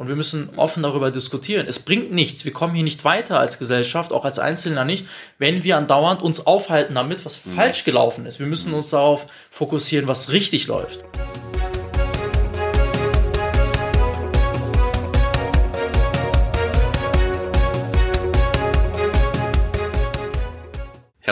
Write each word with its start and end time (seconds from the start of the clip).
und 0.00 0.08
wir 0.08 0.16
müssen 0.16 0.48
offen 0.56 0.82
darüber 0.82 1.10
diskutieren. 1.10 1.66
Es 1.68 1.78
bringt 1.78 2.10
nichts. 2.10 2.46
Wir 2.46 2.54
kommen 2.54 2.74
hier 2.74 2.84
nicht 2.84 3.04
weiter 3.04 3.38
als 3.38 3.58
Gesellschaft, 3.58 4.12
auch 4.12 4.24
als 4.24 4.38
Einzelner 4.38 4.86
nicht, 4.86 5.06
wenn 5.36 5.62
wir 5.62 5.76
andauernd 5.76 6.22
uns 6.22 6.46
aufhalten 6.46 6.94
damit, 6.94 7.26
was 7.26 7.44
mhm. 7.44 7.50
falsch 7.50 7.84
gelaufen 7.84 8.24
ist. 8.24 8.40
Wir 8.40 8.46
müssen 8.46 8.72
uns 8.72 8.88
darauf 8.88 9.26
fokussieren, 9.50 10.08
was 10.08 10.32
richtig 10.32 10.68
läuft. 10.68 11.04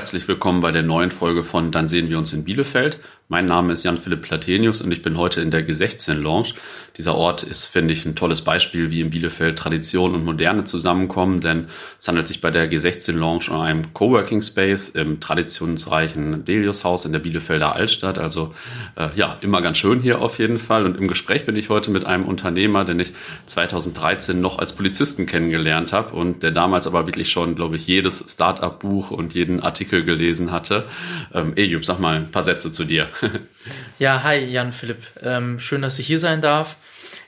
Herzlich 0.09 0.27
willkommen 0.27 0.63
bei 0.63 0.73
der 0.73 0.83
neuen 0.83 1.11
Folge 1.11 1.45
von 1.45 1.71
Dann 1.71 1.87
sehen 1.87 2.09
wir 2.09 2.17
uns 2.17 2.33
in 2.33 2.43
Bielefeld. 2.43 2.99
Mein 3.31 3.45
Name 3.45 3.75
ist 3.75 3.85
Jan-Philipp 3.85 4.23
Platenius 4.23 4.81
und 4.81 4.91
ich 4.91 5.03
bin 5.03 5.19
heute 5.19 5.43
in 5.43 5.51
der 5.51 5.63
G16 5.63 6.15
Lounge. 6.15 6.55
Dieser 6.97 7.15
Ort 7.15 7.43
ist, 7.43 7.67
finde 7.67 7.93
ich, 7.93 8.07
ein 8.07 8.17
tolles 8.17 8.41
Beispiel, 8.41 8.91
wie 8.91 9.03
in 9.03 9.11
Bielefeld 9.11 9.59
Tradition 9.59 10.15
und 10.15 10.25
Moderne 10.25 10.65
zusammenkommen, 10.65 11.43
denn 11.43 11.67
es 12.01 12.09
handelt 12.09 12.27
sich 12.27 12.41
bei 12.41 12.51
der 12.51 12.73
G16 12.73 13.13
Lounge 13.13 13.51
um 13.51 13.61
einen 13.61 13.93
Coworking 13.93 14.41
Space 14.41 14.89
im 14.89 15.21
traditionsreichen 15.21 16.47
Delius 16.47 16.85
Haus 16.85 17.05
in 17.05 17.13
der 17.13 17.19
Bielefelder 17.19 17.77
Altstadt. 17.77 18.19
Also 18.19 18.55
äh, 18.97 19.11
ja, 19.15 19.37
immer 19.43 19.61
ganz 19.61 19.77
schön 19.77 20.01
hier 20.01 20.23
auf 20.23 20.39
jeden 20.39 20.59
Fall. 20.59 20.87
Und 20.87 20.97
im 20.97 21.07
Gespräch 21.07 21.45
bin 21.45 21.55
ich 21.55 21.69
heute 21.69 21.91
mit 21.91 22.07
einem 22.07 22.25
Unternehmer, 22.25 22.87
den 22.87 22.99
ich 22.99 23.13
2013 23.45 24.41
noch 24.41 24.59
als 24.59 24.73
Polizisten 24.73 25.27
kennengelernt 25.27 25.93
habe 25.93 26.17
und 26.17 26.43
der 26.43 26.53
damals 26.53 26.87
aber 26.87 27.05
wirklich 27.05 27.31
schon, 27.31 27.57
glaube 27.57 27.77
ich, 27.77 27.87
jedes 27.87 28.25
Start-up-Buch 28.27 29.11
und 29.11 29.35
jeden 29.35 29.61
Artikel 29.61 29.98
gelesen 30.05 30.51
hatte. 30.53 30.85
Ähm, 31.33 31.55
Ejub, 31.57 31.85
sag 31.85 31.99
mal 31.99 32.17
ein 32.17 32.31
paar 32.31 32.43
Sätze 32.43 32.71
zu 32.71 32.85
dir. 32.85 33.09
ja, 33.99 34.23
hi 34.23 34.39
Jan 34.39 34.73
Philipp. 34.73 34.99
Ähm, 35.23 35.61
schön, 35.61 35.83
dass 35.83 35.99
ich 35.99 36.07
hier 36.07 36.21
sein 36.21 36.41
darf. 36.41 36.77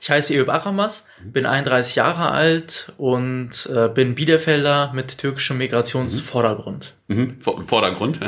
Ich 0.02 0.08
heiße 0.08 0.32
Eyüp 0.32 0.48
Aramas, 0.48 1.06
bin 1.22 1.44
31 1.44 1.96
Jahre 1.96 2.30
alt 2.30 2.90
und 2.96 3.68
äh, 3.70 3.88
bin 3.88 4.14
Bielefelder 4.14 4.92
mit 4.94 5.18
türkischem 5.18 5.58
Migrationsvordergrund. 5.58 6.94
Mhm. 7.08 7.38
Vordergrund? 7.40 8.18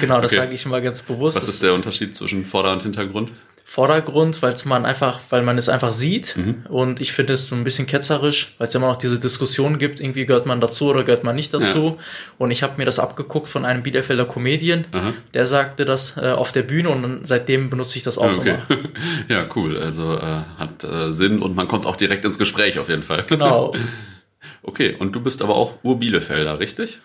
genau, 0.00 0.20
das 0.20 0.32
okay. 0.32 0.42
sage 0.42 0.54
ich 0.54 0.66
immer 0.66 0.82
ganz 0.82 1.00
bewusst. 1.00 1.36
Was 1.36 1.48
ist 1.48 1.62
der 1.62 1.72
Unterschied 1.72 2.14
zwischen 2.14 2.44
Vorder- 2.44 2.72
und 2.72 2.82
Hintergrund? 2.82 3.32
Vordergrund, 3.72 4.42
weil 4.42 4.52
es 4.52 4.66
man 4.66 4.84
einfach, 4.84 5.18
weil 5.30 5.40
man 5.40 5.56
es 5.56 5.70
einfach 5.70 5.94
sieht. 5.94 6.36
Mhm. 6.36 6.66
Und 6.68 7.00
ich 7.00 7.12
finde 7.12 7.32
es 7.32 7.48
so 7.48 7.56
ein 7.56 7.64
bisschen 7.64 7.86
ketzerisch, 7.86 8.54
weil 8.58 8.68
es 8.68 8.74
immer 8.74 8.88
noch 8.88 8.96
diese 8.96 9.18
Diskussion 9.18 9.78
gibt, 9.78 9.98
irgendwie 9.98 10.26
gehört 10.26 10.44
man 10.44 10.60
dazu 10.60 10.90
oder 10.90 11.04
gehört 11.04 11.24
man 11.24 11.34
nicht 11.34 11.54
dazu. 11.54 11.96
Ja. 11.96 12.04
Und 12.36 12.50
ich 12.50 12.62
habe 12.62 12.74
mir 12.76 12.84
das 12.84 12.98
abgeguckt 12.98 13.48
von 13.48 13.64
einem 13.64 13.82
Bielefelder 13.82 14.26
Comedian, 14.26 14.84
Aha. 14.92 15.14
der 15.32 15.46
sagte 15.46 15.86
das 15.86 16.18
äh, 16.18 16.32
auf 16.32 16.52
der 16.52 16.64
Bühne 16.64 16.90
und 16.90 17.26
seitdem 17.26 17.70
benutze 17.70 17.96
ich 17.96 18.04
das 18.04 18.18
auch 18.18 18.36
okay. 18.36 18.58
immer. 18.68 18.78
ja, 19.28 19.46
cool. 19.56 19.78
Also 19.78 20.18
äh, 20.18 20.20
hat 20.20 20.84
äh, 20.84 21.10
Sinn 21.10 21.40
und 21.40 21.56
man 21.56 21.66
kommt 21.66 21.86
auch 21.86 21.96
direkt 21.96 22.26
ins 22.26 22.36
Gespräch 22.36 22.78
auf 22.78 22.90
jeden 22.90 23.02
Fall. 23.02 23.24
Genau. 23.26 23.72
okay, 24.62 24.96
und 24.98 25.12
du 25.12 25.20
bist 25.22 25.40
aber 25.40 25.56
auch 25.56 25.78
Ur-Bielefelder, 25.82 26.60
richtig? 26.60 26.98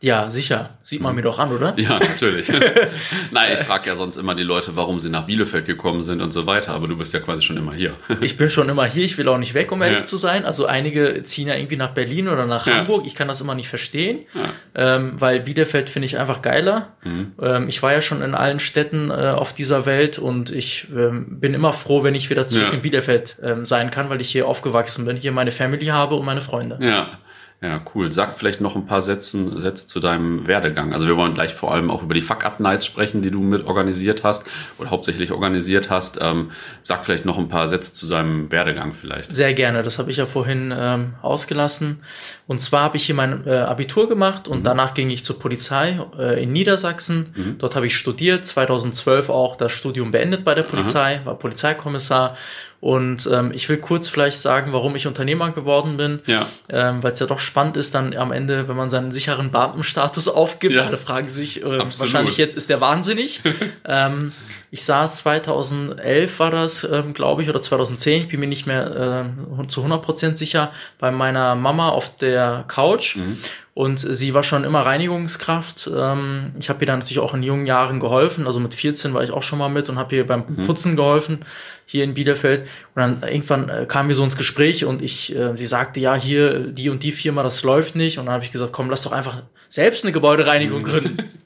Ja, 0.00 0.28
sicher. 0.28 0.70
Sieht 0.82 1.00
man 1.00 1.14
mir 1.14 1.22
doch 1.22 1.38
an, 1.38 1.50
oder? 1.50 1.72
Ja, 1.78 1.98
natürlich. 1.98 2.48
Nein, 3.30 3.52
ich 3.54 3.60
frage 3.60 3.88
ja 3.88 3.96
sonst 3.96 4.18
immer 4.18 4.34
die 4.34 4.42
Leute, 4.42 4.76
warum 4.76 5.00
sie 5.00 5.08
nach 5.08 5.24
Bielefeld 5.24 5.64
gekommen 5.64 6.02
sind 6.02 6.20
und 6.20 6.30
so 6.30 6.46
weiter, 6.46 6.74
aber 6.74 6.86
du 6.88 6.96
bist 6.96 7.14
ja 7.14 7.20
quasi 7.20 7.42
schon 7.42 7.56
immer 7.56 7.72
hier. 7.72 7.94
ich 8.20 8.36
bin 8.36 8.50
schon 8.50 8.68
immer 8.68 8.84
hier, 8.84 9.04
ich 9.04 9.16
will 9.16 9.28
auch 9.28 9.38
nicht 9.38 9.54
weg, 9.54 9.72
um 9.72 9.80
ehrlich 9.80 10.00
ja. 10.00 10.04
zu 10.04 10.18
sein. 10.18 10.44
Also 10.44 10.66
einige 10.66 11.22
ziehen 11.22 11.48
ja 11.48 11.54
irgendwie 11.54 11.76
nach 11.76 11.90
Berlin 11.90 12.28
oder 12.28 12.44
nach 12.44 12.66
ja. 12.66 12.74
Hamburg. 12.74 13.06
Ich 13.06 13.14
kann 13.14 13.28
das 13.28 13.40
immer 13.40 13.54
nicht 13.54 13.68
verstehen, 13.68 14.26
ja. 14.34 14.96
ähm, 14.96 15.12
weil 15.18 15.40
Bielefeld 15.40 15.88
finde 15.88 16.04
ich 16.06 16.18
einfach 16.18 16.42
geiler. 16.42 16.88
Mhm. 17.04 17.32
Ähm, 17.40 17.68
ich 17.68 17.82
war 17.82 17.92
ja 17.92 18.02
schon 18.02 18.20
in 18.20 18.34
allen 18.34 18.60
Städten 18.60 19.10
äh, 19.10 19.32
auf 19.34 19.54
dieser 19.54 19.86
Welt 19.86 20.18
und 20.18 20.50
ich 20.50 20.86
ähm, 20.94 21.40
bin 21.40 21.54
immer 21.54 21.72
froh, 21.72 22.02
wenn 22.02 22.14
ich 22.14 22.28
wieder 22.28 22.46
zurück 22.46 22.74
in 22.74 22.82
Bielefeld 22.82 23.36
ähm, 23.42 23.64
sein 23.64 23.90
kann, 23.90 24.10
weil 24.10 24.20
ich 24.20 24.30
hier 24.30 24.46
aufgewachsen 24.46 25.06
bin, 25.06 25.16
hier 25.16 25.32
meine 25.32 25.52
Family 25.52 25.86
habe 25.86 26.16
und 26.16 26.26
meine 26.26 26.42
Freunde. 26.42 26.78
Ja. 26.82 27.18
Ja, 27.64 27.80
cool. 27.94 28.12
Sag 28.12 28.38
vielleicht 28.38 28.60
noch 28.60 28.76
ein 28.76 28.84
paar 28.84 29.00
Sätzen, 29.00 29.58
Sätze 29.58 29.86
zu 29.86 29.98
deinem 29.98 30.46
Werdegang. 30.46 30.92
Also 30.92 31.06
wir 31.06 31.16
wollen 31.16 31.32
gleich 31.32 31.54
vor 31.54 31.72
allem 31.72 31.90
auch 31.90 32.02
über 32.02 32.12
die 32.12 32.20
Fuck-Up-Nights 32.20 32.84
sprechen, 32.84 33.22
die 33.22 33.30
du 33.30 33.40
mit 33.40 33.64
organisiert 33.64 34.22
hast 34.22 34.46
oder 34.76 34.90
hauptsächlich 34.90 35.32
organisiert 35.32 35.88
hast. 35.88 36.18
Ähm, 36.20 36.50
sag 36.82 37.06
vielleicht 37.06 37.24
noch 37.24 37.38
ein 37.38 37.48
paar 37.48 37.66
Sätze 37.68 37.94
zu 37.94 38.06
seinem 38.06 38.52
Werdegang 38.52 38.92
vielleicht. 38.92 39.34
Sehr 39.34 39.54
gerne. 39.54 39.82
Das 39.82 39.98
habe 39.98 40.10
ich 40.10 40.18
ja 40.18 40.26
vorhin 40.26 40.74
ähm, 40.76 41.14
ausgelassen. 41.22 42.00
Und 42.46 42.60
zwar 42.60 42.82
habe 42.82 42.98
ich 42.98 43.06
hier 43.06 43.14
mein 43.14 43.46
äh, 43.46 43.56
Abitur 43.56 44.10
gemacht 44.10 44.46
und 44.46 44.58
mhm. 44.58 44.64
danach 44.64 44.92
ging 44.92 45.08
ich 45.08 45.24
zur 45.24 45.38
Polizei 45.38 45.98
äh, 46.18 46.42
in 46.42 46.50
Niedersachsen. 46.50 47.32
Mhm. 47.34 47.58
Dort 47.58 47.76
habe 47.76 47.86
ich 47.86 47.96
studiert. 47.96 48.44
2012 48.44 49.30
auch 49.30 49.56
das 49.56 49.72
Studium 49.72 50.12
beendet 50.12 50.44
bei 50.44 50.54
der 50.54 50.64
Polizei, 50.64 51.16
Aha. 51.16 51.24
war 51.24 51.38
Polizeikommissar 51.38 52.36
und 52.84 53.26
ähm, 53.32 53.50
ich 53.54 53.66
will 53.70 53.78
kurz 53.78 54.10
vielleicht 54.10 54.42
sagen, 54.42 54.74
warum 54.74 54.94
ich 54.94 55.06
Unternehmer 55.06 55.52
geworden 55.52 55.96
bin, 55.96 56.20
ja. 56.26 56.46
ähm, 56.68 57.02
weil 57.02 57.12
es 57.12 57.18
ja 57.18 57.24
doch 57.24 57.40
spannend 57.40 57.78
ist, 57.78 57.94
dann 57.94 58.14
am 58.14 58.30
Ende, 58.30 58.68
wenn 58.68 58.76
man 58.76 58.90
seinen 58.90 59.10
sicheren 59.10 59.50
Beamtenstatus 59.50 60.28
aufgibt, 60.28 60.74
ja. 60.74 60.82
alle 60.82 60.98
fragen 60.98 61.30
sich 61.30 61.62
äh, 61.62 61.78
wahrscheinlich 61.78 62.36
jetzt 62.36 62.54
ist 62.54 62.68
der 62.68 62.82
wahnsinnig. 62.82 63.40
ähm, 63.86 64.32
ich 64.70 64.84
saß 64.84 65.16
2011 65.16 66.38
war 66.38 66.50
das, 66.50 66.84
ähm, 66.84 67.14
glaube 67.14 67.40
ich, 67.40 67.48
oder 67.48 67.62
2010, 67.62 68.18
ich 68.18 68.28
bin 68.28 68.40
mir 68.40 68.48
nicht 68.48 68.66
mehr 68.66 69.30
äh, 69.62 69.66
zu 69.68 69.82
100% 69.82 70.36
sicher, 70.36 70.70
bei 70.98 71.10
meiner 71.10 71.54
Mama 71.54 71.88
auf 71.88 72.14
der 72.18 72.66
Couch 72.68 73.16
mhm. 73.16 73.38
Und 73.74 73.98
sie 73.98 74.34
war 74.34 74.44
schon 74.44 74.62
immer 74.62 74.86
Reinigungskraft. 74.86 75.90
Ähm, 75.92 76.52
ich 76.60 76.68
habe 76.68 76.84
ihr 76.84 76.86
dann 76.86 77.00
natürlich 77.00 77.18
auch 77.18 77.34
in 77.34 77.42
jungen 77.42 77.66
Jahren 77.66 77.98
geholfen. 77.98 78.46
Also 78.46 78.60
mit 78.60 78.72
14 78.72 79.12
war 79.14 79.24
ich 79.24 79.32
auch 79.32 79.42
schon 79.42 79.58
mal 79.58 79.68
mit 79.68 79.88
und 79.88 79.98
habe 79.98 80.14
ihr 80.14 80.26
beim 80.26 80.44
mhm. 80.46 80.64
Putzen 80.64 80.94
geholfen 80.94 81.44
hier 81.84 82.04
in 82.04 82.14
Bielefeld. 82.14 82.62
Und 82.94 83.02
dann 83.02 83.22
irgendwann 83.24 83.68
äh, 83.68 83.86
kamen 83.86 84.08
wir 84.08 84.14
so 84.14 84.22
ins 84.22 84.36
Gespräch 84.36 84.84
und 84.84 85.02
ich, 85.02 85.34
äh, 85.34 85.56
sie 85.56 85.66
sagte, 85.66 85.98
ja, 85.98 86.14
hier 86.14 86.60
die 86.68 86.88
und 86.88 87.02
die 87.02 87.10
Firma, 87.10 87.42
das 87.42 87.64
läuft 87.64 87.96
nicht. 87.96 88.18
Und 88.18 88.26
dann 88.26 88.34
habe 88.34 88.44
ich 88.44 88.52
gesagt, 88.52 88.72
komm, 88.72 88.90
lass 88.90 89.02
doch 89.02 89.12
einfach 89.12 89.42
selbst 89.68 90.04
eine 90.04 90.12
Gebäudereinigung 90.12 90.82
mhm. 90.82 90.84
gründen. 90.84 91.16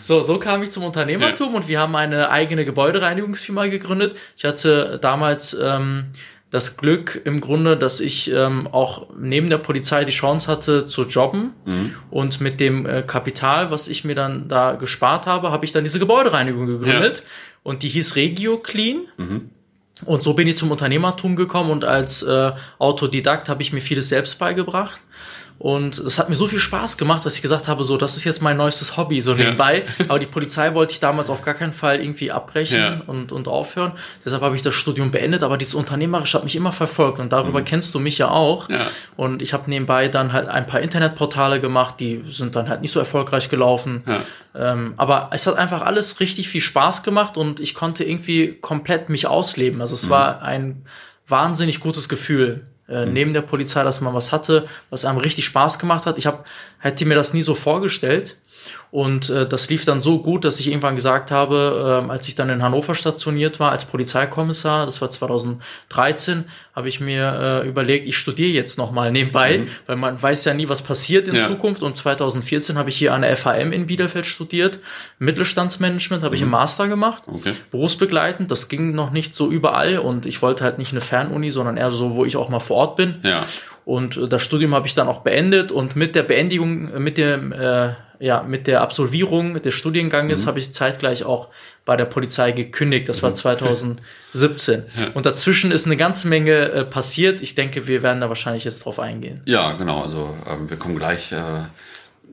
So, 0.00 0.20
so 0.20 0.38
kam 0.38 0.62
ich 0.62 0.70
zum 0.70 0.84
Unternehmertum 0.84 1.50
ja. 1.50 1.56
und 1.56 1.66
wir 1.66 1.80
haben 1.80 1.96
eine 1.96 2.30
eigene 2.30 2.64
Gebäudereinigungsfirma 2.64 3.66
gegründet. 3.66 4.16
Ich 4.36 4.44
hatte 4.44 5.00
damals 5.02 5.56
ähm, 5.60 6.04
das 6.52 6.76
Glück 6.76 7.22
im 7.24 7.40
Grunde, 7.40 7.78
dass 7.78 7.98
ich 7.98 8.30
ähm, 8.30 8.68
auch 8.70 9.06
neben 9.18 9.48
der 9.48 9.56
Polizei 9.56 10.04
die 10.04 10.12
Chance 10.12 10.52
hatte 10.52 10.86
zu 10.86 11.04
jobben 11.04 11.54
mhm. 11.64 11.94
und 12.10 12.42
mit 12.42 12.60
dem 12.60 12.84
äh, 12.84 13.02
Kapital, 13.02 13.70
was 13.70 13.88
ich 13.88 14.04
mir 14.04 14.14
dann 14.14 14.48
da 14.48 14.74
gespart 14.74 15.26
habe, 15.26 15.50
habe 15.50 15.64
ich 15.64 15.72
dann 15.72 15.82
diese 15.82 15.98
Gebäudereinigung 15.98 16.66
gegründet 16.66 17.18
ja. 17.20 17.24
und 17.62 17.82
die 17.82 17.88
hieß 17.88 18.16
Regio 18.16 18.58
Clean. 18.58 19.06
Mhm. 19.16 19.50
Und 20.04 20.22
so 20.22 20.34
bin 20.34 20.46
ich 20.46 20.58
zum 20.58 20.70
Unternehmertum 20.70 21.36
gekommen 21.36 21.70
und 21.70 21.86
als 21.86 22.22
äh, 22.22 22.52
Autodidakt 22.78 23.48
habe 23.48 23.62
ich 23.62 23.72
mir 23.72 23.80
vieles 23.80 24.10
selbst 24.10 24.38
beigebracht. 24.38 25.00
Und 25.58 25.98
es 25.98 26.18
hat 26.18 26.28
mir 26.28 26.34
so 26.34 26.48
viel 26.48 26.58
Spaß 26.58 26.98
gemacht, 26.98 27.24
dass 27.24 27.36
ich 27.36 27.42
gesagt 27.42 27.68
habe, 27.68 27.84
so, 27.84 27.96
das 27.96 28.16
ist 28.16 28.24
jetzt 28.24 28.42
mein 28.42 28.56
neuestes 28.56 28.96
Hobby, 28.96 29.20
so 29.20 29.34
nebenbei. 29.34 29.84
Ja. 29.98 30.06
Aber 30.08 30.18
die 30.18 30.26
Polizei 30.26 30.74
wollte 30.74 30.92
ich 30.92 31.00
damals 31.00 31.30
auf 31.30 31.42
gar 31.42 31.54
keinen 31.54 31.72
Fall 31.72 32.00
irgendwie 32.00 32.32
abbrechen 32.32 32.78
ja. 32.78 33.02
und, 33.06 33.30
und 33.30 33.46
aufhören. 33.46 33.92
Deshalb 34.24 34.42
habe 34.42 34.56
ich 34.56 34.62
das 34.62 34.74
Studium 34.74 35.10
beendet. 35.12 35.42
Aber 35.42 35.56
dieses 35.56 35.74
Unternehmerische 35.74 36.38
hat 36.38 36.44
mich 36.44 36.56
immer 36.56 36.72
verfolgt. 36.72 37.20
Und 37.20 37.32
darüber 37.32 37.60
mhm. 37.60 37.64
kennst 37.64 37.94
du 37.94 38.00
mich 38.00 38.18
ja 38.18 38.30
auch. 38.30 38.68
Ja. 38.68 38.86
Und 39.16 39.40
ich 39.40 39.52
habe 39.52 39.70
nebenbei 39.70 40.08
dann 40.08 40.32
halt 40.32 40.48
ein 40.48 40.66
paar 40.66 40.80
Internetportale 40.80 41.60
gemacht, 41.60 41.96
die 42.00 42.24
sind 42.28 42.56
dann 42.56 42.68
halt 42.68 42.80
nicht 42.80 42.92
so 42.92 42.98
erfolgreich 42.98 43.48
gelaufen. 43.48 44.02
Ähm, 44.54 44.94
aber 44.96 45.30
es 45.32 45.46
hat 45.46 45.56
einfach 45.56 45.82
alles 45.82 46.20
richtig 46.20 46.48
viel 46.48 46.60
Spaß 46.60 47.02
gemacht 47.02 47.36
und 47.36 47.60
ich 47.60 47.74
konnte 47.74 48.04
irgendwie 48.04 48.54
komplett 48.54 49.08
mich 49.08 49.26
ausleben. 49.26 49.80
Also 49.80 49.94
es 49.94 50.06
mhm. 50.06 50.10
war 50.10 50.42
ein 50.42 50.84
wahnsinnig 51.26 51.80
gutes 51.80 52.08
Gefühl 52.08 52.66
äh, 52.88 53.06
mhm. 53.06 53.12
neben 53.12 53.32
der 53.32 53.42
Polizei, 53.42 53.84
dass 53.84 54.00
man 54.00 54.14
was 54.14 54.32
hatte, 54.32 54.66
was 54.90 55.04
einem 55.04 55.18
richtig 55.18 55.44
Spaß 55.44 55.78
gemacht 55.78 56.06
hat. 56.06 56.18
Ich 56.18 56.26
hab, 56.26 56.46
hätte 56.78 57.04
mir 57.04 57.14
das 57.14 57.32
nie 57.32 57.42
so 57.42 57.54
vorgestellt. 57.54 58.36
Und 58.90 59.30
äh, 59.30 59.48
das 59.48 59.70
lief 59.70 59.84
dann 59.84 60.02
so 60.02 60.20
gut, 60.20 60.44
dass 60.44 60.60
ich 60.60 60.68
irgendwann 60.68 60.96
gesagt 60.96 61.30
habe, 61.30 62.02
äh, 62.06 62.10
als 62.10 62.28
ich 62.28 62.34
dann 62.34 62.50
in 62.50 62.62
Hannover 62.62 62.94
stationiert 62.94 63.58
war 63.58 63.70
als 63.70 63.84
Polizeikommissar, 63.84 64.86
das 64.86 65.00
war 65.00 65.10
2013, 65.10 66.44
habe 66.74 66.88
ich 66.88 67.00
mir 67.00 67.62
äh, 67.64 67.68
überlegt, 67.68 68.06
ich 68.06 68.16
studiere 68.16 68.50
jetzt 68.50 68.78
nochmal 68.78 69.12
nebenbei, 69.12 69.58
mhm. 69.58 69.68
weil 69.86 69.96
man 69.96 70.20
weiß 70.20 70.46
ja 70.46 70.54
nie, 70.54 70.70
was 70.70 70.82
passiert 70.82 71.28
in 71.28 71.34
ja. 71.34 71.46
Zukunft. 71.46 71.82
Und 71.82 71.96
2014 71.96 72.78
habe 72.78 72.88
ich 72.88 72.96
hier 72.96 73.12
an 73.12 73.22
der 73.22 73.36
FHM 73.36 73.72
in 73.72 73.86
Bielefeld 73.86 74.24
studiert. 74.24 74.78
Mittelstandsmanagement 75.18 76.22
habe 76.22 76.32
mhm. 76.32 76.36
ich 76.36 76.42
im 76.42 76.48
mhm. 76.48 76.52
Master 76.52 76.88
gemacht, 76.88 77.24
okay. 77.26 77.52
berufsbegleitend. 77.70 78.50
Das 78.50 78.68
ging 78.68 78.94
noch 78.94 79.10
nicht 79.10 79.34
so 79.34 79.50
überall 79.50 79.98
und 79.98 80.24
ich 80.24 80.40
wollte 80.40 80.64
halt 80.64 80.78
nicht 80.78 80.92
eine 80.92 81.02
Fernuni, 81.02 81.50
sondern 81.50 81.76
eher 81.76 81.90
so, 81.90 82.16
wo 82.16 82.24
ich 82.24 82.36
auch 82.36 82.48
mal 82.48 82.60
vor 82.60 82.76
Ort 82.76 82.96
bin. 82.96 83.16
Ja. 83.22 83.44
Und 83.84 84.16
äh, 84.16 84.26
das 84.26 84.42
Studium 84.42 84.74
habe 84.74 84.86
ich 84.86 84.94
dann 84.94 85.08
auch 85.08 85.20
beendet 85.20 85.72
und 85.72 85.94
mit 85.94 86.14
der 86.14 86.22
Beendigung, 86.22 86.90
äh, 86.90 86.98
mit 86.98 87.18
dem 87.18 87.52
äh, 87.52 87.90
ja, 88.22 88.44
mit 88.44 88.68
der 88.68 88.82
Absolvierung 88.82 89.60
des 89.60 89.74
Studienganges 89.74 90.44
mhm. 90.44 90.48
habe 90.48 90.60
ich 90.60 90.72
zeitgleich 90.72 91.24
auch 91.24 91.48
bei 91.84 91.96
der 91.96 92.04
Polizei 92.04 92.52
gekündigt. 92.52 93.08
Das 93.08 93.22
war 93.22 93.34
2017. 93.34 94.80
Mhm. 94.80 94.84
Ja. 95.02 95.08
Und 95.14 95.26
dazwischen 95.26 95.72
ist 95.72 95.86
eine 95.86 95.96
ganze 95.96 96.28
Menge 96.28 96.70
äh, 96.70 96.84
passiert. 96.84 97.40
Ich 97.40 97.54
denke, 97.54 97.86
wir 97.86 98.02
werden 98.02 98.20
da 98.20 98.28
wahrscheinlich 98.28 98.64
jetzt 98.64 98.84
drauf 98.84 98.98
eingehen. 98.98 99.40
Ja, 99.46 99.72
genau. 99.72 100.02
Also 100.02 100.36
ähm, 100.46 100.70
wir 100.70 100.76
kommen 100.76 100.96
gleich 100.96 101.32
äh, 101.32 101.64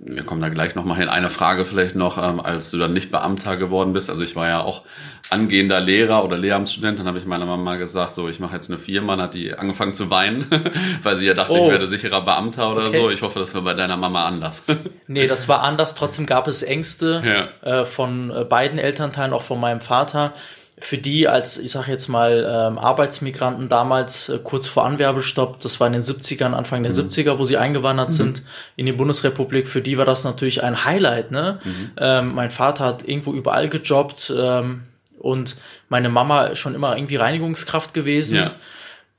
wir 0.02 0.24
kommen 0.24 0.42
da 0.42 0.50
gleich 0.50 0.76
nochmal 0.76 0.98
hin. 0.98 1.10
Eine 1.10 1.30
Frage 1.30 1.66
vielleicht 1.66 1.96
noch, 1.96 2.18
ähm, 2.18 2.40
als 2.40 2.72
du 2.72 2.78
dann 2.78 2.94
nicht 2.94 3.12
Beamter 3.12 3.58
geworden 3.58 3.94
bist. 3.94 4.10
Also 4.10 4.24
ich 4.24 4.36
war 4.36 4.48
ja 4.48 4.62
auch 4.62 4.84
angehender 5.30 5.82
Lehrer 5.82 6.24
oder 6.24 6.38
Lehramtsstudent. 6.38 7.00
Dann 7.00 7.08
habe 7.08 7.18
ich 7.18 7.26
meiner 7.26 7.46
Mama 7.46 7.76
gesagt, 7.76 8.16
so 8.16 8.30
ich 8.30 8.40
mache 8.40 8.56
jetzt 8.56 8.70
eine 8.70 8.78
Firma. 8.78 9.16
Dann 9.16 9.26
hat 9.26 9.34
die 9.34 9.54
angefangen 9.54 9.94
zu 9.94 10.10
weinen, 10.10 10.46
weil 11.04 11.18
sie 11.18 11.26
ja 11.26 11.34
dachte, 11.34 11.54
oh. 11.54 11.66
ich 11.66 11.72
werde 11.72 11.88
sicherer 11.88 12.22
Beamter 12.22 12.72
oder 12.72 12.88
okay. 12.88 12.98
so. 12.98 13.10
Ich 13.10 13.22
hoffe, 13.22 13.40
das 13.40 13.54
war 13.54 13.62
bei 13.62 13.74
deiner 13.74 13.98
Mama 13.98 14.26
anders. 14.26 14.64
nee, 15.08 15.28
das 15.28 15.48
war 15.50 15.64
anders. 15.64 15.96
Trotzdem 15.96 16.26
gab 16.26 16.48
es 16.48 16.64
Ängste 16.64 17.22
ja. 17.64 17.82
äh, 17.82 17.86
von 17.86 18.32
äh, 18.32 18.46
beiden 18.46 18.80
Elternteilen, 18.80 19.34
auch 19.34 19.44
von 19.44 19.60
meinem 19.60 19.82
Vater 19.82 20.34
für 20.82 20.98
die 20.98 21.28
als, 21.28 21.58
ich 21.58 21.72
sage 21.72 21.92
jetzt 21.92 22.08
mal, 22.08 22.46
ähm, 22.50 22.78
Arbeitsmigranten 22.78 23.70
damals 23.70 24.30
äh, 24.30 24.40
kurz 24.44 24.68
vor 24.68 24.86
Anwerbestopp, 24.86 25.60
das 25.60 25.80
war 25.80 25.88
in 25.88 25.94
den 25.94 26.02
70ern, 26.02 26.54
Anfang 26.54 26.84
der 26.84 26.92
mhm. 26.92 27.00
70er, 27.00 27.40
wo 27.40 27.46
sie 27.46 27.58
eingewandert 27.58 28.10
mhm. 28.10 28.14
sind 28.14 28.44
in 28.76 28.86
die 28.86 28.92
Bundesrepublik, 28.92 29.68
für 29.68 29.82
die 29.82 29.98
war 29.98 30.06
das 30.06 30.24
natürlich 30.24 30.64
ein 30.64 30.86
Highlight. 30.86 31.32
Ne? 31.32 31.60
Mhm. 31.64 31.92
Ähm, 31.98 32.36
mein 32.36 32.52
Vater 32.52 32.86
hat 32.86 33.08
irgendwo 33.08 33.34
überall 33.34 33.70
gejobbt 33.70 34.34
ähm, 34.36 34.84
und 35.20 35.58
meine 35.90 36.10
Mama 36.10 36.56
schon 36.56 36.76
immer 36.76 36.96
irgendwie 36.96 37.18
Reinigungskraft 37.18 37.94
gewesen. 37.94 38.36
Ja 38.38 38.56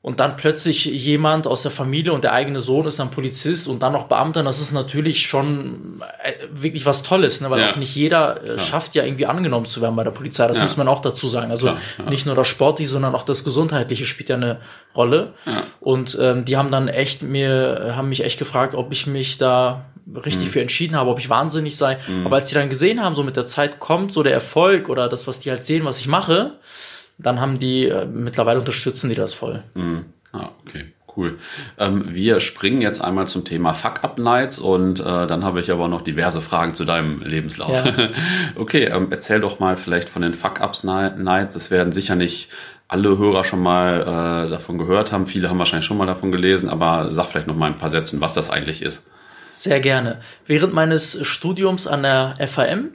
und 0.02 0.18
dann 0.18 0.36
plötzlich 0.36 0.86
jemand 0.86 1.46
aus 1.46 1.60
der 1.60 1.70
Familie 1.70 2.14
und 2.14 2.24
der 2.24 2.32
eigene 2.32 2.62
Sohn 2.62 2.86
ist 2.86 2.98
dann 2.98 3.10
Polizist 3.10 3.68
und 3.68 3.82
dann 3.82 3.92
noch 3.92 4.04
Beamter, 4.04 4.42
das 4.42 4.58
ist 4.58 4.72
natürlich 4.72 5.26
schon 5.26 6.00
äh, 6.22 6.32
wirklich 6.50 6.86
was 6.86 7.02
Tolles, 7.02 7.42
ne? 7.42 7.50
weil 7.50 7.60
ja. 7.60 7.72
auch 7.72 7.76
nicht 7.76 7.94
jeder 7.94 8.42
äh, 8.42 8.58
schafft 8.58 8.94
ja 8.94 9.04
irgendwie 9.04 9.26
angenommen 9.26 9.66
zu 9.66 9.82
werden 9.82 9.96
bei 9.96 10.04
der 10.04 10.10
Polizei, 10.10 10.46
das 10.46 10.56
ja. 10.56 10.64
muss 10.64 10.78
man 10.78 10.88
auch 10.88 11.00
dazu 11.00 11.28
sagen. 11.28 11.50
Also 11.50 11.66
Klar, 11.66 11.80
ja. 11.98 12.08
nicht 12.08 12.24
nur 12.24 12.34
das 12.34 12.48
Sportliche, 12.48 12.90
sondern 12.90 13.14
auch 13.14 13.24
das 13.24 13.44
Gesundheitliche 13.44 14.06
spielt 14.06 14.30
ja 14.30 14.36
eine 14.36 14.60
Rolle. 14.96 15.34
Und 15.80 16.16
ähm, 16.18 16.46
die 16.46 16.56
haben 16.56 16.70
dann 16.70 16.88
echt 16.88 17.22
mir, 17.22 17.92
haben 17.94 18.08
mich 18.08 18.24
echt 18.24 18.38
gefragt, 18.38 18.74
ob 18.74 18.92
ich 18.92 19.06
mich 19.06 19.36
da 19.36 19.84
richtig 20.24 20.46
mhm. 20.46 20.50
für 20.50 20.60
entschieden 20.62 20.96
habe, 20.96 21.10
ob 21.10 21.18
ich 21.18 21.28
wahnsinnig 21.28 21.76
sei. 21.76 21.98
Mhm. 22.08 22.26
Aber 22.26 22.36
als 22.36 22.48
die 22.48 22.54
dann 22.54 22.70
gesehen 22.70 23.02
haben, 23.02 23.16
so 23.16 23.22
mit 23.22 23.36
der 23.36 23.44
Zeit 23.44 23.80
kommt 23.80 24.12
so 24.14 24.22
der 24.22 24.32
Erfolg 24.32 24.88
oder 24.88 25.10
das, 25.10 25.26
was 25.26 25.40
die 25.40 25.50
halt 25.50 25.64
sehen, 25.64 25.84
was 25.84 26.00
ich 26.00 26.08
mache, 26.08 26.54
dann 27.22 27.40
haben 27.40 27.58
die, 27.58 27.86
äh, 27.86 28.06
mittlerweile 28.06 28.58
unterstützen 28.58 29.08
die 29.08 29.16
das 29.16 29.34
voll. 29.34 29.62
Mhm. 29.74 30.06
Ah, 30.32 30.50
okay. 30.60 30.92
Cool. 31.16 31.38
Ähm, 31.76 32.04
wir 32.14 32.40
springen 32.40 32.80
jetzt 32.80 33.02
einmal 33.02 33.26
zum 33.26 33.44
Thema 33.44 33.74
Fuck-Up-Nights 33.74 34.58
und 34.58 35.00
äh, 35.00 35.26
dann 35.26 35.44
habe 35.44 35.60
ich 35.60 35.70
aber 35.72 35.88
noch 35.88 36.02
diverse 36.02 36.40
Fragen 36.40 36.72
zu 36.74 36.84
deinem 36.84 37.22
Lebenslauf. 37.22 37.84
Ja. 37.84 38.10
okay, 38.56 38.84
ähm, 38.84 39.08
erzähl 39.10 39.40
doch 39.40 39.58
mal 39.58 39.76
vielleicht 39.76 40.08
von 40.08 40.22
den 40.22 40.34
Fuck-Ups-Nights. 40.34 41.56
Es 41.56 41.70
werden 41.70 41.92
sicher 41.92 42.14
nicht 42.14 42.48
alle 42.86 43.18
Hörer 43.18 43.44
schon 43.44 43.60
mal 43.60 44.02
äh, 44.02 44.50
davon 44.50 44.78
gehört 44.78 45.12
haben. 45.12 45.26
Viele 45.26 45.48
haben 45.48 45.58
wahrscheinlich 45.58 45.86
schon 45.86 45.96
mal 45.96 46.06
davon 46.06 46.32
gelesen, 46.32 46.68
aber 46.68 47.10
sag 47.10 47.26
vielleicht 47.26 47.46
noch 47.46 47.56
mal 47.56 47.66
ein 47.66 47.76
paar 47.76 47.90
Sätzen, 47.90 48.20
was 48.20 48.34
das 48.34 48.50
eigentlich 48.50 48.82
ist. 48.82 49.06
Sehr 49.56 49.80
gerne. 49.80 50.20
Während 50.46 50.72
meines 50.74 51.18
Studiums 51.26 51.86
an 51.86 52.02
der 52.02 52.36
FAM 52.48 52.90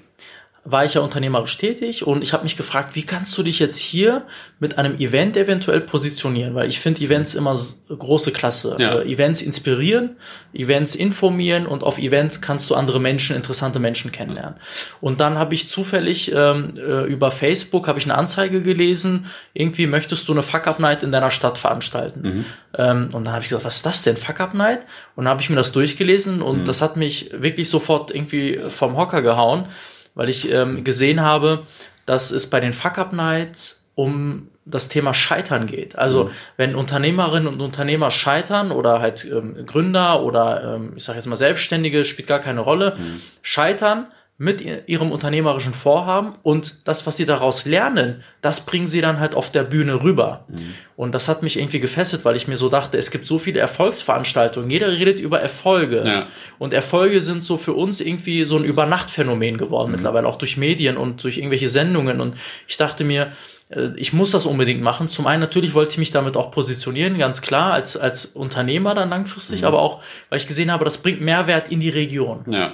war 0.68 0.84
ich 0.84 0.96
ja 0.96 1.02
unternehmerisch 1.02 1.60
tätig 1.60 2.08
und 2.08 2.24
ich 2.24 2.34
habe 2.34 2.42
mich 2.42 2.58
gefragt, 2.58 2.96
wie 2.96 3.04
kannst 3.04 3.38
du 3.38 3.44
dich 3.44 3.60
jetzt 3.60 3.78
hier 3.78 4.24
mit 4.60 4.80
einem 4.80 4.98
Event 4.98 5.38
eventuell 5.38 5.80
positionieren? 5.80 6.56
Weil 6.56 6.68
ich 6.68 6.80
finde 6.80 7.02
Events 7.02 7.36
immer 7.36 7.56
große 7.88 8.32
Klasse. 8.32 8.76
Ja. 8.80 8.96
Äh, 9.02 9.12
Events 9.12 9.44
inspirieren, 9.44 10.18
Events 10.54 10.96
informieren 10.96 11.68
und 11.68 11.84
auf 11.84 12.00
Events 12.00 12.42
kannst 12.42 12.68
du 12.72 12.76
andere 12.76 13.00
Menschen, 13.00 13.36
interessante 13.36 13.78
Menschen 13.78 14.12
kennenlernen. 14.12 14.56
Und 15.02 15.22
dann 15.22 15.38
habe 15.38 15.54
ich 15.54 15.70
zufällig 15.70 16.32
ähm, 16.34 16.74
äh, 16.78 17.04
über 17.04 17.30
Facebook 17.30 17.88
habe 17.88 18.00
ich 18.00 18.06
eine 18.06 18.16
Anzeige 18.16 18.64
gelesen, 18.64 19.28
irgendwie 19.54 19.86
möchtest 19.86 20.28
du 20.28 20.32
eine 20.32 20.42
Fuck-Up-Night 20.42 21.04
in 21.04 21.12
deiner 21.12 21.30
Stadt 21.30 21.60
veranstalten. 21.60 22.22
Mhm. 22.22 22.46
Ähm, 22.76 23.10
und 23.14 23.26
dann 23.26 23.34
habe 23.34 23.44
ich 23.44 23.50
gesagt, 23.50 23.66
was 23.66 23.76
ist 23.76 23.86
das 23.86 24.02
denn, 24.02 24.18
Fuck-Up-Night? 24.18 24.80
Und 25.16 25.26
dann 25.26 25.32
habe 25.32 25.44
ich 25.44 25.50
mir 25.52 25.58
das 25.58 25.72
durchgelesen 25.74 26.42
und 26.42 26.62
mhm. 26.62 26.66
das 26.66 26.82
hat 26.82 26.98
mich 26.98 27.30
wirklich 27.34 27.70
sofort 27.70 28.10
irgendwie 28.10 28.60
vom 28.70 28.98
Hocker 28.98 29.22
gehauen 29.22 29.68
weil 30.16 30.30
ich 30.30 30.52
ähm, 30.52 30.84
gesehen 30.84 31.22
habe, 31.22 31.64
dass 32.06 32.32
es 32.32 32.50
bei 32.50 32.60
den 32.60 32.74
Fuck-Up-Nights 32.74 33.84
um 33.96 34.50
das 34.66 34.90
Thema 34.90 35.14
Scheitern 35.14 35.68
geht. 35.68 35.96
Also 35.96 36.26
mhm. 36.26 36.30
wenn 36.58 36.76
Unternehmerinnen 36.76 37.48
und 37.48 37.62
Unternehmer 37.62 38.10
scheitern 38.10 38.72
oder 38.72 39.00
halt 39.00 39.24
ähm, 39.26 39.66
Gründer 39.66 40.24
oder 40.24 40.76
ähm, 40.76 40.94
ich 40.96 41.04
sage 41.04 41.20
jetzt 41.20 41.28
mal 41.28 41.36
Selbstständige, 41.36 42.04
spielt 42.04 42.28
gar 42.28 42.40
keine 42.40 42.62
Rolle, 42.62 42.96
mhm. 42.98 43.22
scheitern, 43.44 44.08
mit 44.38 44.62
ihrem 44.88 45.12
unternehmerischen 45.12 45.74
Vorhaben 45.74 46.34
und 46.44 46.88
das, 46.90 47.08
was 47.08 47.16
sie 47.16 47.26
daraus 47.26 47.64
lernen, 47.64 48.22
das 48.42 48.66
bringen 48.66 48.88
sie 48.88 49.00
dann 49.00 49.22
halt 49.22 49.34
auf 49.34 49.50
der 49.50 49.64
Bühne 49.64 50.04
rüber. 50.04 50.44
Mhm. 50.50 50.74
Und 50.98 51.16
das 51.16 51.30
hat 51.30 51.42
mich 51.42 51.58
irgendwie 51.58 51.80
gefesselt, 51.80 52.26
weil 52.26 52.36
ich 52.36 52.46
mir 52.46 52.58
so 52.58 52.68
dachte, 52.68 52.98
es 52.98 53.12
gibt 53.12 53.26
so 53.26 53.40
viele 53.40 53.62
Erfolgsveranstaltungen, 53.62 54.70
jeder 54.70 54.92
redet 54.92 55.22
über 55.22 55.40
Erfolge. 55.40 56.04
Ja. 56.06 56.28
Und 56.60 56.74
Erfolge 56.74 57.22
sind 57.22 57.44
so 57.44 57.56
für 57.56 57.74
uns 57.74 58.02
irgendwie 58.02 58.44
so 58.44 58.58
ein 58.58 58.66
Übernachtphänomen 58.66 59.58
geworden, 59.58 59.88
mhm. 59.88 59.96
mittlerweile 59.96 60.28
auch 60.28 60.38
durch 60.38 60.58
Medien 60.58 60.98
und 60.98 61.24
durch 61.24 61.38
irgendwelche 61.38 61.70
Sendungen. 61.70 62.20
Und 62.20 62.36
ich 62.68 62.76
dachte 62.76 63.06
mir, 63.06 63.32
äh, 63.70 63.90
ich 63.96 64.12
muss 64.12 64.32
das 64.32 64.46
unbedingt 64.46 64.82
machen. 64.82 65.08
Zum 65.08 65.28
einen 65.28 65.40
natürlich 65.40 65.74
wollte 65.74 65.92
ich 65.92 65.98
mich 65.98 66.12
damit 66.12 66.36
auch 66.36 66.52
positionieren, 66.52 67.18
ganz 67.18 67.42
klar, 67.42 67.72
als, 67.72 67.96
als 67.96 68.26
Unternehmer 68.26 68.96
dann 68.96 69.10
langfristig, 69.10 69.62
mhm. 69.62 69.68
aber 69.68 69.80
auch, 69.80 70.02
weil 70.30 70.40
ich 70.40 70.48
gesehen 70.48 70.74
habe, 70.74 70.84
das 70.84 70.98
bringt 70.98 71.22
Mehrwert 71.22 71.72
in 71.72 71.80
die 71.80 71.90
Region. 71.90 72.44
Ja. 72.50 72.74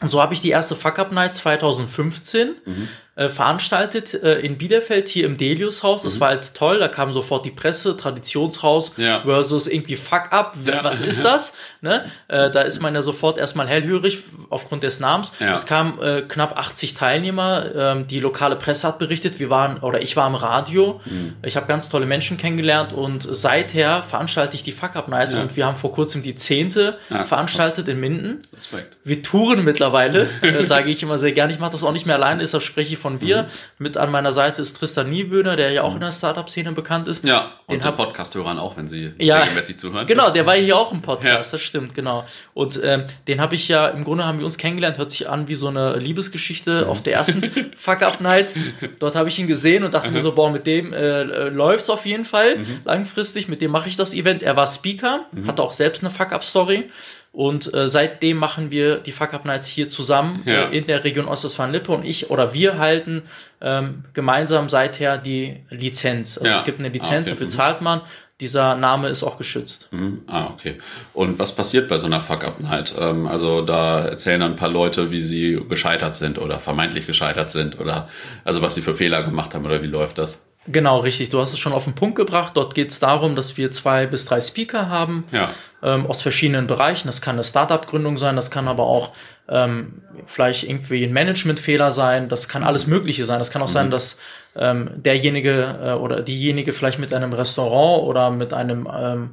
Und 0.00 0.10
so 0.10 0.20
habe 0.20 0.34
ich 0.34 0.40
die 0.40 0.50
erste 0.50 0.76
Fuck 0.76 0.98
Up 0.98 1.12
Night 1.12 1.34
2015 1.34 2.56
mhm 2.64 2.88
äh, 3.16 3.28
veranstaltet 3.28 4.14
äh, 4.14 4.40
in 4.40 4.58
Bielefeld 4.58 5.08
hier 5.08 5.26
im 5.26 5.36
Delius 5.36 5.82
Haus. 5.82 6.02
Das 6.02 6.16
mhm. 6.16 6.20
war 6.20 6.28
halt 6.28 6.54
toll. 6.54 6.78
Da 6.78 6.88
kam 6.88 7.12
sofort 7.12 7.44
die 7.44 7.50
Presse, 7.50 7.96
Traditionshaus 7.96 8.92
ja. 8.98 9.22
versus 9.22 9.66
irgendwie 9.66 9.96
Fuck 9.96 10.32
Up. 10.32 10.56
Ja. 10.64 10.84
Was 10.84 11.00
ist 11.00 11.24
das? 11.24 11.54
ne? 11.80 12.04
Äh, 12.28 12.50
da 12.50 12.62
ist 12.62 12.80
man 12.80 12.94
ja 12.94 13.02
sofort 13.02 13.38
erstmal 13.38 13.68
hellhörig 13.68 14.18
aufgrund 14.50 14.82
des 14.82 15.00
Namens. 15.00 15.32
Ja. 15.40 15.54
Es 15.54 15.66
kamen 15.66 16.00
äh, 16.00 16.22
knapp 16.28 16.58
80 16.58 16.94
Teilnehmer. 16.94 17.64
Ähm, 17.74 18.06
die 18.06 18.20
lokale 18.20 18.56
Presse 18.56 18.86
hat 18.88 18.98
berichtet. 18.98 19.38
Wir 19.38 19.50
waren 19.50 19.78
oder 19.78 20.02
ich 20.02 20.16
war 20.16 20.26
im 20.26 20.34
Radio. 20.34 21.00
Mhm. 21.04 21.36
Ich 21.42 21.56
habe 21.56 21.66
ganz 21.66 21.88
tolle 21.88 22.06
Menschen 22.06 22.36
kennengelernt 22.36 22.92
und 22.92 23.26
seither 23.28 24.02
veranstalte 24.02 24.54
ich 24.54 24.62
die 24.62 24.72
Fuck 24.72 24.94
Up 24.94 25.08
Nights 25.08 25.34
und 25.34 25.56
wir 25.56 25.66
haben 25.66 25.76
vor 25.76 25.92
kurzem 25.92 26.22
die 26.22 26.34
zehnte 26.34 26.98
veranstaltet 27.08 27.88
in 27.88 27.98
Minden. 27.98 28.40
Respekt. 28.54 28.96
Wir 29.04 29.22
touren 29.22 29.64
mittlerweile, 29.64 30.28
äh, 30.42 30.64
sage 30.64 30.90
ich 30.90 31.02
immer 31.02 31.18
sehr 31.18 31.32
gerne. 31.32 31.52
Ich 31.52 31.58
mache 31.58 31.72
das 31.72 31.82
auch 31.82 31.92
nicht 31.92 32.06
mehr 32.06 32.16
alleine, 32.16 32.42
deshalb 32.42 32.62
spreche 32.62 32.92
ich 32.92 32.98
von 32.98 33.05
von 33.06 33.20
wir. 33.20 33.44
Mhm. 33.44 33.48
Mit 33.78 33.96
an 33.96 34.10
meiner 34.10 34.32
Seite 34.32 34.62
ist 34.62 34.76
Tristan 34.76 35.08
Nieböhner, 35.10 35.54
der 35.54 35.70
ja 35.70 35.82
auch 35.82 35.90
mhm. 35.90 35.96
in 35.96 36.00
der 36.00 36.12
Startup-Szene 36.12 36.72
bekannt 36.72 37.06
ist. 37.06 37.24
Ja, 37.24 37.52
und 37.66 37.84
den 37.84 37.94
Podcast-Hörern 37.94 38.58
auch, 38.58 38.76
wenn 38.76 38.88
sie 38.88 39.12
ja, 39.18 39.38
regelmäßig 39.38 39.78
zuhören. 39.78 40.06
Genau, 40.06 40.30
der 40.30 40.44
war 40.44 40.54
hier 40.56 40.76
auch 40.76 40.92
im 40.92 41.02
Podcast, 41.02 41.52
ja. 41.52 41.58
das 41.58 41.60
stimmt, 41.60 41.94
genau. 41.94 42.24
Und 42.52 42.80
ähm, 42.82 43.04
den 43.28 43.40
habe 43.40 43.54
ich 43.54 43.68
ja, 43.68 43.86
im 43.88 44.02
Grunde 44.02 44.24
haben 44.24 44.38
wir 44.38 44.44
uns 44.44 44.58
kennengelernt, 44.58 44.98
hört 44.98 45.12
sich 45.12 45.28
an 45.28 45.46
wie 45.46 45.54
so 45.54 45.68
eine 45.68 45.96
Liebesgeschichte 45.96 46.82
mhm. 46.82 46.90
auf 46.90 47.02
der 47.02 47.14
ersten 47.14 47.72
Fuck-Up-Night. 47.76 48.54
Dort 48.98 49.14
habe 49.14 49.28
ich 49.28 49.38
ihn 49.38 49.46
gesehen 49.46 49.84
und 49.84 49.94
dachte 49.94 50.08
mhm. 50.08 50.14
mir 50.14 50.20
so, 50.20 50.32
boah, 50.32 50.50
mit 50.50 50.66
dem 50.66 50.92
äh, 50.92 51.22
läuft's 51.22 51.90
auf 51.90 52.06
jeden 52.06 52.24
Fall 52.24 52.56
mhm. 52.56 52.80
langfristig, 52.84 53.46
mit 53.46 53.62
dem 53.62 53.70
mache 53.70 53.88
ich 53.88 53.96
das 53.96 54.14
Event. 54.14 54.42
Er 54.42 54.56
war 54.56 54.66
Speaker, 54.66 55.26
mhm. 55.30 55.46
hatte 55.46 55.62
auch 55.62 55.72
selbst 55.72 56.02
eine 56.02 56.10
Fuck-Up-Story 56.10 56.90
und 57.36 57.74
äh, 57.74 57.90
seitdem 57.90 58.38
machen 58.38 58.70
wir 58.70 58.96
die 58.96 59.12
Fuck 59.12 59.34
Up 59.34 59.44
Nights 59.44 59.68
hier 59.68 59.90
zusammen 59.90 60.40
ja. 60.46 60.70
äh, 60.70 60.78
in 60.78 60.86
der 60.86 61.04
Region 61.04 61.26
Ostwestfalen-Lippe 61.26 61.92
und 61.92 62.02
ich 62.02 62.30
oder 62.30 62.54
wir 62.54 62.78
halten 62.78 63.24
ähm, 63.60 64.04
gemeinsam 64.14 64.70
seither 64.70 65.18
die 65.18 65.60
Lizenz. 65.68 66.38
Also 66.38 66.50
ja. 66.50 66.56
es 66.56 66.64
gibt 66.64 66.78
eine 66.78 66.88
Lizenz, 66.88 67.12
ah, 67.12 67.18
okay. 67.18 67.30
dafür 67.32 67.48
zahlt 67.48 67.82
man. 67.82 68.00
Dieser 68.40 68.74
Name 68.74 69.08
ist 69.08 69.22
auch 69.22 69.36
geschützt. 69.36 69.88
Mhm. 69.90 70.22
Ah, 70.26 70.46
okay. 70.46 70.78
Und 71.12 71.38
was 71.38 71.54
passiert 71.54 71.88
bei 71.88 71.98
so 71.98 72.06
einer 72.06 72.22
Fuck-Up-Night? 72.22 72.94
Ähm, 72.98 73.26
also 73.26 73.60
da 73.60 74.06
erzählen 74.06 74.40
dann 74.40 74.52
ein 74.52 74.56
paar 74.56 74.70
Leute, 74.70 75.10
wie 75.10 75.20
sie 75.20 75.60
gescheitert 75.68 76.14
sind 76.14 76.38
oder 76.38 76.58
vermeintlich 76.58 77.06
gescheitert 77.06 77.50
sind 77.50 77.78
oder 77.78 78.08
also 78.44 78.62
was 78.62 78.74
sie 78.74 78.80
für 78.80 78.94
Fehler 78.94 79.22
gemacht 79.22 79.54
haben 79.54 79.66
oder 79.66 79.82
wie 79.82 79.88
läuft 79.88 80.16
das? 80.16 80.45
Genau, 80.68 81.00
richtig. 81.00 81.30
Du 81.30 81.40
hast 81.40 81.52
es 81.52 81.58
schon 81.58 81.72
auf 81.72 81.84
den 81.84 81.94
Punkt 81.94 82.16
gebracht. 82.16 82.52
Dort 82.56 82.74
geht 82.74 82.90
es 82.90 82.98
darum, 82.98 83.36
dass 83.36 83.56
wir 83.56 83.70
zwei 83.70 84.06
bis 84.06 84.24
drei 84.24 84.40
Speaker 84.40 84.88
haben 84.88 85.24
ja. 85.30 85.50
ähm, 85.82 86.06
aus 86.06 86.22
verschiedenen 86.22 86.66
Bereichen. 86.66 87.08
Das 87.08 87.20
kann 87.20 87.36
eine 87.36 87.44
Startup-Gründung 87.44 88.18
sein, 88.18 88.36
das 88.36 88.50
kann 88.50 88.66
aber 88.66 88.84
auch 88.84 89.12
ähm, 89.48 90.02
vielleicht 90.26 90.64
irgendwie 90.64 91.04
ein 91.04 91.12
Managementfehler 91.12 91.92
sein, 91.92 92.28
das 92.28 92.48
kann 92.48 92.64
alles 92.64 92.86
Mögliche 92.86 93.24
sein. 93.24 93.38
Das 93.38 93.50
kann 93.50 93.62
auch 93.62 93.68
mhm. 93.68 93.72
sein, 93.72 93.90
dass 93.90 94.18
ähm, 94.56 94.90
derjenige 94.96 95.78
äh, 95.82 95.92
oder 95.92 96.22
diejenige 96.22 96.72
vielleicht 96.72 96.98
mit 96.98 97.14
einem 97.14 97.32
Restaurant 97.32 98.04
oder 98.04 98.30
mit 98.30 98.52
einem 98.52 98.88
ähm, 98.92 99.32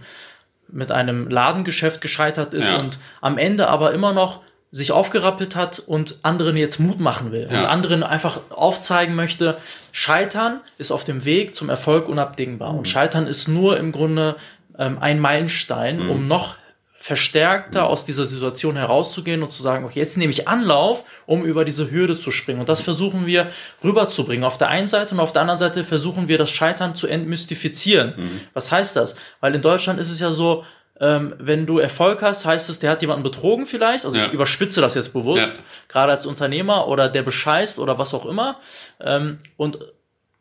mit 0.68 0.92
einem 0.92 1.28
Ladengeschäft 1.30 2.02
gescheitert 2.02 2.54
ist 2.54 2.70
ja. 2.70 2.78
und 2.80 2.98
am 3.22 3.38
Ende 3.38 3.68
aber 3.68 3.94
immer 3.94 4.12
noch 4.12 4.42
sich 4.74 4.92
aufgerappelt 4.92 5.56
hat 5.56 5.78
und 5.78 6.16
anderen 6.24 6.58
jetzt 6.58 6.80
Mut 6.80 7.00
machen 7.00 7.32
will 7.32 7.48
ja. 7.50 7.60
und 7.60 7.66
anderen 7.68 8.02
einfach 8.02 8.40
aufzeigen 8.50 9.14
möchte, 9.14 9.56
Scheitern 9.92 10.62
ist 10.80 10.92
auf 10.92 11.04
dem 11.04 11.26
Weg 11.26 11.54
zum 11.54 11.70
Erfolg 11.70 12.10
unabdingbar. 12.10 12.74
Mhm. 12.74 12.80
Und 12.80 12.88
Scheitern 12.88 13.28
ist 13.28 13.48
nur 13.48 13.78
im 13.78 13.92
Grunde 13.92 14.36
ähm, 14.80 14.98
ein 15.00 15.20
Meilenstein, 15.20 16.04
mhm. 16.04 16.10
um 16.10 16.28
noch 16.28 16.56
verstärkter 16.98 17.82
mhm. 17.82 17.88
aus 17.88 18.06
dieser 18.06 18.26
Situation 18.26 18.76
herauszugehen 18.76 19.44
und 19.44 19.52
zu 19.52 19.62
sagen, 19.62 19.86
okay, 19.86 20.00
jetzt 20.00 20.18
nehme 20.18 20.32
ich 20.32 20.48
Anlauf, 20.48 21.04
um 21.28 21.44
über 21.44 21.66
diese 21.66 21.92
Hürde 21.92 22.20
zu 22.20 22.32
springen. 22.32 22.60
Und 22.60 22.70
das 22.70 22.82
versuchen 22.82 23.28
wir 23.28 23.52
rüberzubringen. 23.84 24.44
Auf 24.44 24.58
der 24.58 24.70
einen 24.70 24.88
Seite 24.88 25.14
und 25.14 25.20
auf 25.20 25.34
der 25.34 25.44
anderen 25.44 25.60
Seite 25.60 25.84
versuchen 25.84 26.28
wir 26.28 26.40
das 26.40 26.50
Scheitern 26.50 26.96
zu 26.96 27.06
entmystifizieren. 27.06 28.16
Mhm. 28.18 28.42
Was 28.56 28.72
heißt 28.72 28.96
das? 28.96 29.14
Weil 29.40 29.54
in 29.54 29.62
Deutschland 29.62 30.00
ist 30.00 30.10
es 30.10 30.20
ja 30.20 30.32
so, 30.32 30.64
ähm, 31.00 31.36
wenn 31.40 31.66
du 31.66 31.80
Erfolg 31.80 32.22
hast, 32.22 32.46
heißt 32.46 32.70
es, 32.70 32.80
der 32.80 32.92
hat 32.92 33.02
jemanden 33.02 33.24
betrogen 33.24 33.66
vielleicht. 33.66 34.06
Also 34.06 34.18
ja. 34.18 34.26
ich 34.26 34.34
überspitze 34.34 34.80
das 34.80 34.96
jetzt 34.96 35.14
bewusst, 35.14 35.56
ja. 35.58 35.64
gerade 35.88 36.12
als 36.12 36.26
Unternehmer 36.26 36.88
oder 36.88 37.10
der 37.10 37.24
bescheißt 37.24 37.80
oder 37.80 37.98
was 37.98 38.14
auch 38.14 38.26
immer. 38.26 38.60
Ähm, 39.00 39.40
und 39.58 39.80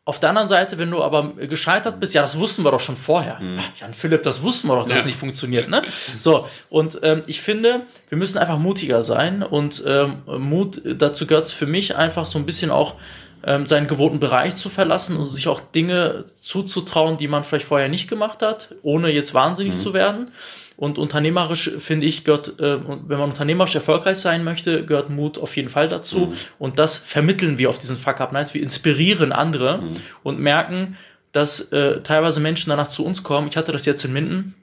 auf 0.05 0.19
der 0.19 0.29
anderen 0.29 0.49
Seite, 0.49 0.77
wenn 0.77 0.91
du 0.91 1.01
aber 1.01 1.33
gescheitert 1.35 2.01
bist, 2.01 2.13
ja, 2.13 2.21
das 2.21 2.37
wussten 2.37 2.63
wir 2.63 2.71
doch 2.71 2.81
schon 2.81 2.97
vorher. 2.97 3.39
Mhm. 3.39 3.59
Jan 3.79 3.93
Philipp, 3.93 4.23
das 4.23 4.43
wussten 4.43 4.67
wir 4.67 4.75
doch, 4.75 4.87
dass 4.87 4.99
ja. 4.99 5.05
nicht 5.05 5.17
funktioniert, 5.17 5.69
ne? 5.69 5.81
So, 6.19 6.47
und 6.69 6.99
ähm, 7.03 7.23
ich 7.25 7.41
finde, 7.41 7.83
wir 8.09 8.17
müssen 8.17 8.37
einfach 8.37 8.57
mutiger 8.57 9.01
sein 9.01 9.43
und 9.43 9.81
ähm, 9.87 10.23
Mut, 10.25 10.81
dazu 10.83 11.25
gehört 11.25 11.49
für 11.49 11.67
mich 11.67 11.95
einfach 11.95 12.25
so 12.25 12.37
ein 12.37 12.45
bisschen 12.45 12.69
auch 12.69 12.95
ähm, 13.45 13.65
seinen 13.65 13.87
gewohnten 13.87 14.19
Bereich 14.19 14.55
zu 14.55 14.69
verlassen 14.69 15.17
und 15.17 15.25
sich 15.25 15.47
auch 15.47 15.59
Dinge 15.59 16.25
zuzutrauen, 16.41 17.17
die 17.17 17.27
man 17.27 17.43
vielleicht 17.43 17.65
vorher 17.65 17.89
nicht 17.89 18.09
gemacht 18.09 18.41
hat, 18.41 18.75
ohne 18.81 19.09
jetzt 19.09 19.33
wahnsinnig 19.33 19.75
mhm. 19.75 19.79
zu 19.79 19.93
werden. 19.93 20.31
Und 20.75 20.97
unternehmerisch, 20.97 21.69
finde 21.79 22.05
ich, 22.07 22.23
gehört, 22.23 22.59
äh, 22.59 22.79
wenn 22.85 23.19
man 23.19 23.29
unternehmerisch 23.29 23.75
erfolgreich 23.75 24.17
sein 24.17 24.43
möchte, 24.43 24.85
gehört 24.85 25.09
Mut 25.09 25.37
auf 25.37 25.55
jeden 25.55 25.69
Fall 25.69 25.87
dazu. 25.87 26.19
Mhm. 26.19 26.33
Und 26.57 26.79
das 26.79 26.97
vermitteln 26.97 27.57
wir 27.57 27.69
auf 27.69 27.77
diesen 27.77 27.95
Fuck-Up-Nights. 27.95 28.53
Wir 28.53 28.63
inspirieren 28.63 29.31
andere 29.31 29.79
mhm. 29.79 29.93
und 30.23 30.39
merken, 30.39 30.97
dass 31.31 31.71
äh, 31.71 32.01
teilweise 32.01 32.39
Menschen 32.39 32.69
danach 32.69 32.87
zu 32.87 33.05
uns 33.05 33.23
kommen. 33.23 33.47
Ich 33.47 33.57
hatte 33.57 33.71
das 33.71 33.85
jetzt 33.85 34.03
in 34.05 34.13
Minden. 34.13 34.55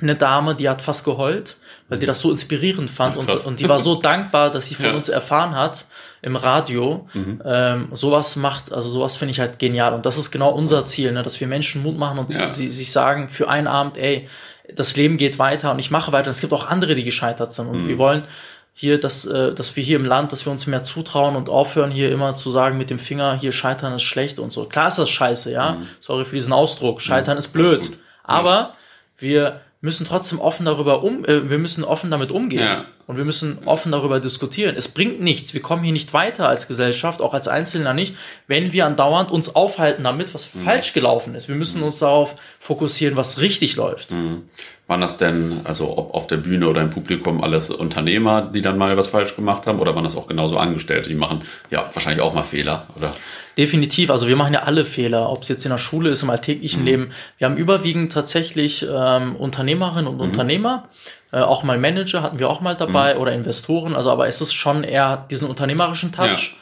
Eine 0.00 0.16
Dame, 0.16 0.54
die 0.54 0.68
hat 0.68 0.82
fast 0.82 1.04
geheult, 1.04 1.56
weil 1.88 1.98
die 1.98 2.06
das 2.06 2.20
so 2.20 2.30
inspirierend 2.30 2.90
fand 2.90 3.16
und, 3.16 3.30
und 3.44 3.60
die 3.60 3.68
war 3.68 3.78
so 3.78 3.94
dankbar, 4.02 4.50
dass 4.50 4.66
sie 4.66 4.74
von 4.74 4.86
ja. 4.86 4.94
uns 4.94 5.08
erfahren 5.08 5.54
hat 5.54 5.84
im 6.22 6.36
Radio. 6.36 7.06
Mhm. 7.12 7.42
Ähm, 7.44 7.88
sowas 7.92 8.36
macht, 8.36 8.72
also 8.72 8.90
sowas 8.90 9.16
finde 9.16 9.32
ich 9.32 9.40
halt 9.40 9.58
genial. 9.58 9.92
Und 9.92 10.06
das 10.06 10.16
ist 10.16 10.30
genau 10.30 10.50
unser 10.50 10.86
Ziel, 10.86 11.12
ne? 11.12 11.22
dass 11.22 11.38
wir 11.40 11.46
Menschen 11.46 11.82
Mut 11.82 11.98
machen 11.98 12.18
und 12.18 12.30
ja. 12.30 12.48
sie 12.48 12.70
sich 12.70 12.90
sagen 12.92 13.28
für 13.28 13.48
einen 13.48 13.66
Abend, 13.66 13.98
ey, 13.98 14.28
das 14.74 14.96
Leben 14.96 15.18
geht 15.18 15.38
weiter 15.38 15.72
und 15.72 15.78
ich 15.78 15.90
mache 15.90 16.12
weiter. 16.12 16.30
Es 16.30 16.40
gibt 16.40 16.54
auch 16.54 16.66
andere, 16.66 16.94
die 16.94 17.04
gescheitert 17.04 17.52
sind. 17.52 17.68
Und 17.68 17.84
mhm. 17.84 17.88
wir 17.88 17.98
wollen 17.98 18.24
hier, 18.72 18.98
dass, 18.98 19.26
äh, 19.26 19.54
dass 19.54 19.76
wir 19.76 19.84
hier 19.84 19.96
im 19.96 20.06
Land, 20.06 20.32
dass 20.32 20.46
wir 20.46 20.52
uns 20.52 20.66
mehr 20.66 20.82
zutrauen 20.82 21.36
und 21.36 21.48
aufhören, 21.48 21.90
hier 21.90 22.10
immer 22.10 22.34
zu 22.34 22.50
sagen 22.50 22.78
mit 22.78 22.90
dem 22.90 22.98
Finger, 22.98 23.38
hier 23.38 23.52
scheitern 23.52 23.92
ist 23.92 24.02
schlecht 24.02 24.38
und 24.38 24.52
so. 24.52 24.64
Klar 24.64 24.88
ist 24.88 24.98
das 24.98 25.10
scheiße, 25.10 25.52
ja. 25.52 25.72
Mhm. 25.72 25.86
Sorry 26.00 26.24
für 26.24 26.34
diesen 26.34 26.52
Ausdruck. 26.52 27.02
Scheitern 27.02 27.34
mhm. 27.34 27.40
ist 27.40 27.48
blöd. 27.48 27.92
Aber 28.24 28.72
wir 29.18 29.60
müssen 29.84 30.06
trotzdem 30.06 30.40
offen 30.40 30.64
darüber 30.64 31.04
um, 31.04 31.24
äh, 31.26 31.50
wir 31.50 31.58
müssen 31.58 31.84
offen 31.84 32.10
damit 32.10 32.32
umgehen. 32.32 32.60
Ja. 32.60 32.84
Und 33.06 33.16
wir 33.16 33.24
müssen 33.24 33.58
offen 33.66 33.92
darüber 33.92 34.18
diskutieren. 34.18 34.76
Es 34.76 34.88
bringt 34.88 35.20
nichts. 35.20 35.52
Wir 35.52 35.60
kommen 35.60 35.84
hier 35.84 35.92
nicht 35.92 36.12
weiter 36.14 36.48
als 36.48 36.68
Gesellschaft, 36.68 37.20
auch 37.20 37.34
als 37.34 37.48
Einzelner 37.48 37.92
nicht, 37.92 38.16
wenn 38.46 38.72
wir 38.72 38.86
andauernd 38.86 39.30
uns 39.30 39.54
aufhalten 39.54 40.04
damit, 40.04 40.32
was 40.32 40.54
mhm. 40.54 40.60
falsch 40.60 40.92
gelaufen 40.94 41.34
ist. 41.34 41.48
Wir 41.48 41.54
müssen 41.54 41.82
uns 41.82 41.98
darauf 41.98 42.36
fokussieren, 42.58 43.16
was 43.16 43.40
richtig 43.40 43.76
läuft. 43.76 44.10
Mhm. 44.10 44.44
Waren 44.86 45.00
das 45.00 45.16
denn, 45.16 45.62
also 45.64 45.96
ob 45.96 46.12
auf 46.12 46.26
der 46.26 46.36
Bühne 46.36 46.68
oder 46.68 46.82
im 46.82 46.90
Publikum 46.90 47.42
alles 47.42 47.70
Unternehmer, 47.70 48.42
die 48.42 48.60
dann 48.60 48.76
mal 48.76 48.94
was 48.98 49.08
falsch 49.08 49.34
gemacht 49.34 49.66
haben, 49.66 49.80
oder 49.80 49.94
waren 49.94 50.04
das 50.04 50.14
auch 50.14 50.26
genauso 50.26 50.58
Angestellte, 50.58 51.08
die 51.08 51.14
machen 51.14 51.40
ja 51.70 51.88
wahrscheinlich 51.94 52.20
auch 52.20 52.34
mal 52.34 52.42
Fehler, 52.42 52.86
oder? 52.96 53.10
Definitiv, 53.56 54.10
also 54.10 54.28
wir 54.28 54.36
machen 54.36 54.52
ja 54.52 54.64
alle 54.64 54.84
Fehler, 54.84 55.30
ob 55.30 55.42
es 55.42 55.48
jetzt 55.48 55.64
in 55.64 55.70
der 55.70 55.78
Schule 55.78 56.10
ist, 56.10 56.22
im 56.22 56.28
alltäglichen 56.28 56.80
mhm. 56.80 56.86
Leben. 56.86 57.10
Wir 57.38 57.46
haben 57.46 57.56
überwiegend 57.56 58.12
tatsächlich 58.12 58.84
ähm, 58.86 59.36
Unternehmerinnen 59.36 60.06
und 60.06 60.16
mhm. 60.16 60.20
Unternehmer, 60.20 60.88
äh, 61.34 61.40
auch 61.40 61.64
mal 61.64 61.78
Manager 61.78 62.22
hatten 62.22 62.38
wir 62.38 62.48
auch 62.48 62.60
mal 62.60 62.76
dabei 62.76 63.14
mhm. 63.14 63.20
oder 63.20 63.32
Investoren, 63.32 63.96
also 63.96 64.10
aber 64.12 64.28
es 64.28 64.40
ist 64.40 64.54
schon 64.54 64.84
eher 64.84 65.26
diesen 65.30 65.48
unternehmerischen 65.48 66.12
Touch. 66.12 66.56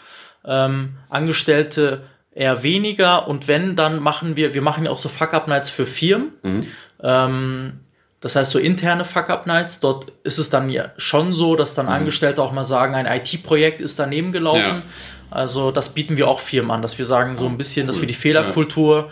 Ja. 0.44 0.66
Ähm, 0.66 0.94
Angestellte 1.10 2.04
eher 2.34 2.62
weniger 2.62 3.28
und 3.28 3.48
wenn, 3.48 3.76
dann 3.76 4.00
machen 4.00 4.34
wir, 4.36 4.54
wir 4.54 4.62
machen 4.62 4.84
ja 4.84 4.90
auch 4.90 4.96
so 4.96 5.10
Fuck-Up-Nights 5.10 5.68
für 5.68 5.84
Firmen. 5.84 6.32
Mhm. 6.42 6.66
Ähm, 7.02 7.80
das 8.20 8.34
heißt, 8.34 8.50
so 8.50 8.58
interne 8.58 9.04
Fuck-Up-Nights, 9.04 9.80
dort 9.80 10.10
ist 10.22 10.38
es 10.38 10.48
dann 10.48 10.70
ja 10.70 10.92
schon 10.96 11.34
so, 11.34 11.54
dass 11.54 11.74
dann 11.74 11.86
mhm. 11.86 11.92
Angestellte 11.92 12.42
auch 12.42 12.52
mal 12.52 12.64
sagen, 12.64 12.94
ein 12.94 13.04
IT-Projekt 13.04 13.82
ist 13.82 13.98
daneben 13.98 14.32
gelaufen. 14.32 14.60
Ja. 14.60 14.82
Also 15.30 15.70
das 15.70 15.90
bieten 15.90 16.16
wir 16.16 16.28
auch 16.28 16.40
Firmen 16.40 16.70
an, 16.70 16.80
dass 16.80 16.96
wir 16.96 17.04
sagen 17.04 17.36
so 17.36 17.46
ein 17.46 17.58
bisschen, 17.58 17.86
dass 17.86 18.00
wir 18.00 18.08
die 18.08 18.14
Fehlerkultur, 18.14 19.10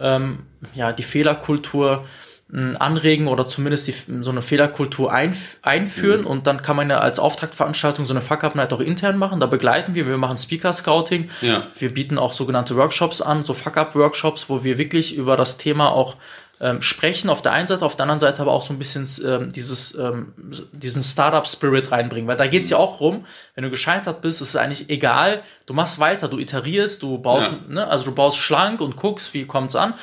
ja, 0.00 0.16
ähm, 0.16 0.46
ja 0.74 0.92
die 0.92 1.04
Fehlerkultur 1.04 2.04
anregen 2.52 3.26
oder 3.26 3.48
zumindest 3.48 3.88
die, 3.88 3.94
so 4.22 4.30
eine 4.30 4.40
Fehlerkultur 4.40 5.12
einf 5.12 5.58
einführen 5.62 6.20
mhm. 6.20 6.26
und 6.28 6.46
dann 6.46 6.62
kann 6.62 6.76
man 6.76 6.88
ja 6.88 7.00
als 7.00 7.18
Auftaktveranstaltung 7.18 8.06
so 8.06 8.12
eine 8.12 8.20
Fuck-Up-Night 8.20 8.72
auch 8.72 8.80
intern 8.80 9.18
machen. 9.18 9.40
Da 9.40 9.46
begleiten 9.46 9.96
wir, 9.96 10.06
wir 10.06 10.16
machen 10.16 10.36
Speaker-Scouting. 10.36 11.28
Ja. 11.40 11.66
Wir 11.76 11.92
bieten 11.92 12.18
auch 12.18 12.32
sogenannte 12.32 12.76
Workshops 12.76 13.20
an, 13.20 13.42
so 13.42 13.52
Fuck-Up-Workshops, 13.52 14.48
wo 14.48 14.62
wir 14.62 14.78
wirklich 14.78 15.16
über 15.16 15.36
das 15.36 15.56
Thema 15.56 15.90
auch 15.90 16.14
ähm, 16.60 16.80
sprechen 16.82 17.30
auf 17.30 17.42
der 17.42 17.52
einen 17.52 17.66
Seite, 17.66 17.84
auf 17.84 17.96
der 17.96 18.04
anderen 18.04 18.20
Seite 18.20 18.42
aber 18.42 18.52
auch 18.52 18.62
so 18.62 18.72
ein 18.72 18.78
bisschen 18.78 19.08
ähm, 19.26 19.52
dieses, 19.52 19.94
ähm, 19.96 20.32
diesen 20.72 21.02
Startup-Spirit 21.02 21.90
reinbringen. 21.90 22.28
Weil 22.28 22.36
da 22.36 22.46
geht's 22.46 22.70
ja 22.70 22.76
auch 22.76 23.00
rum, 23.00 23.26
wenn 23.56 23.64
du 23.64 23.70
gescheitert 23.70 24.22
bist, 24.22 24.40
ist 24.40 24.50
es 24.50 24.56
eigentlich 24.56 24.88
egal, 24.88 25.42
du 25.66 25.74
machst 25.74 25.98
weiter, 25.98 26.28
du 26.28 26.38
iterierst, 26.38 27.02
du 27.02 27.18
baust, 27.18 27.50
ja. 27.50 27.74
ne, 27.74 27.88
also 27.88 28.06
du 28.06 28.12
baust 28.12 28.38
schlank 28.38 28.80
und 28.80 28.96
guckst, 28.96 29.34
wie 29.34 29.44
kommt's 29.46 29.74
an. 29.74 29.94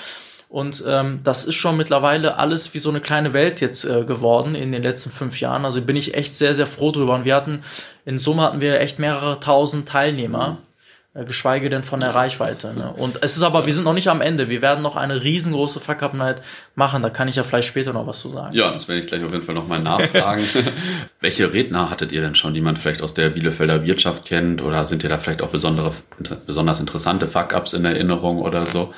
Und 0.53 0.83
ähm, 0.86 1.22
das 1.24 1.45
ist 1.45 1.55
schon 1.55 1.77
mittlerweile 1.77 2.38
alles 2.38 2.75
wie 2.75 2.77
so 2.77 2.89
eine 2.89 3.01
kleine 3.01 3.33
Welt 3.33 3.60
jetzt 3.60 3.86
äh, 3.86 4.03
geworden 4.03 4.53
in 4.53 4.72
den 4.72 4.83
letzten 4.83 5.10
fünf 5.10 5.39
Jahren. 5.39 5.65
Also 5.65 5.81
bin 5.81 5.95
ich 5.95 6.13
echt 6.13 6.38
sehr, 6.38 6.53
sehr 6.53 6.67
froh 6.67 6.91
drüber. 6.91 7.15
Und 7.15 7.25
wir 7.25 7.33
hatten, 7.33 7.63
in 8.05 8.19
Summe 8.19 8.43
hatten 8.43 8.62
wir 8.62 8.79
echt 8.79 9.00
mehrere 9.00 9.39
tausend 9.39 9.89
Teilnehmer. 9.89 10.60
Äh, 11.15 11.25
geschweige 11.25 11.72
denn 11.72 11.81
von 11.81 12.00
der 12.00 12.13
Reichweite. 12.13 12.72
Ne? 12.75 12.93
Und 12.95 13.24
es 13.24 13.36
ist 13.36 13.41
aber, 13.41 13.65
wir 13.65 13.74
sind 13.74 13.83
noch 13.83 13.95
nicht 13.95 14.10
am 14.10 14.22
Ende. 14.22 14.48
Wir 14.48 14.62
werden 14.62 14.83
noch 14.83 14.95
eine 14.95 15.24
riesengroße 15.24 15.79
Fuck 15.79 16.03
Up 16.03 16.13
Night 16.13 16.43
machen. 16.75 17.01
Da 17.01 17.10
kann 17.10 17.27
ich 17.27 17.36
ja 17.36 17.43
vielleicht 17.43 17.69
später 17.69 17.91
noch 17.91 18.05
was 18.05 18.19
zu 18.19 18.29
sagen. 18.29 18.53
Ja, 18.53 18.72
das 18.72 18.88
werde 18.88 19.00
ich 19.00 19.07
gleich 19.07 19.24
auf 19.24 19.31
jeden 19.31 19.43
Fall 19.43 19.55
nochmal 19.55 19.79
nachfragen. 19.79 20.43
Welche 21.19 21.51
Redner 21.51 21.89
hattet 21.89 22.12
ihr 22.12 22.22
denn 22.22 22.36
schon, 22.36 22.53
die 22.53 22.62
man 22.62 22.77
vielleicht 22.77 23.01
aus 23.01 23.15
der 23.15 23.31
Bielefelder 23.31 23.88
Wirtschaft 23.88 24.25
kennt? 24.25 24.62
Oder 24.62 24.86
sind 24.86 25.01
dir 25.01 25.10
da 25.10 25.17
vielleicht 25.17 25.41
auch 25.41 25.50
besondere, 25.50 25.91
besonders 26.45 26.79
interessante 26.79 27.27
Fuck 27.27 27.55
Ups 27.55 27.74
in 27.74 27.86
Erinnerung 27.86 28.39
oder 28.39 28.67
so? 28.67 28.93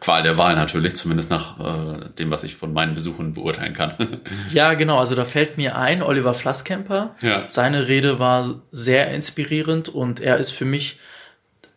Qual 0.00 0.22
der 0.22 0.38
Wahl 0.38 0.54
natürlich, 0.54 0.94
zumindest 0.96 1.30
nach 1.30 1.58
äh, 1.58 2.08
dem, 2.18 2.30
was 2.30 2.44
ich 2.44 2.56
von 2.56 2.72
meinen 2.72 2.94
Besuchen 2.94 3.34
beurteilen 3.34 3.74
kann. 3.74 4.20
ja, 4.52 4.74
genau. 4.74 4.98
Also 4.98 5.14
da 5.14 5.24
fällt 5.24 5.56
mir 5.56 5.76
ein, 5.76 6.02
Oliver 6.02 6.34
Flasskemper. 6.34 7.14
Ja. 7.20 7.44
Seine 7.48 7.88
Rede 7.88 8.18
war 8.18 8.60
sehr 8.70 9.10
inspirierend 9.12 9.88
und 9.88 10.20
er 10.20 10.38
ist 10.38 10.50
für 10.50 10.64
mich 10.64 10.98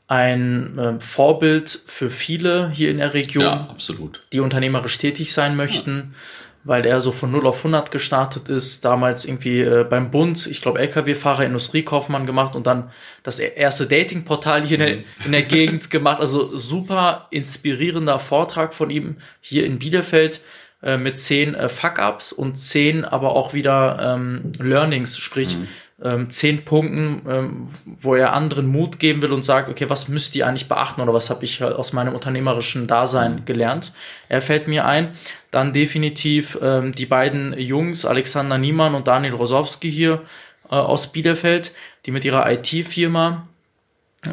ein 0.07 0.77
äh, 0.79 0.99
Vorbild 0.99 1.69
für 1.85 2.09
viele 2.09 2.71
hier 2.71 2.89
in 2.89 2.97
der 2.97 3.13
Region, 3.13 3.43
ja, 3.43 3.67
absolut. 3.69 4.23
die 4.33 4.39
unternehmerisch 4.39 4.97
tätig 4.97 5.31
sein 5.33 5.55
möchten, 5.55 5.97
ja. 5.97 6.15
Weil 6.69 6.85
er 6.85 7.01
so 7.01 7.11
von 7.11 7.31
0 7.31 7.47
auf 7.47 7.57
100 7.57 7.89
gestartet 7.89 8.47
ist, 8.47 8.85
damals 8.85 9.25
irgendwie 9.25 9.61
äh, 9.61 9.83
beim 9.89 10.11
Bund, 10.11 10.45
ich 10.45 10.61
glaube 10.61 10.77
LKW-Fahrer, 10.77 11.43
Industriekaufmann 11.43 12.27
gemacht 12.27 12.55
und 12.55 12.67
dann 12.67 12.91
das 13.23 13.39
e-, 13.39 13.53
erste 13.55 13.87
Datingportal 13.87 14.67
hier 14.67 14.79
in, 14.79 14.85
der, 14.85 14.95
mhm. 14.97 15.03
in 15.25 15.31
der 15.31 15.41
Gegend 15.41 15.89
gemacht. 15.89 16.19
Also 16.19 16.55
super 16.55 17.25
inspirierender 17.31 18.19
Vortrag 18.19 18.75
von 18.75 18.91
ihm 18.91 19.17
hier 19.41 19.65
in 19.65 19.79
Bielefeld 19.79 20.41
äh, 20.83 20.97
mit 20.97 21.17
zehn 21.17 21.55
äh, 21.55 21.69
Fuck-Ups 21.69 22.33
und 22.33 22.55
zehn 22.55 23.03
aber 23.03 23.31
auch 23.31 23.55
wieder 23.55 24.15
ähm, 24.15 24.51
Learnings, 24.59 25.17
sprich 25.17 25.57
mhm 25.57 25.67
ähm, 26.03 26.29
zehn 26.29 26.63
Punkten, 26.63 27.21
ähm, 27.27 27.67
wo 27.85 28.15
er 28.15 28.33
anderen 28.33 28.67
Mut 28.67 28.99
geben 28.99 29.21
will 29.21 29.31
und 29.31 29.43
sagt, 29.43 29.69
okay, 29.69 29.89
was 29.89 30.07
müsst 30.07 30.35
ihr 30.35 30.47
eigentlich 30.47 30.67
beachten 30.67 31.01
oder 31.01 31.13
was 31.13 31.29
habe 31.29 31.43
ich 31.43 31.63
aus 31.63 31.93
meinem 31.93 32.13
unternehmerischen 32.13 32.87
Dasein 32.87 33.43
gelernt? 33.45 33.93
Er 34.29 34.41
fällt 34.41 34.67
mir 34.67 34.85
ein. 34.85 35.09
Dann 35.51 35.73
definitiv 35.73 36.57
ähm, 36.61 36.93
die 36.93 37.05
beiden 37.05 37.57
Jungs, 37.57 38.05
Alexander 38.05 38.57
Niemann 38.57 38.95
und 38.95 39.07
Daniel 39.07 39.33
Rosowski 39.33 39.91
hier 39.91 40.21
äh, 40.69 40.75
aus 40.75 41.11
Bielefeld, 41.11 41.71
die 42.05 42.11
mit 42.11 42.23
ihrer 42.23 42.49
IT-Firma 42.51 43.47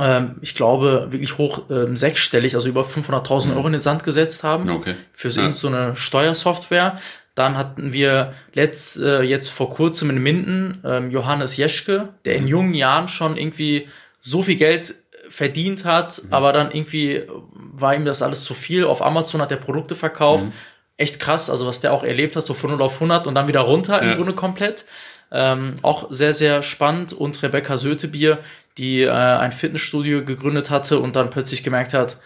ähm, 0.00 0.36
ich 0.40 0.54
glaube, 0.54 1.08
wirklich 1.10 1.38
hoch 1.38 1.70
ähm, 1.70 1.96
sechsstellig, 1.96 2.54
also 2.56 2.68
über 2.68 2.82
500.000 2.82 3.54
Euro 3.54 3.66
in 3.66 3.72
den 3.72 3.80
Sand 3.80 4.02
gesetzt 4.02 4.42
haben. 4.42 4.68
Okay. 4.68 4.94
Für 5.12 5.28
ja. 5.28 5.52
so 5.52 5.68
eine 5.68 5.94
Steuersoftware. 5.96 6.98
Dann 7.36 7.56
hatten 7.58 7.92
wir 7.92 8.32
letzt, 8.54 8.96
äh, 8.98 9.20
jetzt 9.20 9.50
vor 9.50 9.68
kurzem 9.68 10.08
in 10.08 10.22
Minden 10.22 10.82
ähm, 10.84 11.10
Johannes 11.10 11.56
Jeschke, 11.58 12.08
der 12.24 12.34
in 12.34 12.48
jungen 12.48 12.72
Jahren 12.72 13.08
schon 13.08 13.36
irgendwie 13.36 13.88
so 14.18 14.42
viel 14.42 14.56
Geld 14.56 14.94
verdient 15.28 15.84
hat, 15.84 16.22
mhm. 16.22 16.32
aber 16.32 16.54
dann 16.54 16.70
irgendwie 16.70 17.24
war 17.54 17.94
ihm 17.94 18.06
das 18.06 18.22
alles 18.22 18.42
zu 18.42 18.54
viel. 18.54 18.84
Auf 18.84 19.02
Amazon 19.02 19.42
hat 19.42 19.50
er 19.50 19.58
Produkte 19.58 19.94
verkauft. 19.94 20.46
Mhm. 20.46 20.52
Echt 20.96 21.20
krass, 21.20 21.50
also 21.50 21.66
was 21.66 21.80
der 21.80 21.92
auch 21.92 22.04
erlebt 22.04 22.36
hat, 22.36 22.46
so 22.46 22.54
von 22.54 22.70
0 22.70 22.80
auf 22.80 22.94
100 22.94 23.26
und 23.26 23.34
dann 23.34 23.48
wieder 23.48 23.60
runter 23.60 24.02
ja. 24.02 24.12
im 24.12 24.16
Grunde 24.16 24.32
komplett. 24.32 24.86
Ähm, 25.30 25.74
auch 25.82 26.06
sehr, 26.10 26.32
sehr 26.32 26.62
spannend. 26.62 27.12
Und 27.12 27.42
Rebecca 27.42 27.76
Sötebier, 27.76 28.38
die 28.78 29.02
äh, 29.02 29.10
ein 29.10 29.52
Fitnessstudio 29.52 30.24
gegründet 30.24 30.70
hatte 30.70 31.00
und 31.00 31.16
dann 31.16 31.28
plötzlich 31.28 31.62
gemerkt 31.62 31.92
hat, 31.92 32.16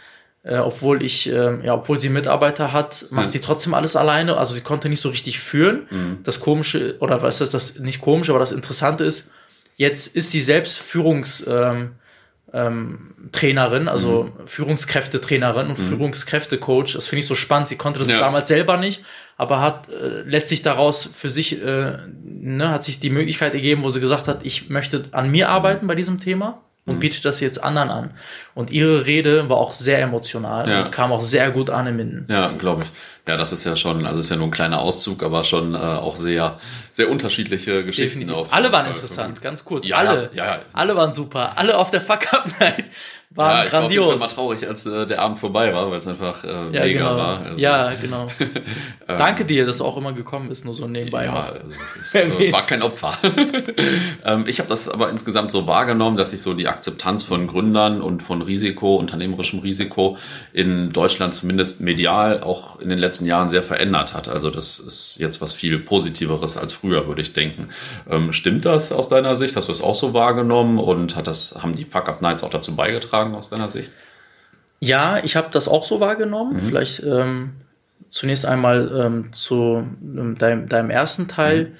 äh, 0.42 0.56
obwohl 0.56 1.02
ich, 1.02 1.30
äh, 1.30 1.64
ja, 1.64 1.74
obwohl 1.74 2.00
sie 2.00 2.08
Mitarbeiter 2.08 2.72
hat, 2.72 3.06
macht 3.10 3.26
mhm. 3.26 3.30
sie 3.32 3.40
trotzdem 3.40 3.74
alles 3.74 3.94
alleine. 3.94 4.36
Also 4.38 4.54
sie 4.54 4.62
konnte 4.62 4.88
nicht 4.88 5.00
so 5.00 5.10
richtig 5.10 5.38
führen. 5.38 5.86
Mhm. 5.90 6.18
Das 6.22 6.40
Komische, 6.40 6.96
oder 7.00 7.22
was 7.22 7.40
ist 7.40 7.52
das, 7.52 7.78
nicht 7.78 8.00
komisch, 8.00 8.30
aber 8.30 8.38
das 8.38 8.52
Interessante 8.52 9.04
ist, 9.04 9.30
jetzt 9.76 10.14
ist 10.16 10.30
sie 10.30 10.40
selbst 10.40 10.78
Führungs, 10.78 11.44
ähm, 11.46 11.92
ähm, 12.52 13.14
also 13.86 14.24
mhm. 14.24 14.46
Führungskräftetrainerin 14.46 15.68
und 15.68 15.78
mhm. 15.78 15.88
Führungskräftecoach. 15.88 16.94
Das 16.94 17.06
finde 17.06 17.20
ich 17.20 17.26
so 17.26 17.34
spannend. 17.34 17.68
Sie 17.68 17.76
konnte 17.76 17.98
das 17.98 18.10
ja. 18.10 18.18
damals 18.18 18.48
selber 18.48 18.78
nicht, 18.78 19.04
aber 19.36 19.60
hat 19.60 19.88
äh, 19.88 20.22
letztlich 20.22 20.62
daraus 20.62 21.08
für 21.14 21.28
sich, 21.28 21.62
äh, 21.62 21.98
ne, 22.24 22.70
hat 22.70 22.82
sich 22.82 22.98
die 22.98 23.10
Möglichkeit 23.10 23.54
ergeben, 23.54 23.82
wo 23.82 23.90
sie 23.90 24.00
gesagt 24.00 24.26
hat, 24.26 24.44
ich 24.46 24.70
möchte 24.70 25.02
an 25.12 25.30
mir 25.30 25.50
arbeiten 25.50 25.86
bei 25.86 25.94
diesem 25.94 26.18
Thema 26.18 26.62
und 26.90 26.96
mhm. 26.96 27.00
bietet 27.00 27.24
das 27.24 27.40
jetzt 27.40 27.62
anderen 27.62 27.90
an. 27.90 28.10
Und 28.54 28.70
ihre 28.70 29.06
Rede 29.06 29.48
war 29.48 29.56
auch 29.56 29.72
sehr 29.72 30.00
emotional 30.02 30.68
ja. 30.68 30.78
und 30.80 30.92
kam 30.92 31.12
auch 31.12 31.22
sehr 31.22 31.50
gut 31.50 31.70
an 31.70 31.86
im 31.86 31.96
Minden. 31.96 32.26
Ja, 32.28 32.48
glaube 32.48 32.82
ich. 32.82 32.88
Ja, 33.28 33.36
das 33.36 33.52
ist 33.52 33.64
ja 33.64 33.76
schon, 33.76 34.06
also 34.06 34.20
ist 34.20 34.30
ja 34.30 34.36
nur 34.36 34.48
ein 34.48 34.50
kleiner 34.50 34.80
Auszug, 34.80 35.22
aber 35.22 35.44
schon 35.44 35.74
äh, 35.74 35.78
auch 35.78 36.16
sehr, 36.16 36.58
sehr 36.92 37.08
unterschiedliche 37.10 37.84
Geschichten. 37.84 38.28
Auf 38.30 38.52
alle 38.52 38.72
waren 38.72 38.86
interessant, 38.86 39.40
ganz 39.40 39.64
kurz. 39.64 39.86
Ja, 39.86 39.98
alle, 39.98 40.30
ja, 40.32 40.44
ja. 40.46 40.58
alle 40.72 40.96
waren 40.96 41.14
super. 41.14 41.56
Alle 41.56 41.78
auf 41.78 41.90
der 41.90 42.00
Fuck 42.00 42.26
Up 43.32 43.36
Night 43.36 43.40
war 43.40 43.58
ja, 43.58 43.64
ich 43.64 43.70
grandios. 43.70 43.80
war 43.80 43.86
auf 43.86 43.92
jeden 43.92 44.18
Fall 44.18 44.28
mal 44.28 44.34
traurig, 44.34 44.68
als 44.68 44.86
äh, 44.86 45.06
der 45.06 45.20
Abend 45.20 45.38
vorbei 45.38 45.72
war, 45.72 45.88
weil 45.90 45.98
es 45.98 46.08
einfach 46.08 46.42
äh, 46.42 46.48
ja, 46.48 46.64
mega 46.80 46.84
genau. 46.84 47.16
war. 47.16 47.38
Also, 47.40 47.60
ja, 47.60 47.92
genau. 48.02 48.26
Ähm, 48.40 49.18
Danke 49.18 49.44
dir, 49.44 49.66
dass 49.66 49.78
du 49.78 49.84
auch 49.84 49.96
immer 49.96 50.12
gekommen 50.12 50.48
bist, 50.48 50.64
nur 50.64 50.74
so 50.74 50.88
nebenbei. 50.88 51.26
Ja, 51.26 51.34
also 51.34 51.68
es 52.00 52.14
äh, 52.16 52.52
war 52.52 52.66
kein 52.66 52.82
Opfer. 52.82 53.16
ähm, 54.24 54.44
ich 54.48 54.58
habe 54.58 54.68
das 54.68 54.88
aber 54.88 55.10
insgesamt 55.10 55.52
so 55.52 55.68
wahrgenommen, 55.68 56.16
dass 56.16 56.30
sich 56.30 56.42
so 56.42 56.54
die 56.54 56.66
Akzeptanz 56.66 57.22
von 57.22 57.46
Gründern 57.46 58.02
und 58.02 58.22
von 58.22 58.42
Risiko, 58.42 58.96
unternehmerischem 58.96 59.60
Risiko 59.60 60.16
in 60.52 60.92
Deutschland 60.92 61.32
zumindest 61.32 61.80
medial 61.80 62.42
auch 62.42 62.80
in 62.80 62.88
den 62.88 62.98
letzten 62.98 63.26
Jahren 63.26 63.48
sehr 63.48 63.62
verändert 63.62 64.12
hat. 64.12 64.28
Also 64.28 64.50
das 64.50 64.80
ist 64.80 65.18
jetzt 65.20 65.40
was 65.40 65.54
viel 65.54 65.78
Positiveres 65.78 66.56
als 66.56 66.72
früher, 66.72 67.06
würde 67.06 67.22
ich 67.22 67.32
denken. 67.32 67.68
Ähm, 68.08 68.32
stimmt 68.32 68.64
das 68.64 68.90
aus 68.90 69.08
deiner 69.08 69.36
Sicht? 69.36 69.54
Hast 69.54 69.68
du 69.68 69.72
es 69.72 69.82
auch 69.82 69.94
so 69.94 70.14
wahrgenommen 70.14 70.78
und 70.78 71.14
hat 71.14 71.28
das, 71.28 71.54
haben 71.62 71.76
die 71.76 71.84
Fuck-Up-Nights 71.84 72.42
auch 72.42 72.50
dazu 72.50 72.74
beigetragen? 72.74 73.19
Beigetragen 73.20 73.34
aus 73.34 73.48
deiner 73.48 73.70
Sicht? 73.70 73.92
Ja, 74.80 75.18
ich 75.22 75.36
habe 75.36 75.48
das 75.52 75.68
auch 75.68 75.84
so 75.84 76.00
wahrgenommen. 76.00 76.54
Mhm. 76.54 76.58
Vielleicht 76.60 77.02
ähm, 77.02 77.52
zunächst 78.08 78.46
einmal 78.46 78.90
ähm, 78.94 79.32
zu 79.32 79.86
ähm, 80.02 80.36
deinem, 80.38 80.68
deinem, 80.68 80.90
ersten 80.90 81.28
Teil. 81.28 81.64
Mhm. 81.64 81.70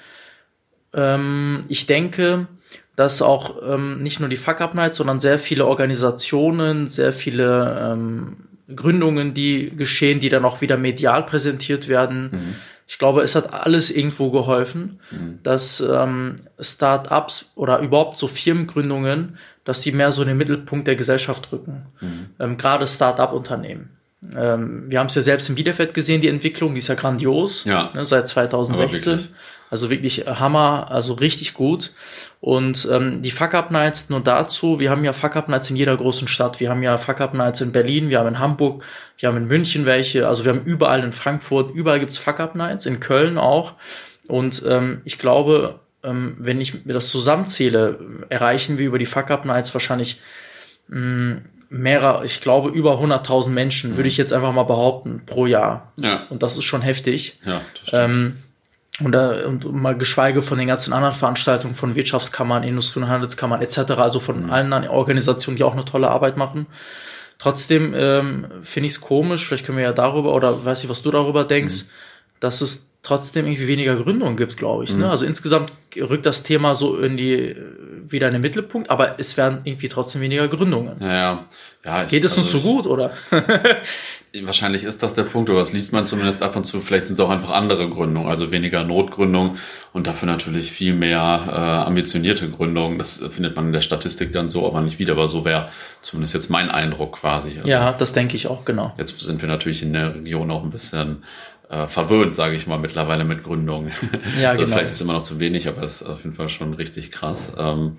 Ähm, 0.93 1.63
ich 1.67 1.87
denke, 1.87 2.47
dass 2.95 3.21
auch 3.21 3.55
ähm, 3.63 4.03
nicht 4.03 4.19
nur 4.19 4.29
die 4.29 4.37
Fuck 4.37 4.61
Up 4.61 4.75
Nights, 4.75 4.97
sondern 4.97 5.19
sehr 5.19 5.39
viele 5.39 5.65
Organisationen, 5.65 6.87
sehr 6.87 7.13
viele 7.13 7.93
ähm, 7.93 8.37
Gründungen, 8.73 9.33
die 9.33 9.75
geschehen, 9.75 10.19
die 10.19 10.29
dann 10.29 10.45
auch 10.45 10.61
wieder 10.61 10.77
medial 10.77 11.23
präsentiert 11.25 11.87
werden. 11.87 12.29
Mhm 12.31 12.55
ich 12.91 12.97
glaube, 12.97 13.21
es 13.21 13.35
hat 13.35 13.53
alles 13.53 13.89
irgendwo 13.89 14.31
geholfen, 14.31 14.99
mhm. 15.11 15.39
dass 15.43 15.79
ähm, 15.79 16.35
Start-ups 16.59 17.53
oder 17.55 17.79
überhaupt 17.79 18.17
so 18.17 18.27
Firmengründungen, 18.27 19.37
dass 19.63 19.81
sie 19.81 19.91
mehr 19.91 20.11
so 20.11 20.21
in 20.21 20.27
den 20.27 20.37
Mittelpunkt 20.37 20.87
der 20.87 20.95
Gesellschaft 20.95 21.51
rücken. 21.51 21.85
Mhm. 21.99 22.29
Ähm, 22.39 22.57
Gerade 22.57 22.87
Start-up-Unternehmen. 22.87 23.89
Ähm, 24.35 24.85
wir 24.87 24.99
haben 24.99 25.07
es 25.07 25.15
ja 25.15 25.21
selbst 25.21 25.49
in 25.49 25.55
Bielefeld 25.55 25.93
gesehen, 25.93 26.21
die 26.21 26.27
Entwicklung, 26.27 26.73
die 26.73 26.77
ist 26.77 26.87
ja 26.87 26.95
grandios, 26.95 27.65
ja. 27.65 27.91
Ne, 27.93 28.05
seit 28.05 28.27
2016. 28.27 29.29
Also 29.71 29.89
wirklich 29.89 30.25
Hammer, 30.27 30.91
also 30.91 31.13
richtig 31.13 31.53
gut. 31.53 31.93
Und 32.41 32.87
ähm, 32.91 33.21
die 33.21 33.31
Fuck-Up-Nights 33.31 34.09
nur 34.09 34.19
dazu, 34.19 34.79
wir 34.79 34.89
haben 34.89 35.05
ja 35.05 35.13
Fuck-Up-Nights 35.13 35.69
in 35.69 35.77
jeder 35.77 35.95
großen 35.95 36.27
Stadt. 36.27 36.59
Wir 36.59 36.69
haben 36.69 36.83
ja 36.83 36.97
Fuck-Up-Nights 36.97 37.61
in 37.61 37.71
Berlin, 37.71 38.09
wir 38.09 38.19
haben 38.19 38.27
in 38.27 38.39
Hamburg, 38.39 38.83
wir 39.17 39.29
haben 39.29 39.37
in 39.37 39.47
München 39.47 39.85
welche, 39.85 40.27
also 40.27 40.43
wir 40.43 40.51
haben 40.51 40.65
überall 40.65 41.03
in 41.03 41.13
Frankfurt, 41.13 41.73
überall 41.73 42.01
gibt's 42.01 42.17
Fuck-Up-Nights, 42.17 42.85
in 42.85 42.99
Köln 42.99 43.37
auch. 43.37 43.73
Und 44.27 44.61
ähm, 44.67 45.01
ich 45.05 45.19
glaube, 45.19 45.79
ähm, 46.03 46.35
wenn 46.39 46.61
ich 46.61 46.85
mir 46.85 46.93
das 46.93 47.09
zusammenzähle, 47.09 47.99
erreichen 48.29 48.77
wir 48.77 48.87
über 48.87 48.99
die 48.99 49.05
Fuck-Up-Nights 49.05 49.73
wahrscheinlich 49.73 50.21
mh, 50.87 50.99
mm, 50.99 51.41
mehrere, 51.69 52.25
ich 52.25 52.41
glaube 52.41 52.69
über 52.69 52.99
100.000 52.99 53.49
Menschen, 53.49 53.91
mhm. 53.91 53.97
würde 53.97 54.09
ich 54.09 54.17
jetzt 54.17 54.33
einfach 54.33 54.51
mal 54.51 54.63
behaupten, 54.63 55.23
pro 55.25 55.45
Jahr. 55.45 55.93
Ja. 55.97 56.27
Und 56.29 56.43
das 56.43 56.57
ist 56.57 56.65
schon 56.65 56.81
heftig. 56.81 57.39
Ja, 57.45 57.61
das 57.73 57.87
stimmt. 57.87 57.93
Ähm, 57.93 58.37
und, 58.99 59.15
äh, 59.15 59.45
und 59.45 59.71
mal 59.73 59.97
geschweige 59.97 60.41
von 60.41 60.57
den 60.57 60.67
ganzen 60.67 60.93
anderen 60.93 61.15
Veranstaltungen 61.15 61.73
von 61.73 61.95
Wirtschaftskammern, 61.95 62.63
Industrie- 62.63 62.99
und 62.99 63.07
Handelskammern 63.07 63.61
etc., 63.61 63.91
also 63.91 64.19
von 64.19 64.43
mhm. 64.43 64.51
allen 64.51 64.87
Organisationen, 64.87 65.57
die 65.57 65.63
auch 65.63 65.73
eine 65.73 65.85
tolle 65.85 66.09
Arbeit 66.09 66.37
machen. 66.37 66.67
Trotzdem 67.39 67.93
ähm, 67.95 68.47
finde 68.61 68.87
ich 68.87 68.93
es 68.93 69.01
komisch, 69.01 69.47
vielleicht 69.47 69.65
können 69.65 69.77
wir 69.77 69.85
ja 69.85 69.93
darüber, 69.93 70.33
oder 70.35 70.63
weiß 70.63 70.83
ich, 70.83 70.89
was 70.89 71.01
du 71.01 71.09
darüber 71.09 71.45
denkst, 71.45 71.85
mhm. 71.85 71.89
dass 72.41 72.61
es 72.61 72.90
trotzdem 73.03 73.47
irgendwie 73.47 73.67
weniger 73.67 73.95
Gründungen 73.95 74.37
gibt, 74.37 74.57
glaube 74.57 74.83
ich. 74.83 74.91
Ne? 74.91 74.97
Mhm. 74.97 75.01
Ne? 75.03 75.09
Also 75.09 75.25
insgesamt 75.25 75.71
rückt 75.97 76.25
das 76.25 76.43
Thema 76.43 76.75
so 76.75 76.97
in 76.97 77.17
die 77.17 77.55
wieder 78.07 78.27
in 78.27 78.33
den 78.33 78.41
Mittelpunkt, 78.41 78.89
aber 78.89 79.19
es 79.19 79.37
werden 79.37 79.61
irgendwie 79.63 79.89
trotzdem 79.89 80.21
weniger 80.21 80.47
Gründungen. 80.47 80.97
Ja, 80.99 81.13
ja. 81.13 81.45
ja 81.83 82.03
ich, 82.03 82.09
Geht 82.09 82.25
es 82.25 82.37
also 82.37 82.41
uns 82.41 82.51
so 82.51 82.59
gut, 82.59 82.85
oder? 82.85 83.13
Wahrscheinlich 84.43 84.85
ist 84.85 85.03
das 85.03 85.13
der 85.13 85.23
Punkt, 85.23 85.49
oder 85.49 85.59
das 85.59 85.73
liest 85.73 85.91
man 85.91 86.05
zumindest 86.05 86.41
ab 86.41 86.55
und 86.55 86.63
zu. 86.63 86.79
Vielleicht 86.79 87.07
sind 87.07 87.15
es 87.15 87.19
auch 87.19 87.29
einfach 87.29 87.49
andere 87.49 87.89
Gründungen, 87.89 88.29
also 88.29 88.49
weniger 88.49 88.85
Notgründung 88.85 89.57
und 89.91 90.07
dafür 90.07 90.27
natürlich 90.27 90.71
viel 90.71 90.93
mehr 90.93 91.19
äh, 91.19 91.87
ambitionierte 91.87 92.49
Gründungen. 92.49 92.97
Das 92.97 93.17
findet 93.17 93.57
man 93.57 93.65
in 93.67 93.73
der 93.73 93.81
Statistik 93.81 94.31
dann 94.31 94.47
so 94.47 94.65
aber 94.65 94.79
nicht 94.79 94.99
wieder, 94.99 95.13
aber 95.13 95.27
so 95.27 95.43
wäre 95.43 95.67
zumindest 96.01 96.33
jetzt 96.33 96.49
mein 96.49 96.71
Eindruck 96.71 97.17
quasi. 97.17 97.57
Also 97.57 97.67
ja, 97.67 97.91
das 97.91 98.13
denke 98.13 98.37
ich 98.37 98.47
auch, 98.47 98.63
genau. 98.63 98.93
Jetzt 98.97 99.19
sind 99.19 99.41
wir 99.41 99.49
natürlich 99.49 99.83
in 99.83 99.91
der 99.91 100.15
Region 100.15 100.49
auch 100.49 100.63
ein 100.63 100.69
bisschen 100.69 101.23
äh, 101.71 101.87
verwöhnt, 101.87 102.35
sage 102.35 102.55
ich 102.55 102.67
mal, 102.67 102.77
mittlerweile 102.77 103.23
mit 103.23 103.43
Gründungen. 103.43 103.91
Ja, 104.41 104.49
also 104.51 104.65
genau. 104.65 104.75
vielleicht 104.75 104.91
ist 104.91 105.01
immer 105.01 105.13
noch 105.13 105.23
zu 105.23 105.39
wenig, 105.39 105.67
aber 105.67 105.81
es 105.83 106.01
ist 106.01 106.07
auf 106.07 106.23
jeden 106.23 106.35
Fall 106.35 106.49
schon 106.49 106.73
richtig 106.73 107.11
krass. 107.11 107.53
Ähm, 107.57 107.97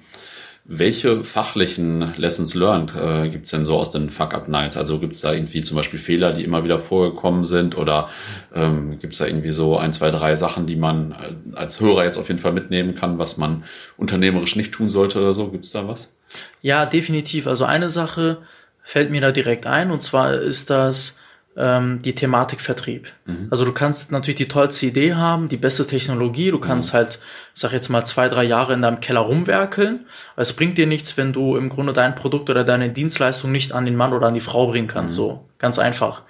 welche 0.65 1.25
fachlichen 1.25 2.15
Lessons 2.17 2.55
learned 2.55 2.95
äh, 2.95 3.29
gibt 3.29 3.47
es 3.47 3.51
denn 3.51 3.65
so 3.65 3.79
aus 3.79 3.91
den 3.91 4.11
Fuck-Up-Nights? 4.11 4.77
Also 4.77 5.01
gibt 5.01 5.15
es 5.15 5.23
da 5.23 5.33
irgendwie 5.33 5.63
zum 5.63 5.77
Beispiel 5.77 5.99
Fehler, 5.99 6.33
die 6.33 6.45
immer 6.45 6.63
wieder 6.63 6.79
vorgekommen 6.79 7.45
sind? 7.45 7.77
Oder 7.77 8.11
ähm, 8.55 8.99
gibt 9.01 9.15
es 9.15 9.19
da 9.19 9.27
irgendwie 9.27 9.51
so 9.51 9.77
ein, 9.77 9.93
zwei, 9.93 10.11
drei 10.13 10.37
Sachen, 10.37 10.67
die 10.67 10.77
man 10.77 11.13
äh, 11.13 11.57
als 11.57 11.81
Hörer 11.81 12.05
jetzt 12.05 12.19
auf 12.19 12.29
jeden 12.29 12.39
Fall 12.39 12.53
mitnehmen 12.53 12.95
kann, 12.95 13.19
was 13.19 13.39
man 13.39 13.65
unternehmerisch 13.97 14.55
nicht 14.55 14.73
tun 14.73 14.89
sollte 14.89 15.19
oder 15.19 15.33
so? 15.33 15.49
Gibt 15.49 15.65
es 15.65 15.73
da 15.73 15.89
was? 15.89 16.15
Ja, 16.61 16.87
definitiv. 16.87 17.49
Also 17.49 17.65
eine 17.65 17.91
Sache 17.91 18.39
fällt 18.85 19.11
mir 19.11 19.21
da 19.21 19.33
direkt 19.33 19.67
ein 19.67 19.91
und 19.91 20.03
zwar 20.03 20.35
ist 20.35 20.71
das 20.71 21.19
ähm, 21.57 21.99
die 22.03 22.15
Thematik 22.15 22.61
Vertrieb. 22.61 23.13
Mhm. 23.27 23.49
Also 23.51 23.65
du 23.65 23.73
kannst 23.73 24.11
natürlich 24.11 24.37
die 24.37 24.49
tollste 24.49 24.87
Idee 24.87 25.15
haben, 25.15 25.49
die 25.49 25.57
beste 25.57 25.87
Technologie, 25.87 26.51
du 26.51 26.59
kannst 26.59 26.93
mhm. 26.93 26.99
halt, 26.99 27.19
ich 27.55 27.61
sag 27.61 27.73
jetzt 27.73 27.89
mal, 27.89 28.05
zwei, 28.05 28.29
drei 28.29 28.45
Jahre 28.45 28.75
in 28.75 28.83
deinem 28.83 29.01
Keller 29.01 29.21
rumwerkeln. 29.21 30.07
Aber 30.35 30.43
es 30.43 30.55
bringt 30.55 30.79
dir 30.79 30.87
nichts, 30.87 31.17
wenn 31.17 31.33
du 31.33 31.57
im 31.57 31.69
Grunde 31.69 31.93
dein 31.93 32.15
Produkt 32.15 32.49
oder 32.49 32.65
deine 32.65 32.91
Dienstleistung 32.91 33.53
nicht 33.53 33.73
an 33.73 33.85
den 33.85 33.97
Mann 33.97 34.13
oder 34.13 34.29
an 34.29 34.35
die 34.35 34.41
Frau 34.41 34.67
bringen 34.67 34.89
kannst. 34.89 35.15
Mhm. 35.15 35.17
So, 35.17 35.45
ganz 35.59 35.79
einfach. 35.79 36.23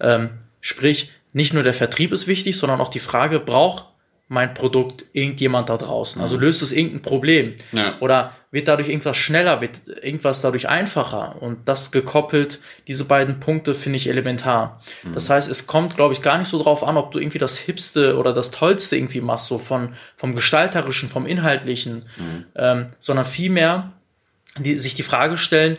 Ähm, 0.00 0.30
sprich, 0.60 1.12
nicht 1.32 1.54
nur 1.54 1.62
der 1.62 1.74
Vertrieb 1.74 2.12
ist 2.12 2.26
wichtig, 2.26 2.56
sondern 2.56 2.80
auch 2.80 2.90
die 2.90 3.00
Frage, 3.00 3.40
braucht 3.40 3.86
mein 4.34 4.52
Produkt 4.52 5.06
irgendjemand 5.12 5.70
da 5.70 5.78
draußen? 5.78 6.20
Also 6.20 6.36
mhm. 6.36 6.42
löst 6.42 6.62
es 6.62 6.72
irgendein 6.72 7.00
Problem? 7.00 7.54
Ja. 7.72 7.98
Oder 8.00 8.32
wird 8.50 8.68
dadurch 8.68 8.88
irgendwas 8.88 9.16
schneller, 9.16 9.60
wird 9.60 9.80
irgendwas 10.02 10.42
dadurch 10.42 10.68
einfacher? 10.68 11.40
Und 11.40 11.68
das 11.68 11.92
gekoppelt, 11.92 12.60
diese 12.86 13.04
beiden 13.04 13.40
Punkte 13.40 13.74
finde 13.74 13.96
ich 13.96 14.08
elementar. 14.08 14.80
Mhm. 15.04 15.14
Das 15.14 15.30
heißt, 15.30 15.48
es 15.48 15.66
kommt, 15.66 15.96
glaube 15.96 16.12
ich, 16.12 16.20
gar 16.20 16.36
nicht 16.36 16.48
so 16.48 16.62
drauf 16.62 16.84
an, 16.84 16.96
ob 16.96 17.12
du 17.12 17.18
irgendwie 17.18 17.38
das 17.38 17.56
Hipste 17.56 18.18
oder 18.18 18.34
das 18.34 18.50
Tollste 18.50 18.96
irgendwie 18.96 19.22
machst, 19.22 19.46
so 19.46 19.58
von, 19.58 19.94
vom 20.16 20.34
Gestalterischen, 20.34 21.08
vom 21.08 21.24
Inhaltlichen, 21.24 22.04
mhm. 22.16 22.44
ähm, 22.56 22.86
sondern 22.98 23.24
vielmehr 23.24 23.92
die, 24.58 24.76
sich 24.78 24.94
die 24.94 25.02
Frage 25.02 25.36
stellen, 25.36 25.78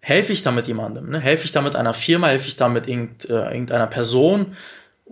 helfe 0.00 0.32
ich 0.32 0.42
damit 0.42 0.66
jemandem? 0.66 1.10
Ne? 1.10 1.20
Helfe 1.20 1.44
ich 1.44 1.52
damit 1.52 1.76
einer 1.76 1.94
Firma? 1.94 2.26
Helfe 2.26 2.48
ich 2.48 2.56
damit 2.56 2.88
äh, 2.88 2.92
irgendeiner 3.28 3.86
Person? 3.86 4.56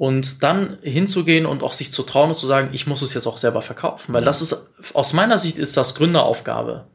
Und 0.00 0.42
dann 0.42 0.78
hinzugehen 0.80 1.44
und 1.44 1.62
auch 1.62 1.74
sich 1.74 1.92
zu 1.92 2.02
trauen 2.02 2.30
und 2.30 2.34
zu 2.38 2.46
sagen, 2.46 2.70
ich 2.72 2.86
muss 2.86 3.02
es 3.02 3.12
jetzt 3.12 3.26
auch 3.26 3.36
selber 3.36 3.60
verkaufen. 3.60 4.14
Weil 4.14 4.24
das 4.24 4.40
ist, 4.40 4.70
aus 4.94 5.12
meiner 5.12 5.36
Sicht 5.36 5.58
ist 5.58 5.76
das 5.76 5.94
Gründeraufgabe. 5.94 6.86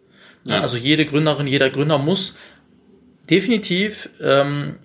Ja. 0.48 0.62
Also 0.62 0.76
jede 0.76 1.06
Gründerin, 1.06 1.46
jeder 1.46 1.70
Gründer 1.70 2.00
muss 2.00 2.36
definitiv, 3.30 4.10
ähm, 4.20 4.78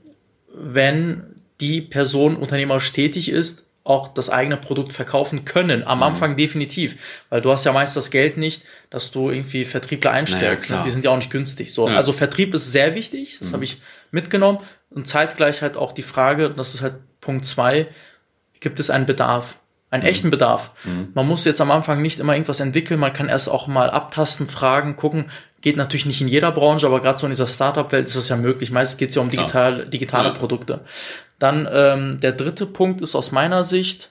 wenn 0.53 1.37
die 1.63 1.81
Person 1.81 2.37
unternehmerisch 2.37 2.93
tätig 2.93 3.31
ist, 3.31 3.71
auch 3.85 4.09
das 4.09 4.29
eigene 4.29 4.59
Produkt 4.59 4.93
verkaufen 4.93 5.47
können. 5.47 5.83
Am 5.83 6.01
mhm. 6.01 6.03
Anfang 6.03 6.37
definitiv, 6.37 7.25
weil 7.31 7.41
du 7.41 7.51
hast 7.51 7.65
ja 7.65 7.73
meist 7.73 7.97
das 7.97 8.11
Geld 8.11 8.37
nicht, 8.37 8.65
dass 8.91 9.13
du 9.13 9.31
irgendwie 9.31 9.65
Vertriebler 9.65 10.11
einstellst. 10.11 10.69
Naja, 10.69 10.83
die 10.83 10.91
sind 10.91 11.07
ja 11.07 11.11
auch 11.11 11.17
nicht 11.17 11.31
günstig. 11.31 11.73
So, 11.73 11.89
ja. 11.89 11.97
also 11.97 12.13
Vertrieb 12.13 12.53
ist 12.53 12.71
sehr 12.71 12.95
wichtig. 12.95 13.39
Das 13.39 13.49
mhm. 13.49 13.55
habe 13.55 13.65
ich 13.65 13.79
mitgenommen 14.11 14.59
und 14.91 15.09
zeitgleich 15.09 15.63
halt 15.63 15.79
auch 15.79 15.93
die 15.93 16.03
Frage, 16.03 16.51
das 16.51 16.75
ist 16.75 16.83
halt 16.83 16.97
Punkt 17.23 17.47
zwei, 17.47 17.89
gibt 18.61 18.81
es 18.81 18.91
einen 18.91 19.07
Bedarf, 19.07 19.57
einen 19.91 20.03
mhm. 20.03 20.09
echten 20.09 20.31
Bedarf. 20.31 20.71
Mhm. 20.85 21.09
Man 21.15 21.27
muss 21.27 21.45
jetzt 21.45 21.61
am 21.61 21.71
Anfang 21.71 22.01
nicht 22.03 22.21
immer 22.21 22.35
irgendwas 22.35 22.61
entwickeln, 22.61 23.01
man 23.01 23.13
kann 23.13 23.29
erst 23.29 23.49
auch 23.49 23.67
mal 23.67 23.91
abtasten, 23.91 24.49
fragen, 24.49 24.97
gucken. 24.97 25.31
Geht 25.63 25.77
natürlich 25.77 26.07
nicht 26.07 26.23
in 26.23 26.29
jeder 26.29 26.53
Branche, 26.53 26.87
aber 26.87 27.01
gerade 27.01 27.19
so 27.19 27.27
in 27.27 27.33
dieser 27.33 27.47
Startup-Welt 27.47 28.07
ist 28.07 28.17
das 28.17 28.31
ja 28.31 28.37
möglich. 28.37 28.71
Meist 28.71 28.97
geht 28.97 29.11
es 29.11 29.15
ja 29.15 29.21
um 29.21 29.29
digital, 29.29 29.85
digitale 29.87 30.29
ja. 30.29 30.35
Produkte. 30.35 30.81
Dann 31.39 31.69
ähm, 31.71 32.21
der 32.21 32.33
dritte 32.33 32.65
Punkt 32.67 33.03
ist 33.03 33.15
aus 33.15 33.31
meiner 33.31 33.65
Sicht 33.65 34.11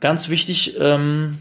ganz 0.00 0.30
wichtig, 0.30 0.78
ähm, 0.80 1.38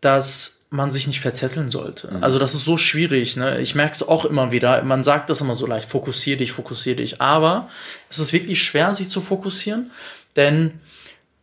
dass 0.00 0.66
man 0.70 0.90
sich 0.90 1.06
nicht 1.06 1.20
verzetteln 1.20 1.70
sollte. 1.70 2.10
Mhm. 2.12 2.22
Also 2.22 2.38
das 2.38 2.54
ist 2.54 2.64
so 2.64 2.76
schwierig. 2.76 3.36
Ne? 3.36 3.60
Ich 3.60 3.74
merke 3.74 3.92
es 3.92 4.06
auch 4.06 4.24
immer 4.24 4.50
wieder. 4.52 4.82
Man 4.82 5.04
sagt 5.04 5.30
das 5.30 5.40
immer 5.40 5.54
so 5.54 5.66
leicht, 5.66 5.88
fokussier 5.88 6.36
dich, 6.36 6.52
fokussier 6.52 6.96
dich. 6.96 7.20
Aber 7.20 7.68
es 8.10 8.18
ist 8.18 8.32
wirklich 8.32 8.62
schwer, 8.62 8.92
sich 8.92 9.08
zu 9.08 9.20
fokussieren, 9.20 9.90
denn 10.36 10.80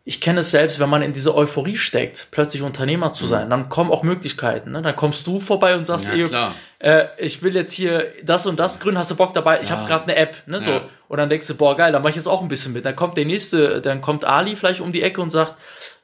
ich 0.03 0.19
kenne 0.19 0.39
es 0.39 0.49
selbst, 0.49 0.79
wenn 0.79 0.89
man 0.89 1.03
in 1.03 1.13
diese 1.13 1.35
Euphorie 1.35 1.77
steckt, 1.77 2.29
plötzlich 2.31 2.63
Unternehmer 2.63 3.13
zu 3.13 3.25
mhm. 3.25 3.29
sein, 3.29 3.49
dann 3.51 3.69
kommen 3.69 3.91
auch 3.91 4.01
Möglichkeiten. 4.01 4.71
Ne? 4.71 4.81
Dann 4.81 4.95
kommst 4.95 5.27
du 5.27 5.39
vorbei 5.39 5.75
und 5.75 5.85
sagst, 5.85 6.07
ja, 6.13 6.53
äh, 6.79 7.05
ich 7.19 7.43
will 7.43 7.55
jetzt 7.55 7.71
hier 7.71 8.11
das 8.23 8.47
und 8.47 8.59
das 8.59 8.79
gründen, 8.79 8.97
hast 8.97 9.11
du 9.11 9.15
Bock 9.15 9.35
dabei? 9.35 9.57
Ja. 9.57 9.61
Ich 9.61 9.71
habe 9.71 9.87
gerade 9.87 10.05
eine 10.05 10.15
App. 10.15 10.35
Ne? 10.47 10.59
So. 10.59 10.71
Ja. 10.71 10.81
Und 11.07 11.17
dann 11.19 11.29
denkst 11.29 11.45
du, 11.45 11.55
boah, 11.55 11.77
geil, 11.77 11.91
dann 11.91 12.01
mache 12.01 12.11
ich 12.11 12.15
jetzt 12.15 12.27
auch 12.27 12.41
ein 12.41 12.47
bisschen 12.47 12.73
mit. 12.73 12.83
Dann 12.83 12.95
kommt 12.95 13.15
der 13.15 13.25
nächste, 13.25 13.79
dann 13.79 14.01
kommt 14.01 14.25
Ali 14.25 14.55
vielleicht 14.55 14.81
um 14.81 14.91
die 14.91 15.03
Ecke 15.03 15.21
und 15.21 15.29
sagt, 15.29 15.55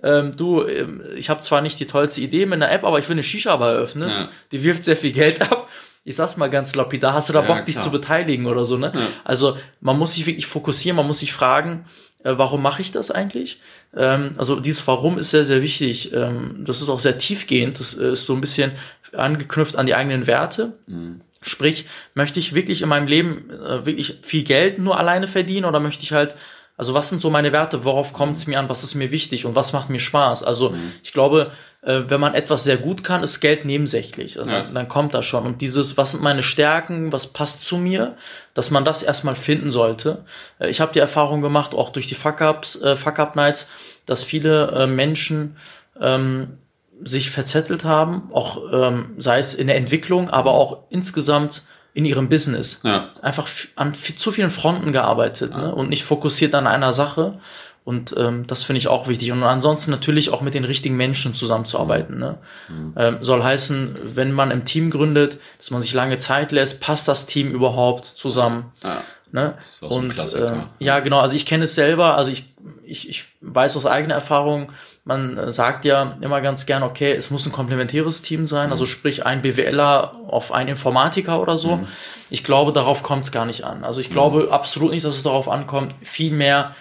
ähm, 0.03 0.31
du, 0.35 0.63
ähm, 0.63 1.01
ich 1.15 1.31
habe 1.31 1.41
zwar 1.41 1.61
nicht 1.61 1.79
die 1.79 1.87
tollste 1.87 2.21
Idee 2.21 2.45
mit 2.45 2.61
einer 2.61 2.71
App, 2.71 2.83
aber 2.83 2.99
ich 2.99 3.09
will 3.09 3.15
eine 3.15 3.23
Shisha-Bar 3.23 3.71
eröffnen. 3.71 4.09
Ja. 4.09 4.29
Die 4.51 4.63
wirft 4.63 4.83
sehr 4.83 4.97
viel 4.97 5.11
Geld 5.11 5.41
ab 5.41 5.67
ich 6.07 6.15
sag's 6.15 6.37
mal 6.37 6.49
ganz 6.49 6.73
lapidar, 6.73 7.13
hast 7.13 7.27
du 7.27 7.33
da 7.33 7.41
Bock, 7.41 7.65
dich 7.65 7.77
zu 7.81 7.91
beteiligen 7.91 8.45
oder 8.45 8.63
so, 8.63 8.77
ne? 8.77 8.93
Ja. 8.95 9.01
Also 9.25 9.57
man 9.81 9.99
muss 9.99 10.13
sich 10.13 10.25
wirklich 10.25 10.47
fokussieren, 10.47 10.95
man 10.95 11.05
muss 11.05 11.19
sich 11.19 11.33
fragen, 11.33 11.83
warum 12.23 12.61
mache 12.61 12.81
ich 12.81 12.91
das 12.91 13.11
eigentlich? 13.11 13.59
Ähm, 13.95 14.31
also 14.37 14.59
dieses 14.59 14.85
Warum 14.87 15.17
ist 15.17 15.29
sehr, 15.29 15.45
sehr 15.45 15.61
wichtig. 15.61 16.13
Ähm, 16.13 16.63
das 16.65 16.81
ist 16.81 16.89
auch 16.89 16.99
sehr 16.99 17.17
tiefgehend. 17.17 17.79
Das 17.79 17.93
ist 17.93 18.25
so 18.25 18.33
ein 18.33 18.41
bisschen 18.41 18.71
angeknüpft 19.13 19.75
an 19.75 19.85
die 19.85 19.95
eigenen 19.95 20.27
Werte. 20.27 20.73
Mhm. 20.87 21.21
Sprich, 21.41 21.85
möchte 22.13 22.39
ich 22.39 22.53
wirklich 22.53 22.81
in 22.81 22.89
meinem 22.89 23.07
Leben 23.07 23.49
äh, 23.51 23.85
wirklich 23.85 24.19
viel 24.23 24.43
Geld 24.43 24.79
nur 24.79 24.97
alleine 24.97 25.27
verdienen 25.27 25.65
oder 25.65 25.79
möchte 25.79 26.03
ich 26.03 26.11
halt 26.11 26.35
also 26.77 26.93
was 26.93 27.09
sind 27.09 27.21
so 27.23 27.31
meine 27.31 27.51
Werte? 27.51 27.83
Worauf 27.83 28.13
kommt 28.13 28.37
es 28.37 28.45
mir 28.45 28.59
an? 28.59 28.69
Was 28.69 28.83
ist 28.83 28.93
mir 28.93 29.11
wichtig 29.11 29.45
und 29.45 29.55
was 29.55 29.73
macht 29.73 29.89
mir 29.89 29.99
Spaß? 29.99 30.43
Also 30.43 30.69
mhm. 30.69 30.93
ich 31.03 31.11
glaube, 31.11 31.51
äh, 31.81 32.03
wenn 32.07 32.21
man 32.21 32.35
etwas 32.35 32.63
sehr 32.63 32.77
gut 32.77 33.03
kann, 33.03 33.23
ist 33.23 33.39
Geld 33.39 33.65
nebensächlich. 33.65 34.37
Also 34.37 34.51
ja. 34.51 34.61
dann, 34.61 34.75
dann, 34.75 34.87
kommt 34.87 35.15
das 35.15 35.25
schon. 35.25 35.45
Und 35.45 35.61
dieses, 35.61 35.97
was 35.97 36.11
sind 36.11 36.21
meine 36.21 36.43
Stärken, 36.43 37.11
was 37.11 37.27
passt 37.27 37.65
zu 37.65 37.77
mir, 37.77 38.15
dass 38.53 38.69
man 38.69 38.85
das 38.85 39.01
erstmal 39.01 39.35
finden 39.35 39.71
sollte. 39.71 40.23
Äh, 40.59 40.69
ich 40.69 40.79
habe 40.79 40.93
die 40.93 40.99
Erfahrung 40.99 41.41
gemacht, 41.41 41.73
auch 41.73 41.89
durch 41.89 42.07
die 42.07 42.15
Fuck-Ups, 42.15 42.79
äh, 42.83 42.95
Fuck-Up-Nights, 42.95 43.67
dass 44.05 44.23
viele 44.23 44.71
äh, 44.71 44.87
Menschen 44.87 45.57
ähm, 45.99 46.59
sich 47.03 47.31
verzettelt 47.31 47.85
haben, 47.85 48.29
auch 48.33 48.61
ähm, 48.71 49.15
sei 49.17 49.39
es 49.39 49.55
in 49.55 49.67
der 49.67 49.77
Entwicklung, 49.77 50.29
aber 50.29 50.51
auch 50.51 50.83
insgesamt 50.89 51.63
in 51.97 52.05
ihrem 52.05 52.29
Business. 52.29 52.81
Ja. 52.83 53.09
Einfach 53.23 53.49
an 53.75 53.95
zu 53.95 54.31
vielen 54.31 54.51
Fronten 54.51 54.91
gearbeitet 54.91 55.51
ja. 55.51 55.57
ne? 55.57 55.75
und 55.75 55.89
nicht 55.89 56.03
fokussiert 56.03 56.53
an 56.53 56.67
einer 56.67 56.93
Sache. 56.93 57.39
Und 57.85 58.13
ähm, 58.15 58.45
das 58.45 58.63
finde 58.63 58.77
ich 58.77 58.87
auch 58.87 59.07
wichtig. 59.07 59.31
Und 59.31 59.41
ansonsten 59.41 59.89
natürlich 59.89 60.29
auch 60.29 60.41
mit 60.41 60.53
den 60.53 60.63
richtigen 60.63 60.95
Menschen 60.95 61.33
zusammenzuarbeiten. 61.33 62.19
Ne? 62.19 62.37
Mhm. 62.69 62.93
Ähm, 62.97 63.17
soll 63.21 63.43
heißen, 63.43 63.95
wenn 64.13 64.31
man 64.31 64.51
im 64.51 64.63
Team 64.63 64.91
gründet, 64.91 65.39
dass 65.57 65.71
man 65.71 65.81
sich 65.81 65.95
lange 65.95 66.19
Zeit 66.19 66.51
lässt, 66.51 66.81
passt 66.81 67.07
das 67.07 67.25
Team 67.25 67.49
überhaupt 67.49 68.05
zusammen? 68.05 68.71
Ja. 68.83 69.01
Ne? 69.31 69.55
und 69.81 70.15
so 70.15 70.37
äh, 70.37 70.57
ja, 70.79 70.99
genau, 70.99 71.19
also 71.19 71.35
ich 71.35 71.45
kenne 71.45 71.65
es 71.65 71.75
selber, 71.75 72.15
also 72.15 72.31
ich, 72.31 72.45
ich, 72.85 73.09
ich 73.09 73.25
weiß 73.41 73.75
aus 73.75 73.85
eigener 73.85 74.13
Erfahrung, 74.13 74.71
man 75.07 75.37
äh, 75.37 75.53
sagt 75.53 75.85
ja 75.85 76.15
immer 76.21 76.41
ganz 76.41 76.65
gern, 76.65 76.83
okay, 76.83 77.13
es 77.13 77.31
muss 77.31 77.45
ein 77.45 77.51
komplementäres 77.51 78.21
Team 78.21 78.47
sein, 78.47 78.63
also 78.63 78.67
mhm. 78.67 78.71
also 78.73 78.85
sprich 78.85 79.25
ein 79.25 79.41
BWLer 79.41 80.15
auf 80.27 80.51
einen 80.51 80.69
Informatiker 80.69 81.41
oder 81.41 81.57
so. 81.57 81.77
Mhm. 81.77 81.87
Ich 82.29 82.43
glaube, 82.43 82.73
darauf 82.73 83.03
kommt 83.03 83.23
es 83.23 83.31
gar 83.31 83.45
nicht 83.45 83.63
an. 83.63 83.83
Also 83.83 84.01
ich 84.01 84.11
glaube 84.11 84.43
mhm. 84.43 84.51
absolut 84.51 84.91
nicht, 84.91 85.05
dass 85.05 85.15
es 85.15 85.23
darauf 85.23 85.49
ankommt. 85.49 85.95
Vielmehr 86.03 86.75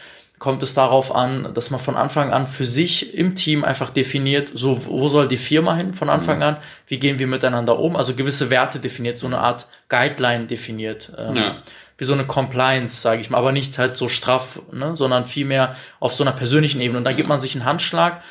kommt 0.47 0.63
es 0.63 0.75
darauf 0.75 1.13
an, 1.13 1.55
dass 1.55 1.73
man 1.73 1.81
von 1.81 1.97
Anfang 1.97 2.33
an 2.33 2.47
für 2.47 2.65
sich 2.65 3.15
im 3.15 3.35
Team 3.35 3.65
einfach 3.65 3.91
definiert, 3.91 4.49
so 4.55 4.87
wo 4.87 5.09
soll 5.09 5.27
die 5.27 5.37
Firma 5.37 5.75
hin 5.75 5.93
von 5.93 6.09
Anfang 6.09 6.37
mhm. 6.37 6.43
an, 6.45 6.57
wie 6.87 7.01
gehen 7.01 7.19
wir 7.19 7.27
miteinander 7.27 7.81
um, 7.81 7.97
also 7.97 8.15
gewisse 8.15 8.49
Werte 8.49 8.79
definiert, 8.79 9.19
so 9.19 9.27
eine 9.27 9.39
Art 9.39 9.67
Guideline 9.89 10.47
definiert. 10.47 11.11
Ähm, 11.19 11.35
ja 11.35 11.57
wie 11.99 12.05
so 12.05 12.13
eine 12.13 12.27
Compliance, 12.27 13.01
sage 13.01 13.23
ich 13.23 13.31
mal, 13.31 13.39
aber 13.39 13.53
nicht 13.53 13.79
halt 13.79 13.97
so 13.97 14.11
straff, 14.11 14.61
ne, 14.71 14.95
sondern 14.95 15.25
vielmehr 15.25 15.77
auf 15.99 16.13
so 16.13 16.23
einer 16.23 16.33
persönlichen 16.33 16.81
Ebene. 16.83 16.99
Und 16.99 17.05
da 17.05 17.13
gibt 17.13 17.27
man 17.27 17.41
sich 17.41 17.55
einen 17.55 17.65
Handschlag 17.65 18.23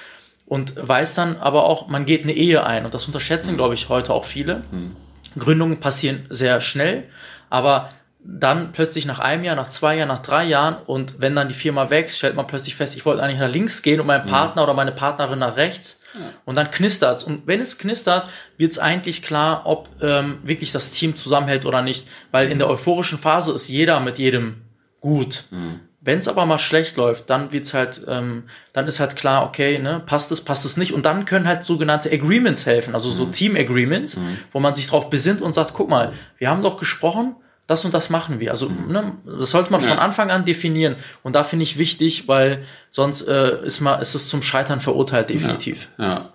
und 0.46 0.76
weiß 0.78 1.16
dann 1.16 1.38
aber 1.38 1.64
auch, 1.64 1.88
man 1.88 2.06
geht 2.06 2.24
eine 2.24 2.34
Ehe 2.34 2.64
ein. 2.64 2.86
Und 2.86 2.94
das 2.94 3.08
unterschätzen, 3.08 3.58
glaube 3.58 3.74
ich, 3.74 3.90
heute 3.90 4.14
auch 4.14 4.24
viele. 4.24 4.62
Mhm. 4.70 4.96
Gründungen 5.36 5.80
passieren 5.80 6.28
sehr 6.30 6.62
schnell, 6.62 7.06
aber 7.50 7.90
dann 8.28 8.72
plötzlich 8.72 9.06
nach 9.06 9.20
einem 9.20 9.44
Jahr, 9.44 9.56
nach 9.56 9.70
zwei 9.70 9.98
Jahren, 9.98 10.08
nach 10.08 10.20
drei 10.20 10.46
Jahren 10.46 10.78
und 10.86 11.22
wenn 11.22 11.36
dann 11.36 11.48
die 11.48 11.54
Firma 11.54 11.90
wächst, 11.92 12.18
stellt 12.18 12.36
man 12.36 12.48
plötzlich 12.48 12.76
fest, 12.76 12.96
ich 12.96 13.06
wollte 13.06 13.22
eigentlich 13.22 13.40
nach 13.40 13.52
links 13.52 13.84
gehen 13.84 14.00
und 14.00 14.08
mein 14.08 14.24
mhm. 14.24 14.30
Partner 14.30 14.64
oder 14.64 14.74
meine 14.74 14.92
Partnerin 14.92 15.40
nach 15.40 15.58
rechts 15.58 16.00
ja. 16.16 16.22
und 16.44 16.56
dann 16.56 16.72
knistert's 16.72 17.24
und 17.24 17.46
wenn 17.46 17.62
es 17.62 17.78
knistert, 17.78 18.28
wird's 18.58 18.80
eigentlich 18.80 19.22
klar, 19.22 19.62
ob 19.66 19.90
ähm, 20.02 20.40
wirklich 20.44 20.72
das 20.72 20.90
Team 20.92 21.16
zusammenhält 21.16 21.66
oder 21.66 21.84
nicht, 21.84 22.08
weil 22.32 22.50
in 22.50 22.58
der 22.58 22.68
euphorischen 22.68 23.20
Phase 23.20 23.54
ist 23.54 23.68
jeder 23.68 24.00
mit 24.00 24.18
jedem 24.18 24.62
gut. 25.02 25.46
Mhm. 25.52 25.82
Wenn 26.02 26.20
es 26.20 26.28
aber 26.28 26.46
mal 26.46 26.60
schlecht 26.60 26.98
läuft, 26.98 27.32
dann 27.32 27.52
wird's 27.52 27.74
halt, 27.74 28.02
ähm, 28.08 28.44
dann 28.74 28.88
ist 28.88 29.00
halt 29.00 29.16
klar, 29.16 29.44
okay, 29.44 29.80
ne, 29.80 30.02
passt 30.06 30.32
es, 30.32 30.42
passt 30.42 30.64
es 30.64 30.78
nicht. 30.78 30.94
Und 30.94 31.04
dann 31.04 31.26
können 31.26 31.48
halt 31.48 31.64
sogenannte 31.64 32.12
Agreements 32.12 32.68
helfen, 32.68 32.94
also 32.94 33.10
so 33.10 33.26
mhm. 33.26 33.32
Team 33.32 33.56
Agreements, 33.56 34.20
wo 34.52 34.60
man 34.60 34.76
sich 34.76 34.86
drauf 34.86 35.10
besinnt 35.10 35.42
und 35.42 35.54
sagt, 35.54 35.74
guck 35.74 35.90
mal, 35.90 36.14
wir 36.38 36.50
haben 36.50 36.62
doch 36.62 36.78
gesprochen, 36.78 37.36
das 37.68 37.84
und 37.86 37.94
das 37.94 38.10
machen 38.10 38.40
wir. 38.40 38.52
Also 38.52 38.70
ne, 38.70 39.14
das 39.26 39.50
sollte 39.50 39.72
man 39.72 39.82
ja. 39.82 39.88
von 39.88 39.98
Anfang 39.98 40.32
an 40.32 40.46
definieren. 40.46 40.96
Und 41.24 41.36
da 41.36 41.44
finde 41.44 41.64
ich 41.64 41.78
wichtig, 41.78 42.28
weil 42.28 42.64
sonst 42.92 43.28
äh, 43.28 43.66
ist, 43.66 43.82
mal, 43.82 43.96
ist 43.96 44.16
es 44.16 44.30
zum 44.30 44.42
Scheitern 44.42 44.80
verurteilt, 44.80 45.30
definitiv. 45.30 45.90
Ja, 45.98 46.06
ja. 46.06 46.30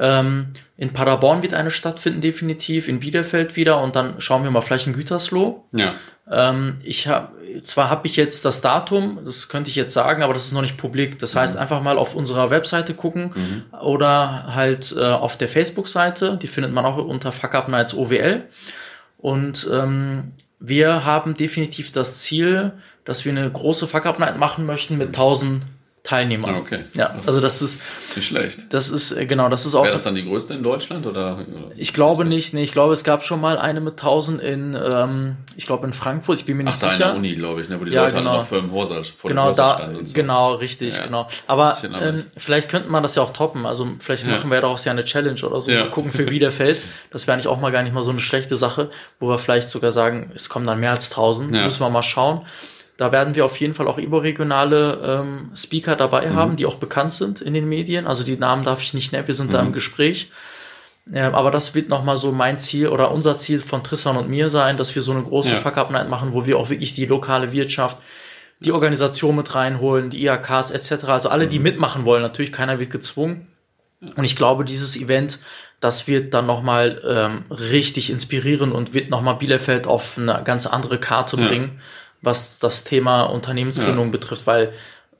Ähm, 0.00 0.46
in 0.78 0.94
Paderborn 0.94 1.42
wird 1.42 1.52
eine 1.52 1.70
stattfinden, 1.70 2.22
definitiv, 2.22 2.88
in 2.88 3.00
Bielefeld 3.00 3.56
wieder 3.56 3.82
und 3.82 3.96
dann 3.96 4.18
schauen 4.20 4.44
wir 4.44 4.50
mal 4.50 4.62
vielleicht 4.62 4.86
in 4.86 4.94
Gütersloh. 4.94 5.66
Ja. 5.72 5.92
Ähm, 6.30 6.78
ich 6.84 7.08
habe 7.08 7.32
zwar 7.62 7.90
habe 7.90 8.06
ich 8.06 8.16
jetzt 8.16 8.44
das 8.44 8.60
Datum, 8.60 9.20
das 9.24 9.48
könnte 9.48 9.70
ich 9.70 9.76
jetzt 9.76 9.94
sagen, 9.94 10.22
aber 10.22 10.34
das 10.34 10.46
ist 10.46 10.52
noch 10.52 10.62
nicht 10.62 10.76
publik. 10.76 11.18
Das 11.18 11.36
heißt, 11.36 11.54
mhm. 11.54 11.60
einfach 11.60 11.82
mal 11.82 11.98
auf 11.98 12.14
unserer 12.14 12.50
Webseite 12.50 12.94
gucken 12.94 13.30
mhm. 13.34 13.78
oder 13.80 14.54
halt 14.54 14.94
äh, 14.96 15.04
auf 15.04 15.36
der 15.36 15.48
Facebook-Seite. 15.48 16.38
Die 16.40 16.46
findet 16.46 16.72
man 16.72 16.84
auch 16.84 16.96
unter 16.96 17.32
Fuck 17.32 17.54
Up 17.54 17.68
Nights 17.68 17.94
OWL. 17.94 18.44
Und 19.18 19.68
ähm, 19.72 20.32
wir 20.60 21.04
haben 21.04 21.34
definitiv 21.34 21.92
das 21.92 22.20
Ziel, 22.20 22.72
dass 23.04 23.24
wir 23.24 23.32
eine 23.32 23.50
große 23.50 23.86
Fuck 23.86 24.06
Up 24.06 24.18
Night 24.18 24.38
machen 24.38 24.66
möchten 24.66 24.98
mit 24.98 25.08
1000 25.08 25.62
Teilnehmer. 26.08 26.56
Okay. 26.56 26.84
Ja, 26.94 27.12
das 27.14 27.28
also 27.28 27.38
das 27.42 27.60
ist 27.60 27.82
nicht 28.16 28.26
schlecht. 28.26 28.72
Das 28.72 28.88
ist 28.88 29.12
äh, 29.12 29.26
genau, 29.26 29.50
das 29.50 29.66
ist 29.66 29.74
auch. 29.74 29.82
Wäre 29.82 29.92
das 29.92 30.04
dann 30.04 30.14
die 30.14 30.24
größte 30.24 30.54
in 30.54 30.62
Deutschland 30.62 31.04
oder? 31.04 31.44
Ich 31.76 31.92
glaube 31.92 32.24
nicht. 32.24 32.54
Nee, 32.54 32.62
ich 32.62 32.72
glaube, 32.72 32.94
es 32.94 33.04
gab 33.04 33.24
schon 33.24 33.42
mal 33.42 33.58
eine 33.58 33.82
mit 33.82 33.92
1000 33.92 34.40
in, 34.40 34.74
ähm, 34.74 35.36
ich 35.54 35.66
glaube 35.66 35.86
in 35.86 35.92
Frankfurt. 35.92 36.38
Ich 36.38 36.46
bin 36.46 36.56
mir 36.56 36.64
nicht 36.64 36.76
Ach, 36.76 36.92
sicher. 36.92 36.92
Ach, 36.94 36.98
da 36.98 37.04
in 37.08 37.10
der 37.10 37.16
Uni, 37.18 37.34
glaube 37.34 37.60
ich, 37.60 37.68
ne, 37.68 37.78
wo 37.78 37.84
die 37.84 37.92
ja, 37.92 38.04
Leute 38.04 38.16
genau. 38.16 38.38
noch 38.38 38.46
vor 38.46 38.58
dem 38.58 38.72
Hörsaal, 38.72 39.04
vor 39.04 39.28
genau, 39.28 39.50
dem 39.50 39.56
da, 39.56 39.74
standen 39.74 39.96
und 39.96 40.08
so. 40.08 40.14
Genau, 40.14 40.54
richtig, 40.54 40.96
ja, 40.96 41.04
genau. 41.04 41.28
Aber 41.46 41.76
ähm, 41.82 42.24
vielleicht 42.38 42.70
könnte 42.70 42.88
man 42.88 43.02
das 43.02 43.14
ja 43.14 43.22
auch 43.22 43.34
toppen. 43.34 43.66
Also 43.66 43.86
vielleicht 43.98 44.26
machen 44.26 44.50
wir 44.50 44.62
daraus 44.62 44.86
ja 44.86 44.92
eine 44.92 45.04
Challenge 45.04 45.42
oder 45.42 45.60
so. 45.60 45.70
Ja. 45.70 45.88
gucken 45.88 46.10
für 46.10 46.30
Wiederfeld. 46.30 46.78
Das 47.10 47.26
wäre 47.26 47.34
eigentlich 47.34 47.48
auch 47.48 47.58
mal 47.58 47.72
gar 47.72 47.82
nicht 47.82 47.94
mal 47.94 48.04
so 48.04 48.10
eine 48.10 48.20
schlechte 48.20 48.56
Sache, 48.56 48.90
wo 49.18 49.28
wir 49.28 49.38
vielleicht 49.38 49.70
sogar 49.70 49.92
sagen, 49.92 50.30
es 50.34 50.48
kommen 50.48 50.66
dann 50.66 50.78
mehr 50.80 50.90
als 50.90 51.10
1000. 51.10 51.54
Ja. 51.54 51.64
Müssen 51.64 51.80
wir 51.80 51.90
mal 51.90 52.02
schauen. 52.02 52.46
Da 52.98 53.12
werden 53.12 53.36
wir 53.36 53.44
auf 53.44 53.58
jeden 53.60 53.74
Fall 53.74 53.86
auch 53.86 53.96
überregionale 53.96 55.20
ähm, 55.22 55.50
Speaker 55.54 55.94
dabei 55.94 56.26
mhm. 56.26 56.34
haben, 56.34 56.56
die 56.56 56.66
auch 56.66 56.74
bekannt 56.74 57.12
sind 57.12 57.40
in 57.40 57.54
den 57.54 57.68
Medien. 57.68 58.08
Also 58.08 58.24
die 58.24 58.36
Namen 58.36 58.64
darf 58.64 58.82
ich 58.82 58.92
nicht 58.92 59.12
nennen, 59.12 59.28
wir 59.28 59.34
sind 59.34 59.46
mhm. 59.46 59.52
da 59.52 59.60
im 59.60 59.68
mhm. 59.68 59.72
Gespräch. 59.72 60.32
Ähm, 61.14 61.32
aber 61.36 61.52
das 61.52 61.76
wird 61.76 61.90
nochmal 61.90 62.16
so 62.16 62.32
mein 62.32 62.58
Ziel 62.58 62.88
oder 62.88 63.12
unser 63.12 63.38
Ziel 63.38 63.60
von 63.60 63.84
Tristan 63.84 64.16
und 64.16 64.28
mir 64.28 64.50
sein, 64.50 64.76
dass 64.76 64.96
wir 64.96 65.02
so 65.02 65.12
eine 65.12 65.22
große 65.22 65.52
ja. 65.52 65.60
Fuck-Up-Night 65.60 66.08
machen, 66.08 66.34
wo 66.34 66.44
wir 66.44 66.58
auch 66.58 66.70
wirklich 66.70 66.92
die 66.92 67.06
lokale 67.06 67.52
Wirtschaft, 67.52 67.98
die 68.58 68.72
Organisation 68.72 69.36
mit 69.36 69.54
reinholen, 69.54 70.10
die 70.10 70.24
IAKs 70.24 70.72
etc. 70.72 71.04
Also 71.04 71.28
alle, 71.28 71.46
die 71.46 71.58
mhm. 71.58 71.64
mitmachen 71.64 72.04
wollen. 72.04 72.22
Natürlich, 72.22 72.52
keiner 72.52 72.80
wird 72.80 72.90
gezwungen. 72.90 73.46
Und 74.16 74.24
ich 74.24 74.34
glaube, 74.34 74.64
dieses 74.64 74.96
Event, 74.96 75.38
das 75.78 76.08
wird 76.08 76.34
dann 76.34 76.46
nochmal 76.46 77.00
ähm, 77.06 77.44
richtig 77.48 78.10
inspirieren 78.10 78.72
und 78.72 78.92
wird 78.92 79.08
nochmal 79.08 79.36
Bielefeld 79.36 79.86
auf 79.86 80.18
eine 80.18 80.42
ganz 80.44 80.66
andere 80.66 80.98
Karte 80.98 81.40
ja. 81.40 81.46
bringen 81.46 81.80
was 82.22 82.58
das 82.58 82.84
Thema 82.84 83.24
Unternehmensgründung 83.24 84.06
ja. 84.06 84.12
betrifft, 84.12 84.46
weil 84.46 84.72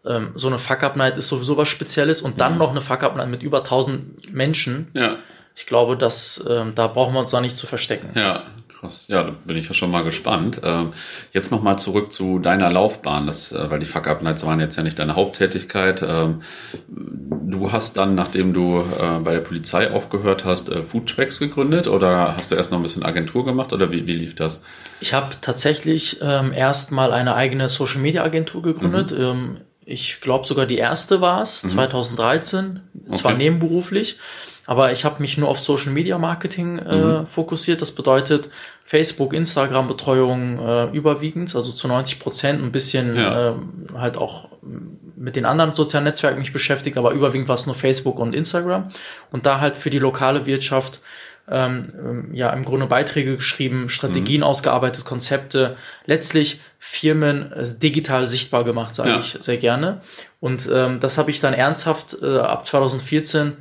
ähm, 0.04 0.32
so 0.34 0.48
eine 0.48 0.58
Fuck-Up-Night 0.58 1.16
ist 1.16 1.28
sowieso 1.28 1.56
was 1.56 1.68
Spezielles 1.68 2.22
und 2.22 2.40
dann 2.40 2.52
ja. 2.52 2.58
noch 2.58 2.70
eine 2.70 2.80
Fuck-Up-Night 2.80 3.28
mit 3.28 3.42
über 3.42 3.58
1000 3.58 4.32
Menschen. 4.32 4.88
Ja. 4.94 5.16
Ich 5.54 5.66
glaube, 5.66 5.96
dass 5.96 6.44
ähm, 6.48 6.74
da 6.74 6.87
brauchen 6.87 7.14
wir 7.14 7.20
uns 7.20 7.30
da 7.30 7.40
nicht 7.40 7.56
zu 7.56 7.66
verstecken. 7.66 8.12
Ja, 8.14 8.44
krass. 8.78 9.06
Ja, 9.08 9.24
da 9.24 9.34
bin 9.44 9.56
ich 9.56 9.66
ja 9.68 9.74
schon 9.74 9.90
mal 9.90 10.04
gespannt. 10.04 10.60
Ähm, 10.62 10.92
jetzt 11.32 11.50
nochmal 11.50 11.78
zurück 11.78 12.12
zu 12.12 12.38
deiner 12.38 12.70
Laufbahn, 12.70 13.26
das, 13.26 13.52
äh, 13.52 13.70
weil 13.70 13.80
die 13.80 13.86
Fuck-Up-Nights 13.86 14.46
waren 14.46 14.60
jetzt 14.60 14.76
ja 14.76 14.82
nicht 14.82 14.98
deine 14.98 15.16
Haupttätigkeit. 15.16 16.02
Ähm, 16.06 16.42
du 16.88 17.72
hast 17.72 17.96
dann, 17.96 18.14
nachdem 18.14 18.52
du 18.52 18.80
äh, 18.80 19.18
bei 19.20 19.32
der 19.32 19.40
Polizei 19.40 19.90
aufgehört 19.90 20.44
hast, 20.44 20.68
äh, 20.68 20.82
Foodtracks 20.82 21.38
gegründet 21.38 21.88
oder 21.88 22.36
hast 22.36 22.50
du 22.50 22.54
erst 22.54 22.70
noch 22.70 22.78
ein 22.78 22.82
bisschen 22.82 23.04
Agentur 23.04 23.44
gemacht 23.44 23.72
oder 23.72 23.90
wie, 23.90 24.06
wie 24.06 24.14
lief 24.14 24.34
das? 24.34 24.62
Ich 25.00 25.12
habe 25.12 25.36
tatsächlich 25.40 26.18
ähm, 26.22 26.52
erst 26.52 26.92
mal 26.92 27.12
eine 27.12 27.34
eigene 27.34 27.68
Social-Media-Agentur 27.68 28.62
gegründet. 28.62 29.10
Mhm. 29.12 29.20
Ähm, 29.20 29.56
ich 29.84 30.20
glaube 30.20 30.46
sogar 30.46 30.66
die 30.66 30.76
erste 30.76 31.20
war 31.22 31.42
es, 31.42 31.64
mhm. 31.64 31.68
2013, 31.70 32.80
zwar 33.14 33.32
okay. 33.32 33.42
nebenberuflich. 33.42 34.18
Aber 34.68 34.92
ich 34.92 35.07
habe 35.07 35.22
mich 35.22 35.38
nur 35.38 35.48
auf 35.48 35.61
Social 35.61 35.92
Media 35.92 36.18
Marketing 36.18 36.78
äh, 36.78 36.94
mhm. 36.94 37.26
fokussiert. 37.26 37.81
Das 37.81 37.90
bedeutet 37.90 38.50
Facebook, 38.85 39.33
Instagram 39.33 39.88
Betreuung 39.88 40.59
äh, 40.59 40.85
überwiegend, 40.90 41.57
also 41.57 41.72
zu 41.72 41.88
90 41.88 42.20
Prozent, 42.20 42.62
ein 42.62 42.70
bisschen 42.70 43.16
ja. 43.16 43.48
äh, 43.48 43.54
halt 43.94 44.18
auch 44.18 44.50
mit 45.16 45.37
den 45.37 45.46
anderen 45.46 45.72
sozialen 45.72 46.04
Netzwerken 46.04 46.38
mich 46.38 46.52
beschäftigt, 46.52 46.98
aber 46.98 47.12
überwiegend 47.12 47.48
war 47.48 47.54
es 47.54 47.64
nur 47.64 47.74
Facebook 47.74 48.18
und 48.18 48.35
Instagram. 48.35 48.90
Und 49.31 49.46
da 49.46 49.59
halt 49.59 49.78
für 49.78 49.88
die 49.88 49.98
lokale 49.98 50.44
Wirtschaft 50.44 51.00
ähm, 51.50 51.94
ähm 51.98 52.35
ja 52.35 52.50
im 52.50 52.62
Grunde 52.62 52.85
Beiträge 52.88 53.37
geschrieben, 53.37 53.88
Strategien 53.88 54.42
mhm. 54.42 54.48
ausgearbeitet, 54.48 55.07
Konzepte, 55.07 55.78
letztlich 56.04 56.61
Firmen 56.78 57.52
äh, 57.52 57.72
digital 57.72 58.26
sichtbar 58.26 58.64
gemacht, 58.64 58.94
sage 58.94 59.09
ja. 59.09 59.18
ich 59.18 59.38
sehr 59.40 59.57
gerne. 59.57 60.02
Und 60.40 60.68
ähm, 60.70 61.00
das 61.00 61.16
habe 61.16 61.31
ich 61.31 61.40
dann 61.40 61.54
ernsthaft 61.54 62.18
äh, 62.20 62.37
ab 62.37 62.66
2014 62.66 63.57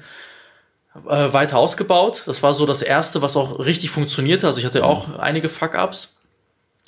äh, 1.08 1.34
weiter 1.34 1.58
ausgebaut. 1.58 2.24
Das 2.26 2.44
war 2.44 2.54
so 2.54 2.66
das 2.66 2.82
erste, 2.82 3.22
was 3.22 3.36
auch 3.36 3.60
richtig 3.60 3.90
funktionierte. 3.90 4.48
Also 4.48 4.60
ich 4.60 4.66
hatte 4.66 4.86
auch 4.86 5.18
einige 5.20 5.50
Fuck-ups. 5.50 6.18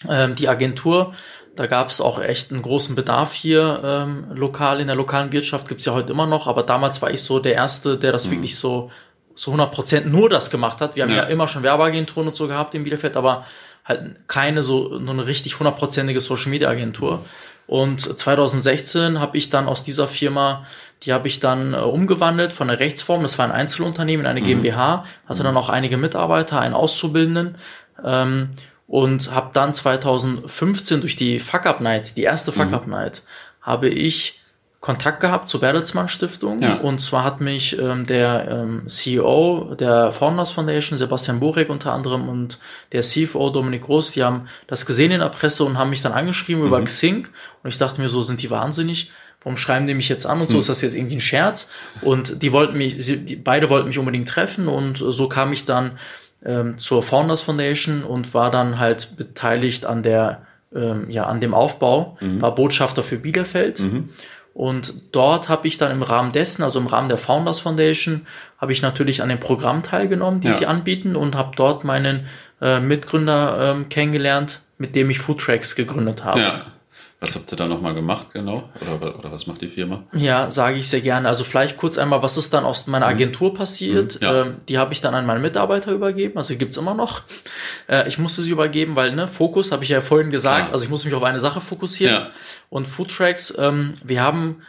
Ähm, 0.08 0.36
die 0.36 0.48
Agentur, 0.48 1.14
da 1.56 1.68
gab 1.68 1.90
es 1.90 2.00
auch 2.00 2.22
echt 2.22 2.52
einen 2.52 2.62
großen 2.62 2.96
Bedarf 2.96 3.34
hier 3.34 3.82
ähm, 3.84 4.28
lokal 4.34 4.80
in 4.80 4.88
der 4.88 4.96
lokalen 4.96 5.32
Wirtschaft. 5.34 5.68
Gibt's 5.68 5.86
ja 5.86 5.94
heute 5.94 6.14
immer 6.14 6.26
noch, 6.26 6.48
aber 6.48 6.64
damals 6.64 7.02
war 7.02 7.12
ich 7.12 7.22
so 7.22 7.40
der 7.40 7.56
Erste, 7.56 7.98
der 7.98 8.12
das 8.12 8.28
mhm. 8.28 8.32
wirklich 8.32 8.58
so 8.58 8.92
zu 9.36 9.52
100 9.52 9.72
Prozent 9.72 10.06
nur 10.12 10.30
das 10.30 10.52
gemacht 10.52 10.80
hat. 10.82 10.96
Wir 10.96 11.04
haben 11.04 11.12
ja. 11.12 11.18
ja 11.18 11.24
immer 11.24 11.48
schon 11.48 11.64
Werbeagenturen 11.64 12.28
und 12.28 12.36
so 12.36 12.48
gehabt 12.48 12.76
in 12.76 12.84
Bielefeld, 12.84 13.18
aber 13.18 13.46
halt 13.86 14.28
keine 14.28 14.64
so 14.64 15.00
nur 15.00 15.14
eine 15.14 15.26
richtig 15.26 15.60
hundertprozentige 15.60 16.22
Social 16.22 16.50
Media 16.50 16.70
Agentur. 16.70 17.26
Und 17.70 18.02
2016 18.02 19.20
habe 19.20 19.38
ich 19.38 19.52
dann 19.52 19.68
aus 19.68 19.84
dieser 19.84 20.08
Firma, 20.08 20.66
die 21.04 21.14
habe 21.14 21.28
ich 21.28 21.40
dann 21.40 21.76
äh, 21.76 21.78
umgewandelt 21.78 22.52
von 22.52 22.68
der 22.68 22.80
Rechtsform, 22.80 23.22
das 23.22 23.38
war 23.38 23.46
ein 23.46 23.52
Einzelunternehmen, 23.52 24.26
in 24.26 24.30
eine 24.32 24.42
mhm. 24.42 24.46
GmbH, 24.46 25.06
hatte 25.28 25.44
dann 25.44 25.56
auch 25.56 25.70
einige 25.70 25.96
Mitarbeiter, 25.96 26.60
einen 26.60 26.74
Auszubildenden 26.74 27.60
ähm, 28.04 28.50
und 28.88 29.30
habe 29.36 29.52
dann 29.54 29.76
2015 29.76 31.02
durch 31.02 31.16
die 31.16 31.40
Fuck 31.40 31.68
Up 31.68 31.80
Night, 31.80 32.18
die 32.18 32.24
erste 32.24 32.52
Fuck 32.52 32.74
Up 32.74 32.88
mhm. 32.88 32.94
Night, 32.94 33.22
habe 33.62 33.88
ich 33.88 34.39
Kontakt 34.80 35.20
gehabt 35.20 35.50
zur 35.50 35.60
Bertelsmann 35.60 36.08
Stiftung. 36.08 36.62
Ja. 36.62 36.80
Und 36.80 37.00
zwar 37.00 37.26
hat 37.26 37.42
mich 37.42 37.78
ähm, 37.78 38.06
der 38.06 38.48
ähm, 38.50 38.88
CEO 38.88 39.76
der 39.78 40.14
Founders 40.14 40.52
Foundation, 40.52 40.98
Sebastian 40.98 41.42
Borek 41.42 41.70
unter 41.70 41.92
anderem, 41.92 42.30
und 42.30 42.60
der 42.94 43.02
CFO 43.02 43.50
Dominik 43.50 43.84
Groß, 43.84 44.12
die 44.12 44.24
haben 44.24 44.48
das 44.68 44.86
gesehen 44.86 45.12
in 45.12 45.20
der 45.20 45.30
Presse 45.30 45.66
und 45.66 45.78
haben 45.78 45.90
mich 45.90 46.02
dann 46.02 46.14
angeschrieben 46.14 46.62
mhm. 46.62 46.68
über 46.68 46.82
Xing. 46.82 47.28
Und 47.62 47.70
ich 47.70 47.78
dachte 47.78 48.00
mir 48.00 48.08
so, 48.08 48.22
sind 48.22 48.42
die 48.42 48.50
wahnsinnig? 48.50 49.12
Warum 49.44 49.58
schreiben 49.58 49.86
die 49.86 49.94
mich 49.94 50.08
jetzt 50.08 50.26
an 50.26 50.40
und 50.40 50.48
so? 50.48 50.56
Mhm. 50.56 50.60
Ist 50.62 50.70
das 50.70 50.82
jetzt 50.82 50.96
irgendwie 50.96 51.18
ein 51.18 51.22
Scherz? 51.22 51.70
Und 52.02 52.42
die 52.42 52.54
wollten 52.54 52.78
mich, 52.78 52.96
sie, 53.00 53.18
die, 53.18 53.36
beide 53.36 53.70
wollten 53.70 53.90
mich 53.90 54.00
unbedingt 54.00 54.30
treffen 54.30 54.70
und 54.70 54.98
so 54.98 55.28
kam 55.28 55.52
ich 55.52 55.66
dann 55.66 55.92
ähm, 56.46 56.78
zur 56.78 57.04
Founders 57.04 57.42
Foundation 57.42 58.04
und 58.04 58.34
war 58.34 58.50
dann 58.50 58.80
halt 58.80 59.18
beteiligt 59.18 59.86
an 59.86 60.04
der, 60.04 60.44
ähm, 60.74 61.10
ja, 61.10 61.26
an 61.26 61.42
dem 61.42 61.54
Aufbau, 61.54 62.18
mhm. 62.22 62.42
war 62.42 62.56
Botschafter 62.56 63.04
für 63.04 63.18
Bielefeld. 63.18 63.82
Und 64.60 64.94
dort 65.14 65.48
habe 65.48 65.70
ich 65.70 65.78
dann 65.78 65.90
im 65.90 66.02
Rahmen 66.02 66.34
dessen, 66.34 66.64
also 66.64 66.80
im 66.80 66.88
Rahmen 66.88 67.08
der 67.08 67.18
Founders 67.18 67.62
Foundation, 67.62 68.28
habe 68.58 68.74
ich 68.74 68.82
natürlich 68.82 69.22
an 69.22 69.30
dem 69.30 69.40
Programm 69.40 69.84
teilgenommen, 69.84 70.42
die 70.42 70.50
ja. 70.50 70.54
sie 70.54 70.66
anbieten 70.66 71.16
und 71.16 71.38
habe 71.38 71.52
dort 71.56 71.86
meinen 71.86 72.28
äh, 72.60 72.82
Mitgründer 72.82 73.72
ähm, 73.72 73.88
kennengelernt, 73.88 74.60
mit 74.78 74.98
dem 74.98 75.10
ich 75.10 75.20
Foodtracks 75.20 75.78
gegründet 75.78 76.26
habe. 76.26 76.42
Ja. 76.42 76.66
Was 77.22 77.36
habt 77.36 77.52
ihr 77.52 77.58
da 77.58 77.68
nochmal 77.68 77.94
gemacht, 77.94 78.28
genau? 78.32 78.70
Oder, 78.80 79.20
oder 79.20 79.32
was 79.32 79.46
macht 79.46 79.60
die 79.60 79.68
Firma? 79.68 80.04
Ja, 80.14 80.52
sage 80.52 80.78
ich 80.78 80.88
sehr 80.88 81.02
gerne. 81.02 81.28
Also 81.28 81.44
vielleicht 81.44 81.76
kurz 81.76 81.98
einmal, 81.98 82.24
was 82.24 82.38
ist 82.38 82.54
dann 82.54 82.64
aus 82.64 82.88
meiner 82.88 83.08
mhm. 83.08 83.12
Agentur 83.12 83.54
passiert? 83.54 84.16
Mhm, 84.16 84.26
ja. 84.26 84.42
ähm, 84.42 84.56
die 84.70 84.78
habe 84.78 84.94
ich 84.94 85.02
dann 85.02 85.14
an 85.14 85.26
meinen 85.26 85.42
Mitarbeiter 85.42 85.92
übergeben, 85.92 86.38
also 86.38 86.56
gibt's 86.56 86.78
immer 86.78 86.94
noch. 86.94 87.24
Äh, 87.90 88.08
ich 88.08 88.20
musste 88.20 88.42
sie 88.42 88.52
übergeben, 88.52 88.96
weil, 88.96 89.14
ne, 89.14 89.28
Fokus, 89.28 89.74
habe 89.74 89.84
ich 89.84 89.90
ja 89.90 90.00
vorhin 90.00 90.32
gesagt, 90.32 90.60
Klar. 90.60 90.74
also 90.74 90.86
ich 90.86 90.90
muss 90.90 91.04
mich 91.04 91.14
auf 91.14 91.24
eine 91.24 91.42
Sache 91.42 91.60
fokussieren. 91.60 92.16
Ja. 92.16 92.32
Und 92.70 92.88
Foodtracks, 92.88 93.54
ähm, 93.58 93.96
wir 94.02 94.22
haben 94.22 94.62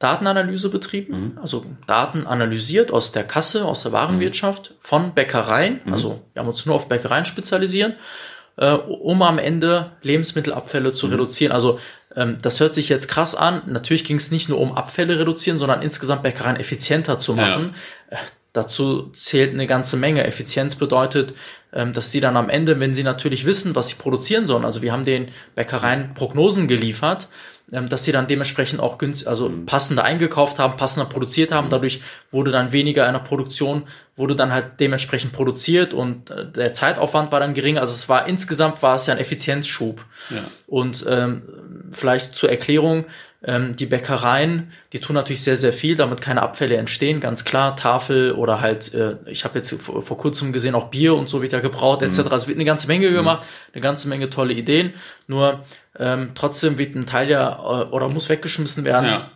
Datenanalyse 0.00 0.68
betrieben, 0.68 1.32
mhm. 1.34 1.38
also 1.40 1.64
Daten 1.86 2.26
analysiert 2.26 2.92
aus 2.92 3.12
der 3.12 3.24
Kasse, 3.24 3.64
aus 3.64 3.84
der 3.84 3.92
Warenwirtschaft, 3.92 4.72
mhm. 4.72 4.74
von 4.80 5.14
Bäckereien, 5.14 5.80
mhm. 5.82 5.92
also 5.94 6.20
wir 6.34 6.40
haben 6.40 6.48
uns 6.48 6.66
nur 6.66 6.74
auf 6.74 6.90
Bäckereien 6.90 7.24
spezialisieren 7.24 7.94
äh, 8.56 8.72
um 8.72 9.22
am 9.22 9.38
Ende 9.38 9.92
Lebensmittelabfälle 10.02 10.92
zu 10.92 11.06
mhm. 11.06 11.12
reduzieren. 11.12 11.52
Also 11.52 11.78
ähm, 12.16 12.38
das 12.40 12.60
hört 12.60 12.74
sich 12.74 12.88
jetzt 12.88 13.08
krass 13.08 13.34
an. 13.34 13.62
Natürlich 13.66 14.04
ging 14.04 14.16
es 14.16 14.30
nicht 14.30 14.48
nur 14.48 14.60
um 14.60 14.72
Abfälle 14.72 15.18
reduzieren, 15.18 15.58
sondern 15.58 15.82
insgesamt 15.82 16.22
Bäckereien 16.22 16.56
effizienter 16.56 17.18
zu 17.18 17.34
machen. 17.34 17.74
Ja. 18.10 18.18
Äh, 18.18 18.20
dazu 18.52 19.10
zählt 19.12 19.52
eine 19.52 19.66
ganze 19.66 19.96
Menge. 19.96 20.24
Effizienz 20.24 20.76
bedeutet, 20.76 21.34
ähm, 21.72 21.92
dass 21.92 22.12
sie 22.12 22.20
dann 22.20 22.36
am 22.36 22.48
Ende, 22.48 22.78
wenn 22.80 22.94
sie 22.94 23.02
natürlich 23.02 23.44
wissen, 23.44 23.74
was 23.74 23.88
sie 23.88 23.96
produzieren 23.96 24.46
sollen, 24.46 24.64
also 24.64 24.80
wir 24.80 24.92
haben 24.92 25.04
den 25.04 25.28
Bäckereien 25.54 26.14
Prognosen 26.14 26.68
geliefert, 26.68 27.28
dass 27.68 28.04
sie 28.04 28.12
dann 28.12 28.26
dementsprechend 28.26 28.80
auch 28.80 28.98
günstig, 28.98 29.26
also 29.26 29.48
mhm. 29.48 29.64
passender 29.66 30.04
eingekauft 30.04 30.58
haben, 30.58 30.76
passender 30.76 31.08
produziert 31.08 31.50
haben. 31.50 31.70
Dadurch 31.70 32.02
wurde 32.30 32.50
dann 32.50 32.72
weniger 32.72 33.06
einer 33.06 33.20
Produktion, 33.20 33.84
wurde 34.16 34.36
dann 34.36 34.52
halt 34.52 34.80
dementsprechend 34.80 35.32
produziert 35.32 35.94
und 35.94 36.30
äh, 36.30 36.46
der 36.50 36.74
Zeitaufwand 36.74 37.32
war 37.32 37.40
dann 37.40 37.54
geringer. 37.54 37.80
Also 37.80 37.94
es 37.94 38.08
war 38.08 38.28
insgesamt 38.28 38.82
war 38.82 38.96
es 38.96 39.06
ja 39.06 39.14
ein 39.14 39.20
Effizienzschub. 39.20 40.04
Ja. 40.30 40.44
Und 40.66 41.04
ähm, 41.08 41.42
vielleicht 41.90 42.34
zur 42.36 42.50
Erklärung, 42.50 43.06
ähm, 43.46 43.76
die 43.76 43.86
Bäckereien, 43.86 44.72
die 44.92 45.00
tun 45.00 45.14
natürlich 45.14 45.42
sehr, 45.42 45.56
sehr 45.56 45.72
viel, 45.72 45.96
damit 45.96 46.20
keine 46.22 46.42
Abfälle 46.42 46.76
entstehen, 46.76 47.20
ganz 47.20 47.44
klar. 47.44 47.76
Tafel 47.76 48.32
oder 48.32 48.60
halt, 48.60 48.94
äh, 48.94 49.16
ich 49.26 49.44
habe 49.44 49.58
jetzt 49.58 49.74
vor, 49.80 50.02
vor, 50.02 50.16
kurzem 50.16 50.52
gesehen, 50.52 50.74
auch 50.74 50.88
Bier 50.88 51.14
und 51.14 51.28
so 51.28 51.42
wird 51.42 51.52
ja 51.52 51.60
gebraut, 51.60 52.02
etc. 52.02 52.20
Mhm. 52.20 52.32
Es 52.32 52.48
wird 52.48 52.56
eine 52.56 52.64
ganze 52.64 52.86
Menge 52.86 53.10
mhm. 53.10 53.14
gemacht, 53.14 53.46
eine 53.72 53.82
ganze 53.82 54.08
Menge 54.08 54.30
tolle 54.30 54.54
Ideen. 54.54 54.94
Nur 55.26 55.62
ähm, 55.98 56.30
trotzdem 56.34 56.78
wird 56.78 56.94
ein 56.94 57.06
Teil 57.06 57.28
ja 57.28 57.50
äh, 57.52 57.86
oder 57.90 58.08
muss 58.08 58.28
weggeschmissen 58.28 58.84
werden. 58.84 59.10
Ja. 59.10 59.30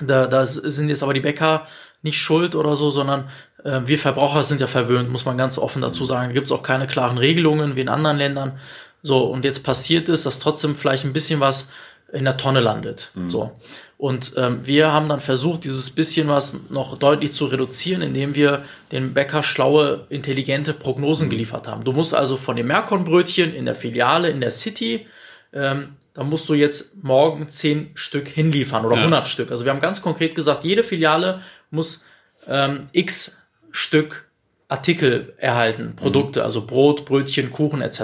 Da, 0.00 0.26
da 0.26 0.46
sind 0.46 0.88
jetzt 0.88 1.02
aber 1.02 1.14
die 1.14 1.20
Bäcker 1.20 1.66
nicht 2.02 2.20
schuld 2.20 2.54
oder 2.54 2.76
so, 2.76 2.90
sondern 2.92 3.28
äh, 3.64 3.80
wir 3.86 3.98
Verbraucher 3.98 4.44
sind 4.44 4.60
ja 4.60 4.68
verwöhnt, 4.68 5.10
muss 5.10 5.24
man 5.24 5.36
ganz 5.36 5.58
offen 5.58 5.82
dazu 5.82 6.04
sagen. 6.04 6.28
Da 6.28 6.32
gibt 6.32 6.46
es 6.46 6.52
auch 6.52 6.62
keine 6.62 6.86
klaren 6.86 7.18
Regelungen 7.18 7.74
wie 7.74 7.80
in 7.80 7.88
anderen 7.88 8.18
Ländern. 8.18 8.58
So, 9.02 9.24
und 9.24 9.44
jetzt 9.44 9.64
passiert 9.64 10.08
es, 10.08 10.24
dass 10.24 10.38
trotzdem 10.38 10.74
vielleicht 10.74 11.04
ein 11.04 11.12
bisschen 11.12 11.40
was 11.40 11.68
in 12.12 12.24
der 12.24 12.36
Tonne 12.36 12.60
landet. 12.60 13.10
Mhm. 13.14 13.30
So. 13.30 13.52
Und 13.98 14.32
ähm, 14.36 14.60
wir 14.64 14.92
haben 14.92 15.08
dann 15.08 15.20
versucht, 15.20 15.64
dieses 15.64 15.90
bisschen 15.90 16.28
was 16.28 16.56
noch 16.70 16.96
deutlich 16.98 17.32
zu 17.32 17.46
reduzieren, 17.46 18.02
indem 18.02 18.34
wir 18.34 18.64
den 18.92 19.12
Bäcker 19.12 19.42
schlaue, 19.42 20.06
intelligente 20.08 20.72
Prognosen 20.72 21.26
mhm. 21.26 21.30
geliefert 21.30 21.66
haben. 21.66 21.84
Du 21.84 21.92
musst 21.92 22.14
also 22.14 22.36
von 22.36 22.56
dem 22.56 22.68
Merkonbrötchen 22.68 23.54
in 23.54 23.64
der 23.64 23.74
Filiale 23.74 24.30
in 24.30 24.40
der 24.40 24.50
City 24.50 25.06
ähm, 25.52 25.96
da 26.14 26.24
musst 26.24 26.48
du 26.48 26.54
jetzt 26.54 27.04
morgen 27.04 27.48
zehn 27.48 27.90
Stück 27.94 28.28
hinliefern 28.28 28.84
oder 28.84 28.96
ja. 28.96 29.02
100 29.02 29.28
Stück. 29.28 29.50
Also 29.50 29.64
wir 29.64 29.72
haben 29.72 29.80
ganz 29.80 30.02
konkret 30.02 30.34
gesagt, 30.34 30.64
jede 30.64 30.82
Filiale 30.82 31.40
muss 31.70 32.04
ähm, 32.46 32.88
x 32.92 33.38
Stück 33.70 34.28
Artikel 34.66 35.34
erhalten, 35.38 35.94
Produkte, 35.96 36.40
mhm. 36.40 36.44
also 36.44 36.66
Brot, 36.66 37.04
Brötchen, 37.04 37.52
Kuchen 37.52 37.80
etc. 37.80 38.00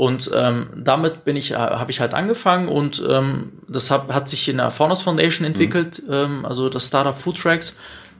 Und 0.00 0.30
ähm, 0.34 0.70
damit 0.78 1.26
bin 1.26 1.36
ich, 1.36 1.52
habe 1.52 1.90
ich 1.90 2.00
halt 2.00 2.14
angefangen 2.14 2.68
und 2.68 3.04
ähm, 3.06 3.52
das 3.68 3.90
hab, 3.90 4.10
hat 4.10 4.30
sich 4.30 4.48
in 4.48 4.56
der 4.56 4.70
Faunus 4.70 5.02
Foundation 5.02 5.46
entwickelt, 5.46 6.02
mhm. 6.06 6.12
ähm, 6.14 6.46
also 6.46 6.70
das 6.70 6.86
Startup 6.86 7.14
Food 7.14 7.36
Tracks. 7.38 7.74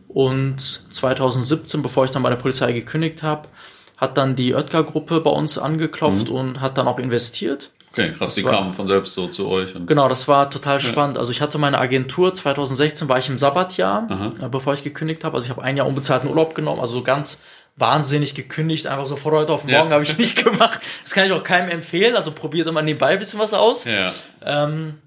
Und 0.06 0.60
2017, 0.60 1.80
bevor 1.80 2.04
ich 2.04 2.10
dann 2.10 2.22
bei 2.22 2.28
der 2.28 2.36
Polizei 2.36 2.72
gekündigt 2.72 3.22
habe, 3.22 3.48
hat 3.96 4.18
dann 4.18 4.36
die 4.36 4.54
Oetker-Gruppe 4.54 5.22
bei 5.22 5.30
uns 5.30 5.56
angeklopft 5.56 6.28
mhm. 6.28 6.34
und 6.34 6.60
hat 6.60 6.76
dann 6.76 6.86
auch 6.86 6.98
investiert. 6.98 7.70
Okay, 7.92 8.08
krass, 8.08 8.18
das 8.18 8.34
die 8.34 8.44
war, 8.44 8.52
kamen 8.52 8.74
von 8.74 8.86
selbst 8.86 9.14
so 9.14 9.28
zu 9.28 9.48
euch. 9.48 9.72
genau, 9.86 10.10
das 10.10 10.28
war 10.28 10.50
total 10.50 10.80
spannend. 10.80 11.16
Also 11.16 11.32
ich 11.32 11.40
hatte 11.40 11.56
meine 11.56 11.78
Agentur, 11.78 12.34
2016 12.34 13.08
war 13.08 13.16
ich 13.16 13.30
im 13.30 13.38
Sabbatjahr, 13.38 14.06
Aha. 14.06 14.32
Äh, 14.42 14.48
bevor 14.50 14.74
ich 14.74 14.84
gekündigt 14.84 15.24
habe. 15.24 15.34
Also 15.34 15.46
ich 15.46 15.50
habe 15.50 15.62
ein 15.62 15.78
Jahr 15.78 15.86
unbezahlten 15.86 16.28
Urlaub 16.28 16.54
genommen, 16.54 16.78
also 16.78 16.92
so 16.92 17.02
ganz 17.02 17.40
wahnsinnig 17.76 18.34
gekündigt, 18.34 18.86
einfach 18.86 19.06
so 19.06 19.16
von 19.16 19.32
heute 19.32 19.52
auf 19.52 19.64
morgen 19.64 19.88
ja. 19.88 19.94
habe 19.94 20.02
ich 20.02 20.18
nicht 20.18 20.42
gemacht. 20.44 20.80
Das 21.02 21.12
kann 21.12 21.26
ich 21.26 21.32
auch 21.32 21.42
keinem 21.42 21.70
empfehlen, 21.70 22.16
also 22.16 22.32
probiert 22.32 22.68
immer 22.68 22.82
nebenbei 22.82 23.08
ein 23.08 23.18
bisschen 23.18 23.38
was 23.38 23.54
aus. 23.54 23.84
Ja. 23.84 24.12
Ähm, 24.44 25.00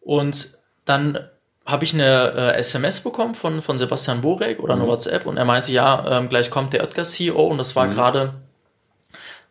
und 0.00 0.58
dann 0.84 1.18
habe 1.66 1.84
ich 1.84 1.94
eine 1.94 2.32
äh, 2.32 2.58
SMS 2.58 3.00
bekommen 3.00 3.34
von, 3.34 3.62
von 3.62 3.78
Sebastian 3.78 4.20
Borek 4.20 4.60
oder 4.60 4.74
eine 4.74 4.84
mhm. 4.84 4.88
WhatsApp 4.88 5.24
und 5.24 5.38
er 5.38 5.46
meinte, 5.46 5.72
ja, 5.72 6.18
ähm, 6.18 6.28
gleich 6.28 6.50
kommt 6.50 6.72
der 6.74 6.82
Oetker 6.82 7.04
CEO 7.04 7.46
und 7.46 7.58
das 7.58 7.74
war 7.74 7.86
mhm. 7.86 7.90
gerade 7.92 8.34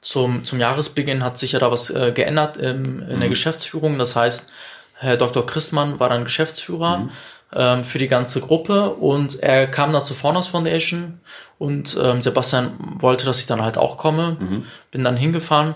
zum, 0.01 0.43
zum 0.43 0.59
Jahresbeginn 0.59 1.23
hat 1.23 1.37
sich 1.37 1.53
ja 1.53 1.59
da 1.59 1.71
was 1.71 1.89
äh, 1.89 2.11
geändert 2.11 2.57
im, 2.57 3.01
in 3.01 3.15
mhm. 3.15 3.19
der 3.19 3.29
Geschäftsführung. 3.29 3.97
Das 3.97 4.15
heißt, 4.15 4.47
Herr 4.95 5.17
Dr. 5.17 5.45
Christmann 5.45 5.99
war 5.99 6.09
dann 6.09 6.23
Geschäftsführer 6.23 6.97
mhm. 6.97 7.09
ähm, 7.55 7.83
für 7.83 7.97
die 7.97 8.07
ganze 8.07 8.41
Gruppe 8.41 8.91
und 8.91 9.41
er 9.41 9.65
kam 9.65 9.91
dann 9.91 10.05
zur 10.05 10.15
Faunus 10.15 10.47
Foundation 10.47 11.19
und 11.63 11.97
ähm, 12.03 12.21
Sebastian 12.21 12.73
wollte, 12.99 13.23
dass 13.23 13.39
ich 13.39 13.45
dann 13.45 13.61
halt 13.61 13.77
auch 13.77 13.95
komme. 13.95 14.35
Mhm. 14.37 14.65
Bin 14.91 15.05
dann 15.05 15.15
hingefahren 15.15 15.75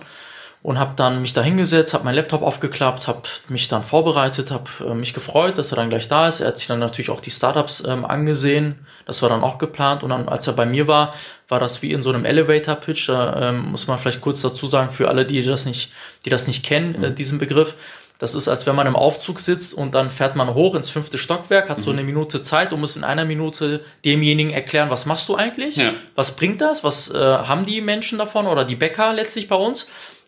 und 0.61 0.79
habe 0.79 0.91
dann 0.97 1.21
mich 1.21 1.31
da 1.31 1.41
hingesetzt, 1.41 1.93
habe 1.93 2.03
meinen 2.03 2.15
Laptop 2.15 2.41
aufgeklappt, 2.41 3.07
habe 3.07 3.21
mich 3.47 3.69
dann 3.69 3.83
vorbereitet, 3.83 4.51
habe 4.51 4.69
äh, 4.85 4.93
mich 4.93 5.13
gefreut, 5.13 5.57
dass 5.57 5.71
er 5.71 5.77
dann 5.77 5.87
gleich 5.87 6.09
da 6.09 6.27
ist. 6.27 6.41
Er 6.41 6.49
hat 6.49 6.57
sich 6.57 6.67
dann 6.67 6.79
natürlich 6.79 7.09
auch 7.09 7.21
die 7.21 7.31
Startups 7.31 7.81
ähm, 7.87 8.03
angesehen, 8.03 8.85
das 9.05 9.21
war 9.21 9.29
dann 9.29 9.43
auch 9.43 9.59
geplant 9.59 10.03
und 10.03 10.09
dann, 10.09 10.27
als 10.27 10.45
er 10.45 10.53
bei 10.53 10.65
mir 10.65 10.87
war, 10.87 11.13
war 11.47 11.61
das 11.61 11.81
wie 11.81 11.93
in 11.93 12.01
so 12.01 12.09
einem 12.09 12.25
Elevator-Pitch. 12.25 13.07
Da 13.07 13.49
ähm, 13.49 13.71
muss 13.71 13.87
man 13.87 13.97
vielleicht 13.97 14.19
kurz 14.19 14.41
dazu 14.41 14.67
sagen 14.67 14.91
für 14.91 15.07
alle, 15.07 15.25
die 15.25 15.41
das 15.41 15.65
nicht, 15.65 15.93
die 16.25 16.29
das 16.29 16.47
nicht 16.47 16.65
kennen, 16.65 17.01
äh, 17.01 17.13
diesen 17.13 17.39
Begriff. 17.39 17.75
Das 18.19 18.33
ist, 18.33 18.47
als 18.47 18.65
wenn 18.65 18.75
man 18.75 18.87
im 18.87 18.95
Aufzug 18.95 19.39
sitzt 19.39 19.73
und 19.73 19.93
dann 19.93 20.09
fährt 20.09 20.35
man 20.35 20.53
hoch 20.53 20.73
ins 20.73 20.89
fünfte 20.89 21.17
Stockwerk, 21.17 21.69
hat 21.69 21.79
mhm. 21.79 21.83
so 21.83 21.91
eine 21.91 22.03
Minute 22.03 22.41
Zeit 22.41 22.73
und 22.73 22.79
muss 22.79 22.95
in 22.95 23.03
einer 23.03 23.25
Minute 23.25 23.83
demjenigen 24.05 24.51
erklären, 24.51 24.89
was 24.89 25.05
machst 25.05 25.29
du 25.29 25.35
eigentlich? 25.35 25.75
Ja. 25.75 25.91
Was 26.15 26.35
bringt 26.35 26.61
das? 26.61 26.83
Was 26.83 27.09
äh, 27.11 27.17
haben 27.17 27.65
die 27.65 27.81
Menschen 27.81 28.17
davon 28.17 28.47
oder 28.47 28.65
die 28.65 28.75
Bäcker 28.75 29.13
letztlich 29.13 29.47
bei 29.47 29.55
uns? 29.55 29.87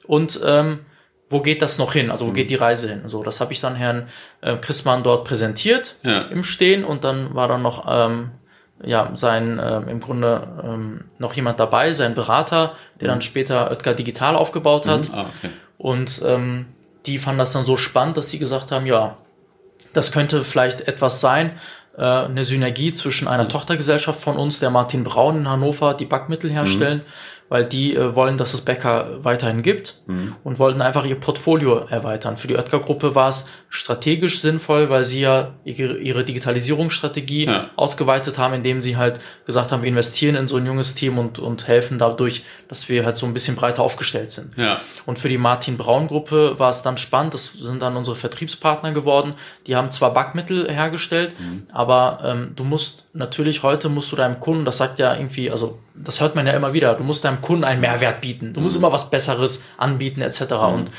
und 0.09 0.39
ähm, 0.43 0.79
wo 1.29 1.41
geht 1.41 1.61
das 1.61 1.77
noch 1.77 1.93
hin? 1.93 2.09
Also 2.09 2.25
wo 2.25 2.31
mhm. 2.31 2.33
geht 2.33 2.49
die 2.49 2.55
Reise 2.55 2.89
hin? 2.89 3.03
So, 3.05 3.21
das 3.21 3.39
habe 3.39 3.53
ich 3.53 3.61
dann 3.61 3.75
Herrn 3.75 4.07
äh, 4.41 4.55
Christmann 4.55 5.03
dort 5.03 5.23
präsentiert 5.23 5.97
ja. 6.01 6.21
im 6.21 6.43
Stehen 6.43 6.83
und 6.83 7.03
dann 7.03 7.35
war 7.35 7.47
dann 7.47 7.61
noch 7.61 7.85
ähm, 7.87 8.31
ja 8.83 9.11
sein 9.13 9.59
äh, 9.59 9.81
im 9.81 9.99
Grunde 9.99 10.47
ähm, 10.63 11.01
noch 11.19 11.33
jemand 11.33 11.59
dabei, 11.59 11.93
sein 11.93 12.15
Berater, 12.15 12.73
der 12.99 13.07
mhm. 13.07 13.11
dann 13.11 13.21
später 13.21 13.69
Oetker 13.69 13.93
Digital 13.93 14.35
aufgebaut 14.35 14.87
hat. 14.87 15.09
Mhm. 15.09 15.13
Ah, 15.13 15.29
okay. 15.37 15.53
Und 15.77 16.21
ähm, 16.25 16.65
die 17.05 17.19
fanden 17.19 17.39
das 17.39 17.53
dann 17.53 17.65
so 17.65 17.77
spannend, 17.77 18.17
dass 18.17 18.29
sie 18.29 18.39
gesagt 18.39 18.71
haben, 18.71 18.85
ja, 18.85 19.17
das 19.93 20.11
könnte 20.11 20.43
vielleicht 20.43 20.81
etwas 20.81 21.21
sein, 21.21 21.57
äh, 21.97 22.03
eine 22.03 22.43
Synergie 22.43 22.93
zwischen 22.93 23.27
einer 23.27 23.45
mhm. 23.45 23.49
Tochtergesellschaft 23.49 24.21
von 24.21 24.37
uns, 24.37 24.59
der 24.59 24.69
Martin 24.69 25.03
Braun 25.03 25.37
in 25.37 25.49
Hannover, 25.49 25.93
die 25.93 26.05
Backmittel 26.05 26.49
herstellen, 26.49 26.99
mhm 26.99 27.38
weil 27.49 27.65
die 27.65 27.95
äh, 27.95 28.15
wollen, 28.15 28.37
dass 28.37 28.53
es 28.53 28.61
Bäcker 28.61 29.23
weiterhin 29.23 29.63
gibt 29.63 30.01
mhm. 30.07 30.35
und 30.43 30.59
wollten 30.59 30.81
einfach 30.81 31.05
ihr 31.05 31.15
Portfolio 31.15 31.79
erweitern. 31.89 32.37
Für 32.37 32.47
die 32.47 32.55
Oetker-Gruppe 32.55 33.15
war 33.15 33.29
es 33.29 33.47
strategisch 33.69 34.39
sinnvoll, 34.41 34.89
weil 34.89 35.03
sie 35.03 35.21
ja 35.21 35.55
ihre, 35.63 35.97
ihre 35.97 36.23
Digitalisierungsstrategie 36.23 37.45
ja. 37.45 37.69
ausgeweitet 37.75 38.37
haben, 38.37 38.53
indem 38.53 38.81
sie 38.81 38.97
halt 38.97 39.19
gesagt 39.45 39.71
haben, 39.71 39.81
wir 39.81 39.89
investieren 39.89 40.35
in 40.35 40.47
so 40.47 40.57
ein 40.57 40.65
junges 40.65 40.95
Team 40.95 41.17
und, 41.17 41.39
und 41.39 41.67
helfen 41.67 41.97
dadurch, 41.97 42.43
dass 42.67 42.87
wir 42.87 43.05
halt 43.05 43.15
so 43.15 43.25
ein 43.25 43.33
bisschen 43.33 43.55
breiter 43.55 43.83
aufgestellt 43.83 44.31
sind. 44.31 44.55
Ja. 44.55 44.79
Und 45.05 45.19
für 45.19 45.27
die 45.27 45.37
Martin 45.37 45.77
Braun-Gruppe 45.77 46.59
war 46.59 46.69
es 46.69 46.83
dann 46.83 46.97
spannend, 46.97 47.33
das 47.33 47.53
sind 47.53 47.81
dann 47.81 47.97
unsere 47.97 48.15
Vertriebspartner 48.15 48.91
geworden. 48.91 49.33
Die 49.67 49.75
haben 49.75 49.91
zwar 49.91 50.13
Backmittel 50.13 50.71
hergestellt, 50.71 51.35
mhm. 51.39 51.63
aber 51.71 52.19
ähm, 52.23 52.51
du 52.55 52.63
musst 52.63 53.05
natürlich 53.13 53.63
heute 53.63 53.89
musst 53.89 54.11
du 54.11 54.15
deinem 54.15 54.39
Kunden, 54.39 54.65
das 54.65 54.77
sagt 54.77 54.99
ja 54.99 55.15
irgendwie, 55.15 55.49
also 55.49 55.79
das 55.95 56.21
hört 56.21 56.35
man 56.35 56.47
ja 56.47 56.53
immer 56.53 56.73
wieder, 56.73 56.93
du 56.93 57.03
musst 57.03 57.25
deinem 57.25 57.38
Kunden 57.41 57.63
einen 57.63 57.81
Mehrwert 57.81 58.21
bieten, 58.21 58.53
du 58.53 58.61
musst 58.61 58.75
mhm. 58.75 58.83
immer 58.83 58.93
was 58.93 59.09
Besseres 59.09 59.61
anbieten 59.77 60.21
etc. 60.21 60.41
Mhm. 60.41 60.57
Und 60.57 60.91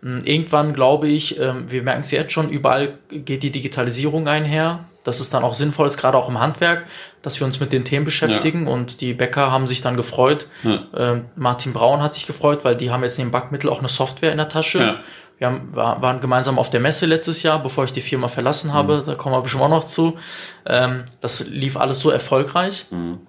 mh, 0.00 0.20
irgendwann 0.24 0.74
glaube 0.74 1.08
ich, 1.08 1.38
äh, 1.38 1.70
wir 1.70 1.82
merken 1.82 2.00
es 2.00 2.10
jetzt 2.10 2.32
schon, 2.32 2.50
überall 2.50 2.98
geht 3.10 3.42
die 3.42 3.50
Digitalisierung 3.50 4.28
einher. 4.28 4.80
Das 5.04 5.20
ist 5.20 5.32
dann 5.32 5.42
auch 5.42 5.54
sinnvoll 5.54 5.86
ist, 5.86 5.96
gerade 5.96 6.18
auch 6.18 6.28
im 6.28 6.38
Handwerk, 6.38 6.84
dass 7.22 7.40
wir 7.40 7.46
uns 7.46 7.60
mit 7.60 7.72
den 7.72 7.84
Themen 7.84 8.04
beschäftigen. 8.04 8.66
Ja. 8.66 8.72
Und 8.74 9.00
die 9.00 9.14
Bäcker 9.14 9.50
haben 9.50 9.66
sich 9.66 9.80
dann 9.80 9.96
gefreut. 9.96 10.48
Ja. 10.64 11.14
Äh, 11.14 11.22
Martin 11.34 11.72
Braun 11.72 12.02
hat 12.02 12.12
sich 12.12 12.26
gefreut, 12.26 12.62
weil 12.62 12.76
die 12.76 12.90
haben 12.90 13.02
jetzt 13.02 13.16
neben 13.16 13.30
Backmittel 13.30 13.70
auch 13.70 13.78
eine 13.78 13.88
Software 13.88 14.32
in 14.32 14.36
der 14.36 14.50
Tasche. 14.50 14.78
Ja. 14.80 14.96
Wir 15.38 15.46
haben, 15.46 15.74
waren 15.74 16.20
gemeinsam 16.20 16.58
auf 16.58 16.68
der 16.68 16.80
Messe 16.80 17.06
letztes 17.06 17.42
Jahr, 17.42 17.62
bevor 17.62 17.84
ich 17.84 17.92
die 17.92 18.00
Firma 18.00 18.28
verlassen 18.28 18.74
habe. 18.74 18.98
Mhm. 18.98 19.06
Da 19.06 19.14
kommen 19.14 19.34
wir 19.34 19.40
bestimmt 19.40 19.62
auch 19.62 19.68
noch 19.68 19.84
zu. 19.84 20.18
Ähm, 20.66 21.04
das 21.20 21.48
lief 21.48 21.76
alles 21.76 22.00
so 22.00 22.10
erfolgreich, 22.10 22.86
mhm. 22.90 23.20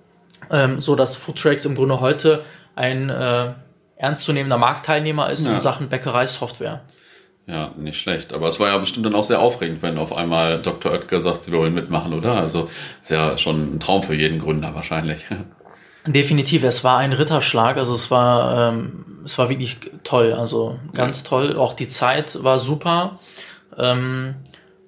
ähm, 0.50 0.82
so 0.82 0.96
dass 0.96 1.16
Foodtracks 1.16 1.66
im 1.66 1.76
Grunde 1.76 2.02
heute 2.02 2.44
ein 2.80 3.10
äh, 3.10 3.52
ernstzunehmender 3.98 4.58
Marktteilnehmer 4.58 5.30
ist 5.30 5.46
ja. 5.46 5.54
in 5.54 5.62
Sachen 5.62 5.90
Bäckereisoftware. 5.90 6.82
Ja, 7.46 7.72
nicht 7.78 8.00
schlecht. 8.00 8.32
Aber 8.32 8.48
es 8.48 8.60
war 8.60 8.70
ja 8.70 8.78
bestimmt 8.78 9.06
dann 9.06 9.16
auch 9.16 9.24
sehr 9.24 9.40
aufregend, 9.40 9.82
wenn 9.82 9.98
auf 9.98 10.16
einmal 10.16 10.62
Dr. 10.62 10.94
Oetker 10.94 11.20
sagt, 11.20 11.44
sie 11.44 11.52
wollen 11.52 11.74
mitmachen, 11.74 12.14
oder? 12.14 12.36
Also 12.36 12.70
ist 13.02 13.10
ja 13.10 13.38
schon 13.38 13.76
ein 13.76 13.80
Traum 13.80 14.04
für 14.04 14.14
jeden 14.16 14.40
Gründer 14.40 14.74
wahrscheinlich. 14.76 15.26
Definitiv, 16.08 16.64
es 16.64 16.84
war 16.84 17.00
ein 17.00 17.12
Ritterschlag, 17.12 17.76
also 17.76 17.94
es 17.94 18.10
war, 18.10 18.70
ähm, 18.70 19.06
es 19.26 19.38
war 19.38 19.50
wirklich 19.50 19.78
toll, 20.04 20.34
also 20.34 20.80
ganz 20.94 21.24
ja. 21.24 21.30
toll. 21.30 21.58
Auch 21.58 21.74
die 21.74 21.90
Zeit 21.90 22.42
war 22.42 22.60
super. 22.60 23.20
Ähm, 23.78 24.36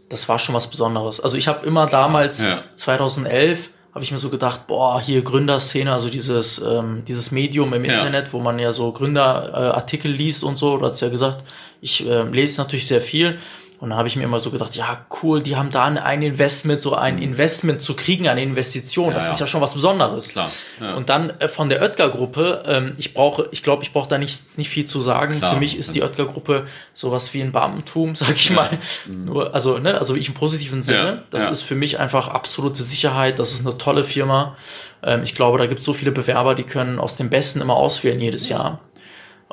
das 0.08 0.30
war 0.30 0.39
schon 0.39 0.56
was 0.56 0.67
Besonderes. 0.67 1.19
Also 1.19 1.36
ich 1.36 1.47
habe 1.49 1.65
immer 1.65 1.88
damals, 1.88 2.41
ja. 2.41 2.63
2011, 2.75 3.69
habe 3.93 4.04
ich 4.04 4.12
mir 4.12 4.17
so 4.17 4.30
gedacht, 4.30 4.67
boah, 4.67 5.01
hier 5.01 5.21
Gründerszene, 5.21 5.91
also 5.91 6.10
dieses, 6.10 6.60
ähm, 6.60 7.04
dieses 7.08 7.32
Medium 7.32 7.73
im 7.73 7.84
ja. 7.84 7.93
Internet, 7.93 8.32
wo 8.32 8.39
man 8.39 8.58
ja 8.58 8.71
so 8.71 8.91
Gründerartikel 8.91 10.12
äh, 10.12 10.15
liest 10.15 10.43
und 10.43 10.58
so, 10.58 10.77
du 10.77 10.86
hast 10.86 11.01
ja 11.01 11.10
gesagt, 11.10 11.43
ich 11.82 12.08
äh, 12.08 12.23
lese 12.23 12.62
natürlich 12.62 12.88
sehr 12.88 13.01
viel 13.01 13.39
und 13.82 13.89
dann 13.89 13.98
habe 13.98 14.08
ich 14.08 14.15
mir 14.15 14.26
immer 14.26 14.38
so 14.38 14.52
gedacht, 14.52 14.76
ja, 14.76 15.08
cool, 15.24 15.41
die 15.41 15.56
haben 15.56 15.72
da 15.72 15.86
ein 15.86 16.22
Investment, 16.22 16.84
so 16.84 16.94
ein 16.94 17.15
mhm. 17.15 17.24
Investment 17.24 17.82
zu 17.82 17.96
kriegen, 17.96 18.28
eine 18.28 18.44
Investition. 18.44 19.08
Ja, 19.08 19.15
das 19.15 19.26
ja. 19.26 19.34
ist 19.34 19.39
ja 19.39 19.48
schon 19.48 19.60
was 19.60 19.74
Besonderes. 19.74 20.28
Klar. 20.28 20.52
Ja. 20.80 20.94
Und 20.94 21.10
dann 21.10 21.32
äh, 21.39 21.48
von 21.48 21.67
der 21.67 21.82
Oetker-Gruppe, 21.82 22.63
ähm, 22.67 22.94
ich 23.00 23.15
brauche, 23.15 23.50
ich 23.50 23.63
glaube, 23.63 23.82
ich 23.82 23.91
brauche 23.91 24.08
da 24.08 24.20
nicht, 24.20 24.56
nicht 24.56 24.70
viel 24.70 24.86
zu 24.86 25.02
sagen. 25.02 25.39
Klar. 25.39 25.54
Für 25.54 25.60
mich 25.60 25.80
ist 25.80 25.96
die 25.96 26.04
Oetker-Gruppe 26.04 26.67
sowas 26.94 27.34
wie 27.34 27.41
ein 27.41 27.52
Beamtentum, 27.52 28.13
sag 28.15 28.36
ich 28.36 28.52
mal. 28.52 28.70
Mhm. 29.08 29.26
Nur, 29.26 29.56
also, 29.56 29.80
ne, 29.80 29.98
also 29.98 30.15
ich 30.15 30.28
im 30.28 30.36
positiven 30.36 30.84
Sinne. 30.84 31.24
Das 31.32 31.50
ist 31.50 31.63
für 31.63 31.74
mich 31.74 32.00
einfach 32.00 32.28
absolute 32.28 32.84
Sicherheit. 32.84 33.39
Das 33.39 33.52
ist 33.52 33.65
eine 33.65 33.80
tolle 33.80 34.04
Firma. 34.04 34.58
Ähm, 35.02 35.24
ich 35.24 35.34
glaube, 35.34 35.58
da 35.58 35.65
gibt 35.65 35.80
es 35.80 35.86
so 35.86 35.94
viele 35.94 36.12
Bewerber, 36.12 36.54
die 36.54 36.65
können 36.65 37.00
aus 37.00 37.15
dem 37.15 37.32
Besten 37.32 37.62
immer 37.62 37.78
auswählen 37.78 38.20
jedes 38.20 38.48
Jahr. 38.48 38.80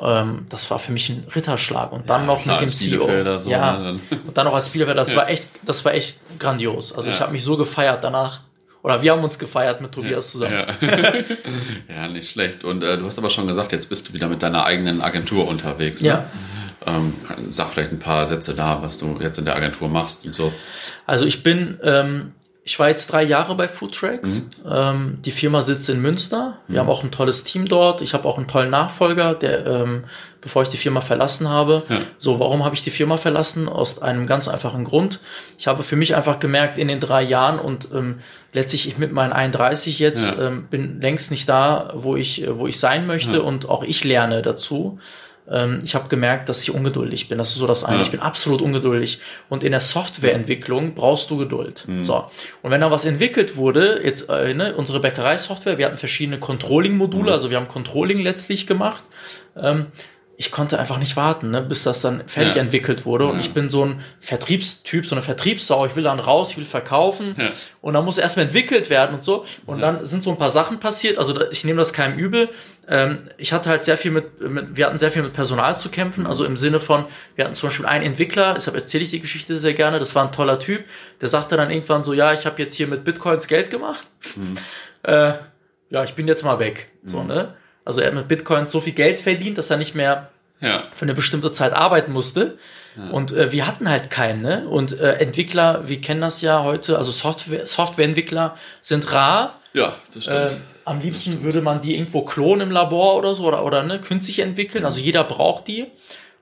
Ähm, 0.01 0.45
das 0.49 0.69
war 0.71 0.79
für 0.79 0.91
mich 0.91 1.09
ein 1.09 1.25
Ritterschlag. 1.33 1.91
Und 1.91 2.09
dann 2.09 2.21
ja, 2.21 2.27
noch 2.27 2.41
klar, 2.41 2.61
mit 2.61 2.69
dem 2.69 2.73
CEO. 2.73 3.37
So, 3.37 3.49
ja, 3.49 3.79
ne? 3.79 3.99
und 4.27 4.37
dann 4.37 4.45
noch 4.45 4.53
als 4.53 4.69
Bielefelder. 4.69 4.99
Das 4.99 5.11
ja. 5.11 5.17
war 5.17 5.29
echt, 5.29 5.49
das 5.63 5.83
war 5.85 5.93
echt 5.93 6.19
grandios. 6.39 6.93
Also 6.93 7.09
ja. 7.09 7.15
ich 7.15 7.21
habe 7.21 7.31
mich 7.31 7.43
so 7.43 7.57
gefeiert 7.57 8.03
danach. 8.03 8.41
Oder 8.81 9.01
wir 9.01 9.11
haben 9.11 9.23
uns 9.23 9.37
gefeiert 9.37 9.81
mit 9.81 9.91
Tobias 9.91 10.31
zusammen. 10.31 10.65
Ja, 11.89 12.07
nicht 12.07 12.31
schlecht. 12.31 12.63
Und 12.63 12.81
äh, 12.81 12.97
du 12.97 13.05
hast 13.05 13.17
aber 13.17 13.29
schon 13.29 13.45
gesagt, 13.45 13.73
jetzt 13.73 13.89
bist 13.89 14.07
du 14.07 14.13
wieder 14.13 14.29
mit 14.29 14.41
deiner 14.41 14.63
eigenen 14.63 15.01
Agentur 15.01 15.47
unterwegs. 15.49 16.01
Ne? 16.01 16.07
Ja. 16.07 16.25
Ähm, 16.85 17.13
sag 17.49 17.67
vielleicht 17.71 17.91
ein 17.91 17.99
paar 17.99 18.25
Sätze 18.25 18.53
da, 18.53 18.81
was 18.81 18.97
du 18.97 19.17
jetzt 19.19 19.37
in 19.37 19.43
der 19.43 19.57
Agentur 19.57 19.89
machst 19.89 20.25
und 20.25 20.33
so. 20.33 20.53
Also 21.05 21.25
ich 21.25 21.43
bin 21.43 21.77
ähm, 21.83 22.31
ich 22.69 22.77
war 22.77 22.87
jetzt 22.87 23.11
drei 23.11 23.23
Jahre 23.23 23.55
bei 23.55 23.67
Foodtracks. 23.67 24.41
Mhm. 24.41 24.71
Ähm, 24.71 25.17
die 25.25 25.31
Firma 25.31 25.63
sitzt 25.63 25.89
in 25.89 26.03
Münster. 26.03 26.59
Wir 26.67 26.75
mhm. 26.75 26.79
haben 26.81 26.89
auch 26.89 27.03
ein 27.03 27.09
tolles 27.09 27.43
Team 27.43 27.67
dort. 27.67 28.01
Ich 28.01 28.13
habe 28.13 28.27
auch 28.27 28.37
einen 28.37 28.47
tollen 28.47 28.69
Nachfolger, 28.69 29.33
der, 29.33 29.65
ähm, 29.65 30.03
bevor 30.39 30.61
ich 30.61 30.69
die 30.69 30.77
Firma 30.77 31.01
verlassen 31.01 31.49
habe. 31.49 31.81
Ja. 31.89 31.97
So, 32.19 32.39
warum 32.39 32.63
habe 32.63 32.75
ich 32.75 32.83
die 32.83 32.91
Firma 32.91 33.17
verlassen? 33.17 33.67
Aus 33.67 34.03
einem 34.03 34.27
ganz 34.27 34.47
einfachen 34.47 34.83
Grund. 34.83 35.19
Ich 35.57 35.65
habe 35.65 35.81
für 35.81 35.95
mich 35.95 36.15
einfach 36.15 36.37
gemerkt, 36.37 36.77
in 36.77 36.89
den 36.89 36.99
drei 36.99 37.23
Jahren 37.23 37.57
und 37.57 37.87
ähm, 37.91 38.19
letztlich 38.53 38.87
ich 38.87 38.99
mit 38.99 39.13
meinen 39.13 39.33
31 39.33 39.97
jetzt 39.97 40.27
ja. 40.27 40.49
ähm, 40.49 40.67
bin 40.69 41.01
längst 41.01 41.31
nicht 41.31 41.49
da, 41.49 41.91
wo 41.95 42.15
ich, 42.15 42.47
wo 42.51 42.67
ich 42.67 42.79
sein 42.79 43.07
möchte 43.07 43.37
ja. 43.37 43.41
und 43.41 43.67
auch 43.67 43.81
ich 43.81 44.03
lerne 44.03 44.43
dazu 44.43 44.99
ähm, 45.51 45.81
ich 45.83 45.95
habe 45.95 46.09
gemerkt, 46.09 46.49
dass 46.49 46.61
ich 46.61 46.73
ungeduldig 46.73 47.27
bin. 47.27 47.37
Das 47.37 47.49
ist 47.49 47.55
so 47.55 47.67
das 47.67 47.83
eine. 47.83 47.97
Ja. 47.97 48.01
Ich 48.03 48.11
bin 48.11 48.19
absolut 48.19 48.61
ungeduldig. 48.61 49.19
Und 49.49 49.63
in 49.63 49.71
der 49.71 49.81
Softwareentwicklung 49.81 50.95
brauchst 50.95 51.29
du 51.29 51.37
Geduld. 51.37 51.85
Mhm. 51.87 52.03
So. 52.03 52.25
Und 52.61 52.71
wenn 52.71 52.81
da 52.81 52.91
was 52.91 53.05
entwickelt 53.05 53.55
wurde, 53.57 54.01
jetzt 54.03 54.29
äh, 54.29 54.53
ne, 54.53 54.75
unsere 54.75 54.99
Bäckerei-Software, 54.99 55.77
wir 55.77 55.85
hatten 55.85 55.97
verschiedene 55.97 56.39
Controlling-Module, 56.39 57.27
mhm. 57.27 57.33
also 57.33 57.49
wir 57.49 57.57
haben 57.57 57.67
Controlling 57.67 58.19
letztlich 58.19 58.67
gemacht. 58.67 59.03
Ähm, 59.55 59.87
ich 60.39 60.51
konnte 60.51 60.79
einfach 60.79 60.99
nicht 60.99 61.17
warten, 61.17 61.51
ne, 61.51 61.61
bis 61.61 61.83
das 61.83 61.99
dann 61.99 62.23
fertig 62.27 62.55
ja. 62.55 62.61
entwickelt 62.61 63.05
wurde. 63.05 63.25
Ja. 63.25 63.31
Und 63.31 63.41
ich 63.41 63.53
bin 63.53 63.67
so 63.67 63.83
ein 63.83 64.01
Vertriebstyp, 64.21 65.05
so 65.05 65.13
eine 65.13 65.21
Vertriebssau. 65.21 65.85
Ich 65.85 65.97
will 65.97 66.03
dann 66.03 66.17
raus, 66.17 66.51
ich 66.51 66.57
will 66.57 66.63
verkaufen. 66.63 67.35
Ja. 67.37 67.49
Und 67.81 67.93
dann 67.93 68.05
muss 68.05 68.17
erstmal 68.17 68.45
entwickelt 68.45 68.89
werden 68.89 69.15
und 69.15 69.23
so. 69.25 69.43
Und 69.65 69.81
dann 69.81 70.05
sind 70.05 70.23
so 70.23 70.29
ein 70.29 70.37
paar 70.37 70.49
Sachen 70.49 70.79
passiert. 70.79 71.17
Also 71.17 71.41
ich 71.51 71.65
nehme 71.65 71.79
das 71.79 71.91
keinem 71.91 72.17
übel. 72.17 72.47
Ähm, 72.87 73.17
ich 73.35 73.51
hatte 73.51 73.69
halt 73.69 73.83
sehr 73.83 73.97
viel 73.97 74.11
mit, 74.11 74.39
mit, 74.39 74.77
wir 74.77 74.85
hatten 74.85 74.97
sehr 74.97 75.11
viel 75.11 75.23
mit 75.23 75.33
Personal 75.33 75.77
zu 75.77 75.89
kämpfen. 75.89 76.25
Also 76.25 76.45
im 76.45 76.55
Sinne 76.55 76.79
von, 76.79 77.03
wir 77.35 77.43
hatten 77.43 77.55
zum 77.55 77.67
Beispiel 77.67 77.85
einen 77.85 78.05
Entwickler, 78.05 78.53
deshalb 78.53 78.77
erzähle 78.77 79.03
ich 79.03 79.09
die 79.09 79.19
Geschichte 79.19 79.59
sehr 79.59 79.73
gerne. 79.73 79.99
Das 79.99 80.15
war 80.15 80.23
ein 80.23 80.31
toller 80.31 80.57
Typ. 80.57 80.85
Der 81.19 81.27
sagte 81.27 81.57
dann 81.57 81.69
irgendwann 81.69 82.05
so, 82.05 82.13
ja, 82.13 82.31
ich 82.31 82.45
habe 82.45 82.61
jetzt 82.61 82.75
hier 82.75 82.87
mit 82.87 83.03
Bitcoins 83.03 83.49
Geld 83.49 83.71
gemacht. 83.71 84.07
Mhm. 84.37 84.55
Äh, 85.03 85.33
ja, 85.89 86.03
ich 86.05 86.13
bin 86.13 86.29
jetzt 86.29 86.45
mal 86.45 86.59
weg. 86.59 86.91
So, 87.03 87.19
mhm. 87.19 87.27
ne? 87.27 87.47
Also 87.85 88.01
er 88.01 88.07
hat 88.07 88.15
mit 88.15 88.27
Bitcoin 88.27 88.67
so 88.67 88.81
viel 88.81 88.93
Geld 88.93 89.21
verdient, 89.21 89.57
dass 89.57 89.69
er 89.69 89.77
nicht 89.77 89.95
mehr 89.95 90.29
ja. 90.61 90.83
für 90.93 91.05
eine 91.05 91.13
bestimmte 91.13 91.51
Zeit 91.51 91.73
arbeiten 91.73 92.11
musste. 92.11 92.57
Ja. 92.97 93.09
Und 93.11 93.31
äh, 93.31 93.51
wir 93.51 93.67
hatten 93.67 93.89
halt 93.89 94.09
keinen, 94.09 94.41
ne? 94.41 94.67
Und 94.67 94.99
äh, 94.99 95.13
Entwickler, 95.13 95.87
wir 95.87 96.01
kennen 96.01 96.21
das 96.21 96.41
ja 96.41 96.63
heute, 96.63 96.97
also 96.97 97.11
Software, 97.11 97.65
Softwareentwickler 97.65 98.55
sind 98.81 99.11
rar. 99.11 99.55
Ja, 99.73 99.93
das 100.13 100.23
stimmt. 100.23 100.51
Äh, 100.51 100.55
am 100.85 100.99
liebsten 101.01 101.43
würde 101.43 101.61
man 101.61 101.81
die 101.81 101.95
irgendwo 101.95 102.23
klonen 102.23 102.67
im 102.67 102.71
Labor 102.71 103.15
oder 103.15 103.35
so 103.35 103.45
oder, 103.45 103.63
oder 103.63 103.83
ne, 103.83 103.99
künstlich 103.99 104.39
entwickeln. 104.39 104.85
Also 104.85 104.99
jeder 104.99 105.23
braucht 105.23 105.67
die. 105.67 105.87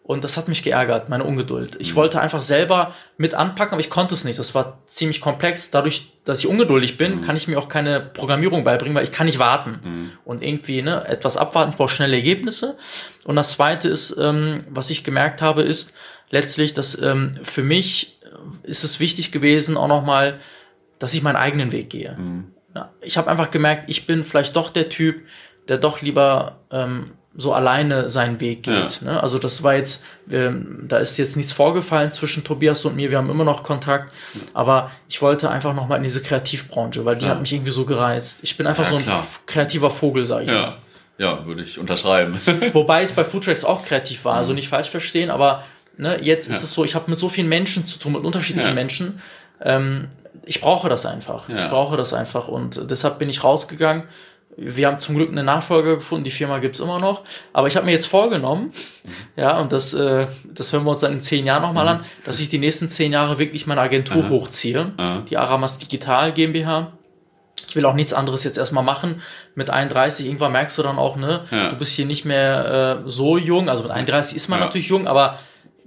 Und 0.08 0.24
das 0.24 0.38
hat 0.38 0.48
mich 0.48 0.64
geärgert, 0.64 1.10
meine 1.10 1.26
Ungeduld. 1.26 1.76
Ich 1.80 1.92
mhm. 1.92 1.96
wollte 1.98 2.22
einfach 2.22 2.42
selber 2.42 2.96
mit 3.18 3.34
anpacken, 3.34 3.74
aber 3.74 3.82
ich 3.82 3.90
konnte 3.90 4.14
es 4.14 4.24
nicht. 4.24 4.40
Das 4.40 4.56
war 4.56 4.82
ziemlich 4.86 5.20
komplex. 5.20 5.70
Dadurch, 5.70 6.14
dass 6.24 6.40
ich 6.40 6.48
ungeduldig 6.48 6.98
bin, 6.98 7.18
mhm. 7.18 7.22
kann 7.24 7.36
ich 7.36 7.50
mir 7.50 7.60
auch 7.60 7.68
keine 7.68 8.00
Programmierung 8.00 8.64
beibringen, 8.64 8.96
weil 8.96 9.04
ich 9.04 9.12
kann 9.12 9.26
nicht 9.26 9.38
warten 9.38 9.80
mhm. 9.84 10.12
und 10.24 10.42
irgendwie 10.42 10.82
ne, 10.82 11.06
etwas 11.10 11.36
abwarten. 11.36 11.72
Ich 11.72 11.76
brauche 11.76 11.94
schnelle 11.94 12.16
Ergebnisse. 12.16 12.78
Und 13.26 13.36
das 13.36 13.52
Zweite 13.52 13.90
ist, 13.90 14.16
ähm, 14.18 14.62
was 14.70 14.90
ich 14.90 15.04
gemerkt 15.04 15.42
habe, 15.42 15.64
ist 15.64 15.94
letztlich, 16.30 16.74
dass 16.74 16.98
ähm, 17.02 17.40
für 17.44 17.64
mich 17.64 18.22
ist 18.64 18.86
es 18.86 19.02
wichtig 19.02 19.34
gewesen, 19.34 19.76
auch 19.76 19.90
nochmal, 19.90 20.40
dass 21.00 21.14
ich 21.14 21.22
meinen 21.22 21.36
eigenen 21.36 21.74
Weg 21.74 21.90
gehe. 21.90 22.16
Mhm. 22.18 22.54
Ich 23.02 23.18
habe 23.18 23.30
einfach 23.30 23.52
gemerkt, 23.52 23.90
ich 23.90 24.08
bin 24.08 24.24
vielleicht 24.24 24.56
doch 24.56 24.70
der 24.70 24.88
Typ, 24.88 25.26
der 25.68 25.78
doch 25.78 26.02
lieber 26.02 26.60
ähm, 26.72 27.12
so 27.38 27.54
alleine 27.54 28.10
seinen 28.10 28.40
Weg 28.42 28.64
geht. 28.64 29.02
Ja. 29.02 29.12
Ne? 29.12 29.24
Also 29.24 29.38
das 29.38 29.62
war 29.62 29.76
jetzt, 29.76 30.04
ähm, 30.30 30.86
da 30.88 30.98
ist 30.98 31.18
jetzt 31.18 31.38
nichts 31.38 31.52
vorgefallen 31.54 32.12
zwischen 32.12 32.44
Tobias 32.44 32.84
und 32.84 32.96
mir, 32.96 33.12
wir 33.12 33.20
haben 33.20 33.30
immer 33.30 33.44
noch 33.44 33.62
Kontakt, 33.62 34.12
aber 34.56 34.92
ich 35.08 35.22
wollte 35.22 35.50
einfach 35.52 35.76
nochmal 35.76 35.98
in 35.98 36.04
diese 36.04 36.22
Kreativbranche, 36.22 37.06
weil 37.06 37.16
die 37.16 37.26
ja. 37.26 37.32
hat 37.32 37.40
mich 37.40 37.54
irgendwie 37.54 37.70
so 37.72 37.86
gereizt. 37.86 38.40
Ich 38.42 38.58
bin 38.58 38.66
einfach 38.66 38.86
ja, 38.86 38.90
so 38.90 38.96
ein 38.98 39.04
klar. 39.04 39.28
kreativer 39.46 39.92
Vogel, 39.92 40.26
sag 40.26 40.44
ich 40.44 40.50
ja. 40.50 40.62
mal. 40.62 40.78
Ja, 41.20 41.46
würde 41.46 41.62
ich 41.62 41.78
unterschreiben. 41.78 42.40
Wobei 42.74 43.04
es 43.04 43.12
bei 43.12 43.24
Foodtracks 43.24 43.64
auch 43.64 43.86
kreativ 43.86 44.26
war, 44.26 44.36
also 44.36 44.52
mhm. 44.52 44.56
nicht 44.56 44.70
falsch 44.70 44.90
verstehen, 44.90 45.30
aber 45.30 45.64
ne, 45.96 46.20
jetzt 46.22 46.48
ist 46.48 46.64
es 46.64 46.72
so, 46.72 46.84
ich 46.84 46.96
habe 46.96 47.10
mit 47.10 47.20
so 47.20 47.30
vielen 47.30 47.50
Menschen 47.50 47.86
zu 47.86 48.00
tun, 48.00 48.14
mit 48.14 48.24
unterschiedlichen 48.24 48.74
Menschen. 48.74 49.22
Ähm, 49.62 50.08
ich 50.46 50.62
brauche 50.62 50.90
das 50.90 51.06
einfach. 51.06 51.50
Ich 51.50 51.68
brauche 51.68 51.98
das 51.98 52.14
einfach 52.14 52.48
und 52.48 52.90
deshalb 52.90 53.20
bin 53.20 53.30
ich 53.30 53.44
rausgegangen 53.44 54.04
wir 54.58 54.88
haben 54.88 55.00
zum 55.00 55.16
Glück 55.16 55.32
eine 55.32 55.44
Nachfolger 55.44 55.96
gefunden, 55.96 56.24
die 56.24 56.32
Firma 56.32 56.58
gibt's 56.58 56.80
immer 56.80 57.00
noch. 57.00 57.24
Aber 57.54 57.68
ich 57.68 57.76
habe 57.76 57.86
mir 57.86 57.92
jetzt 57.92 58.08
vorgenommen, 58.08 58.72
mhm. 59.04 59.12
ja, 59.36 59.60
und 59.60 59.72
das, 59.72 59.94
äh, 59.94 60.26
das 60.52 60.74
hören 60.74 60.84
wir 60.84 60.92
uns 60.92 61.02
dann 61.02 61.14
in 61.14 61.22
zehn 61.22 61.46
Jahren 61.46 61.62
nochmal 61.62 61.86
mhm. 61.86 62.02
an, 62.02 62.06
dass 62.26 62.40
ich 62.40 62.50
die 62.50 62.58
nächsten 62.58 62.90
zehn 62.90 63.14
Jahre 63.14 63.38
wirklich 63.38 63.68
meine 63.68 63.82
Agentur 63.82 64.24
Aha. 64.24 64.30
hochziehe, 64.30 64.92
Aha. 64.98 65.24
die 65.30 65.38
Aramas 65.38 65.78
Digital 65.78 66.34
GmbH. 66.34 66.94
Ich 67.70 67.76
will 67.76 67.86
auch 67.86 67.94
nichts 67.94 68.14
anderes 68.14 68.44
jetzt 68.44 68.58
erstmal 68.58 68.84
machen. 68.84 69.22
Mit 69.54 69.70
31, 69.70 70.26
irgendwann 70.26 70.54
merkst 70.54 70.78
du 70.78 70.84
dann 70.84 70.98
auch, 70.98 71.18
ne, 71.18 71.42
ja. 71.52 71.70
du 71.70 71.76
bist 71.76 71.94
hier 71.94 72.06
nicht 72.06 72.26
mehr 72.26 73.04
äh, 73.06 73.10
so 73.10 73.38
jung. 73.38 73.70
Also 73.70 73.84
mit 73.84 73.92
31 73.92 74.36
ist 74.36 74.48
man 74.48 74.60
ja. 74.60 74.66
natürlich 74.66 74.88
jung, 74.88 75.06
aber 75.08 75.38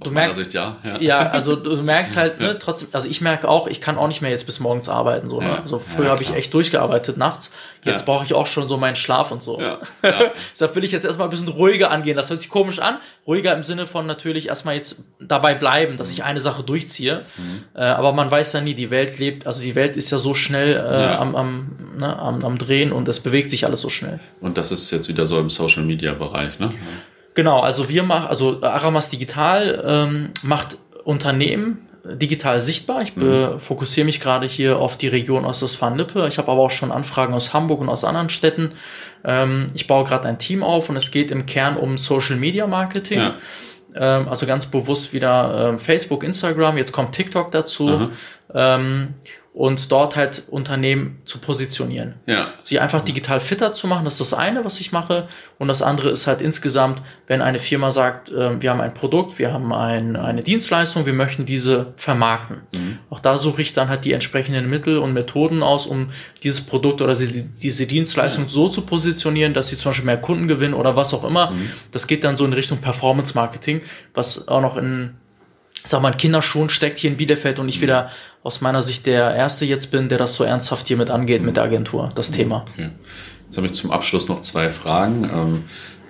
du 0.02 0.10
merkst, 0.10 0.38
Sicht, 0.38 0.54
ja. 0.54 0.76
ja. 0.82 1.00
ja. 1.00 1.18
also 1.30 1.56
du 1.56 1.76
merkst 1.82 2.16
halt, 2.16 2.40
ne, 2.40 2.58
trotzdem, 2.58 2.88
also 2.92 3.08
ich 3.08 3.20
merke 3.20 3.48
auch, 3.48 3.66
ich 3.66 3.80
kann 3.80 3.98
auch 3.98 4.08
nicht 4.08 4.22
mehr 4.22 4.30
jetzt 4.30 4.46
bis 4.46 4.60
morgens 4.60 4.88
arbeiten. 4.88 5.28
So, 5.30 5.40
ne? 5.40 5.60
Also 5.60 5.78
früher 5.78 6.06
ja, 6.06 6.10
habe 6.10 6.22
ich 6.22 6.34
echt 6.34 6.52
durchgearbeitet 6.54 7.16
nachts. 7.16 7.52
Jetzt 7.82 8.04
brauche 8.04 8.24
ich 8.24 8.34
auch 8.34 8.46
schon 8.46 8.68
so 8.68 8.76
meinen 8.76 8.96
Schlaf 8.96 9.30
und 9.30 9.42
so. 9.42 9.60
Ja. 9.60 9.78
Deshalb 10.52 10.76
will 10.76 10.84
ich 10.84 10.92
jetzt 10.92 11.04
erstmal 11.04 11.28
ein 11.28 11.30
bisschen 11.30 11.48
ruhiger 11.48 11.90
angehen. 11.90 12.16
Das 12.16 12.28
hört 12.30 12.40
sich 12.40 12.50
komisch 12.50 12.78
an. 12.78 12.98
Ruhiger 13.26 13.54
im 13.54 13.62
Sinne 13.62 13.86
von 13.86 14.06
natürlich 14.06 14.48
erstmal 14.48 14.74
jetzt 14.74 15.02
dabei 15.18 15.54
bleiben, 15.54 15.96
dass 15.96 16.10
ich 16.10 16.22
eine 16.22 16.40
Sache 16.40 16.62
durchziehe. 16.62 17.22
Mhm. 17.36 17.64
Äh, 17.74 17.80
aber 17.82 18.12
man 18.12 18.30
weiß 18.30 18.52
ja 18.52 18.60
nie, 18.60 18.74
die 18.74 18.90
Welt 18.90 19.18
lebt, 19.18 19.46
also 19.46 19.62
die 19.62 19.74
Welt 19.74 19.96
ist 19.96 20.10
ja 20.10 20.18
so 20.18 20.34
schnell 20.34 20.76
äh, 20.76 21.14
am, 21.14 21.34
am, 21.34 21.96
ne, 21.98 22.18
am, 22.18 22.44
am 22.44 22.58
Drehen 22.58 22.92
und 22.92 23.08
es 23.08 23.20
bewegt 23.20 23.50
sich 23.50 23.64
alles 23.64 23.80
so 23.80 23.88
schnell. 23.88 24.20
Und 24.40 24.58
das 24.58 24.72
ist 24.72 24.90
jetzt 24.90 25.08
wieder 25.08 25.26
so 25.26 25.38
im 25.38 25.50
Social 25.50 25.84
Media 25.84 26.12
Bereich, 26.14 26.58
ne? 26.58 26.70
Genau, 27.34 27.60
also 27.60 27.88
wir 27.88 28.02
machen, 28.02 28.26
also 28.28 28.62
Aramas 28.62 29.10
Digital 29.10 29.82
ähm, 29.86 30.30
macht 30.42 30.78
Unternehmen 31.04 31.86
digital 32.04 32.60
sichtbar. 32.60 33.02
Ich 33.02 33.16
mhm. 33.16 33.60
fokussiere 33.60 34.04
mich 34.04 34.20
gerade 34.20 34.46
hier 34.46 34.78
auf 34.78 34.96
die 34.96 35.08
Region 35.08 35.44
Ostwestfalen-Lippe. 35.44 36.26
Ich 36.28 36.38
habe 36.38 36.50
aber 36.50 36.60
auch 36.60 36.70
schon 36.70 36.92
Anfragen 36.92 37.34
aus 37.34 37.52
Hamburg 37.52 37.80
und 37.80 37.88
aus 37.88 38.04
anderen 38.04 38.30
Städten. 38.30 38.72
Ähm, 39.24 39.66
ich 39.74 39.86
baue 39.86 40.04
gerade 40.04 40.28
ein 40.28 40.38
Team 40.38 40.62
auf 40.62 40.88
und 40.88 40.96
es 40.96 41.10
geht 41.10 41.30
im 41.30 41.46
Kern 41.46 41.76
um 41.76 41.98
Social 41.98 42.36
Media 42.36 42.66
Marketing. 42.66 43.18
Ja. 43.18 43.34
Ähm, 43.94 44.28
also 44.28 44.46
ganz 44.46 44.66
bewusst 44.66 45.12
wieder 45.12 45.68
ähm, 45.68 45.78
Facebook, 45.78 46.22
Instagram, 46.22 46.78
jetzt 46.78 46.92
kommt 46.92 47.12
TikTok 47.12 47.50
dazu. 47.50 48.10
Ähm, 48.54 49.14
und 49.52 49.90
dort 49.90 50.14
halt 50.14 50.44
Unternehmen 50.48 51.22
zu 51.24 51.38
positionieren. 51.38 52.14
Ja. 52.26 52.52
Sie 52.62 52.78
einfach 52.78 53.02
digital 53.02 53.40
fitter 53.40 53.74
zu 53.74 53.88
machen, 53.88 54.04
das 54.04 54.20
ist 54.20 54.32
das 54.32 54.38
eine, 54.38 54.64
was 54.64 54.78
ich 54.78 54.92
mache. 54.92 55.26
Und 55.58 55.66
das 55.66 55.82
andere 55.82 56.10
ist 56.10 56.28
halt 56.28 56.40
insgesamt, 56.40 57.02
wenn 57.26 57.42
eine 57.42 57.58
Firma 57.58 57.90
sagt, 57.90 58.30
äh, 58.30 58.62
wir 58.62 58.70
haben 58.70 58.80
ein 58.80 58.94
Produkt, 58.94 59.40
wir 59.40 59.52
haben 59.52 59.72
ein, 59.72 60.14
eine 60.14 60.44
Dienstleistung, 60.44 61.04
wir 61.04 61.12
möchten 61.14 61.46
diese 61.46 61.94
vermarkten. 61.96 62.58
Mhm. 62.72 62.98
Auch 63.10 63.18
da 63.18 63.38
suche 63.38 63.60
ich 63.60 63.72
dann 63.72 63.88
halt 63.88 64.04
die 64.04 64.12
entsprechenden 64.12 64.70
Mittel 64.70 64.98
und 64.98 65.12
Methoden 65.14 65.64
aus, 65.64 65.86
um 65.86 66.10
dieses 66.44 66.60
Produkt 66.60 67.02
oder 67.02 67.16
diese 67.16 67.86
Dienstleistung 67.86 68.44
ja. 68.44 68.50
so 68.50 68.68
zu 68.68 68.82
positionieren, 68.82 69.52
dass 69.52 69.68
sie 69.68 69.76
zum 69.76 69.90
Beispiel 69.90 70.06
mehr 70.06 70.18
Kunden 70.18 70.46
gewinnen 70.46 70.74
oder 70.74 70.94
was 70.94 71.12
auch 71.12 71.24
immer. 71.24 71.50
Mhm. 71.50 71.70
Das 71.90 72.06
geht 72.06 72.22
dann 72.22 72.36
so 72.36 72.44
in 72.44 72.52
Richtung 72.52 72.78
Performance 72.78 73.34
Marketing, 73.34 73.80
was 74.14 74.46
auch 74.46 74.60
noch 74.60 74.76
in 74.76 75.16
sag 75.84 76.02
mal, 76.02 76.12
Kinderschuhen 76.12 76.68
steckt 76.68 76.98
hier 76.98 77.10
in 77.10 77.16
Bielefeld 77.16 77.58
und 77.58 77.68
ich 77.68 77.78
mhm. 77.78 77.82
wieder 77.82 78.10
aus 78.42 78.60
meiner 78.60 78.82
Sicht 78.82 79.06
der 79.06 79.34
Erste 79.34 79.64
jetzt 79.64 79.90
bin, 79.90 80.08
der 80.08 80.18
das 80.18 80.34
so 80.34 80.44
ernsthaft 80.44 80.88
hier 80.88 80.96
mit 80.96 81.10
angeht, 81.10 81.42
mit 81.42 81.56
der 81.56 81.64
Agentur, 81.64 82.10
das 82.14 82.30
mhm. 82.30 82.34
Thema. 82.34 82.64
Okay. 82.72 82.90
Jetzt 83.44 83.56
habe 83.56 83.66
ich 83.66 83.74
zum 83.74 83.90
Abschluss 83.90 84.28
noch 84.28 84.40
zwei 84.40 84.70
Fragen. 84.70 85.24
Ähm, 85.24 85.64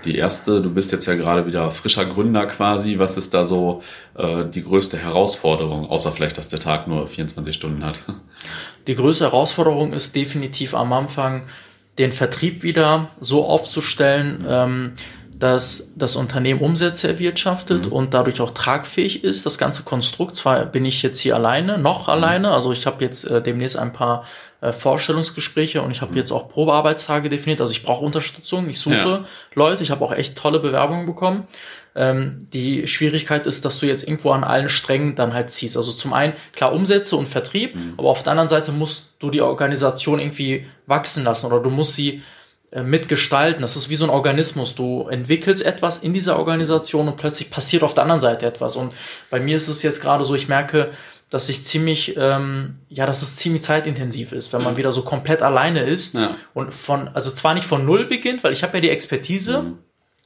die 0.04 0.16
erste, 0.16 0.62
du 0.62 0.70
bist 0.70 0.92
jetzt 0.92 1.06
ja 1.06 1.14
gerade 1.14 1.46
wieder 1.46 1.70
frischer 1.70 2.06
Gründer 2.06 2.46
quasi. 2.46 2.98
Was 2.98 3.16
ist 3.16 3.34
da 3.34 3.44
so 3.44 3.82
äh, 4.16 4.44
die 4.46 4.62
größte 4.62 4.96
Herausforderung, 4.96 5.88
außer 5.88 6.12
vielleicht, 6.12 6.38
dass 6.38 6.48
der 6.48 6.60
Tag 6.60 6.86
nur 6.86 7.06
24 7.06 7.54
Stunden 7.54 7.84
hat? 7.84 8.00
Die 8.86 8.94
größte 8.94 9.24
Herausforderung 9.24 9.92
ist 9.92 10.16
definitiv 10.16 10.74
am 10.74 10.94
Anfang, 10.94 11.42
den 11.98 12.12
Vertrieb 12.12 12.62
wieder 12.62 13.10
so 13.20 13.44
aufzustellen, 13.44 14.42
ähm, 14.48 14.92
dass 15.40 15.92
das 15.96 16.16
Unternehmen 16.16 16.60
Umsätze 16.60 17.08
erwirtschaftet 17.08 17.86
mhm. 17.86 17.92
und 17.92 18.14
dadurch 18.14 18.42
auch 18.42 18.50
tragfähig 18.50 19.24
ist. 19.24 19.46
Das 19.46 19.56
ganze 19.56 19.82
Konstrukt, 19.82 20.36
zwar 20.36 20.66
bin 20.66 20.84
ich 20.84 21.02
jetzt 21.02 21.18
hier 21.18 21.34
alleine, 21.34 21.78
noch 21.78 22.06
mhm. 22.06 22.12
alleine, 22.12 22.50
also 22.52 22.72
ich 22.72 22.86
habe 22.86 23.02
jetzt 23.02 23.24
äh, 23.24 23.42
demnächst 23.42 23.78
ein 23.78 23.94
paar 23.94 24.26
äh, 24.60 24.70
Vorstellungsgespräche 24.70 25.80
und 25.80 25.92
ich 25.92 26.02
habe 26.02 26.12
mhm. 26.12 26.18
jetzt 26.18 26.30
auch 26.30 26.50
Probearbeitstage 26.50 27.30
definiert. 27.30 27.62
Also 27.62 27.72
ich 27.72 27.82
brauche 27.82 28.04
Unterstützung, 28.04 28.68
ich 28.68 28.78
suche 28.78 28.94
ja. 28.94 29.24
Leute, 29.54 29.82
ich 29.82 29.90
habe 29.90 30.04
auch 30.04 30.12
echt 30.12 30.36
tolle 30.36 30.60
Bewerbungen 30.60 31.06
bekommen. 31.06 31.44
Ähm, 31.94 32.46
die 32.52 32.86
Schwierigkeit 32.86 33.46
ist, 33.46 33.64
dass 33.64 33.78
du 33.78 33.86
jetzt 33.86 34.06
irgendwo 34.06 34.32
an 34.32 34.44
allen 34.44 34.68
Strängen 34.68 35.14
dann 35.14 35.32
halt 35.32 35.50
ziehst. 35.50 35.78
Also 35.78 35.92
zum 35.92 36.12
einen 36.12 36.34
klar 36.52 36.74
Umsätze 36.74 37.16
und 37.16 37.26
Vertrieb, 37.26 37.74
mhm. 37.74 37.94
aber 37.96 38.10
auf 38.10 38.22
der 38.22 38.32
anderen 38.32 38.50
Seite 38.50 38.72
musst 38.72 39.14
du 39.20 39.30
die 39.30 39.40
Organisation 39.40 40.20
irgendwie 40.20 40.66
wachsen 40.86 41.24
lassen 41.24 41.46
oder 41.46 41.60
du 41.60 41.70
musst 41.70 41.94
sie 41.94 42.22
mitgestalten. 42.72 43.62
Das 43.62 43.76
ist 43.76 43.88
wie 43.88 43.96
so 43.96 44.04
ein 44.04 44.10
Organismus. 44.10 44.74
Du 44.74 45.08
entwickelst 45.08 45.62
etwas 45.62 45.98
in 45.98 46.14
dieser 46.14 46.38
Organisation 46.38 47.08
und 47.08 47.16
plötzlich 47.16 47.50
passiert 47.50 47.82
auf 47.82 47.94
der 47.94 48.04
anderen 48.04 48.20
Seite 48.20 48.46
etwas. 48.46 48.76
Und 48.76 48.92
bei 49.28 49.40
mir 49.40 49.56
ist 49.56 49.68
es 49.68 49.82
jetzt 49.82 50.00
gerade 50.00 50.24
so, 50.24 50.34
ich 50.34 50.48
merke, 50.48 50.90
dass 51.30 51.48
ich 51.48 51.64
ziemlich, 51.64 52.16
ähm, 52.16 52.76
ja, 52.88 53.06
dass 53.06 53.22
es 53.22 53.36
ziemlich 53.36 53.62
zeitintensiv 53.62 54.32
ist, 54.32 54.52
wenn 54.52 54.62
man 54.62 54.74
mhm. 54.74 54.78
wieder 54.78 54.92
so 54.92 55.02
komplett 55.02 55.42
alleine 55.42 55.80
ist 55.80 56.16
ja. 56.16 56.34
und 56.54 56.74
von, 56.74 57.08
also 57.08 57.30
zwar 57.30 57.54
nicht 57.54 57.66
von 57.66 57.84
null 57.84 58.06
beginnt, 58.06 58.42
weil 58.42 58.52
ich 58.52 58.62
habe 58.62 58.76
ja 58.76 58.80
die 58.80 58.90
Expertise 58.90 59.62
mhm. 59.62 59.78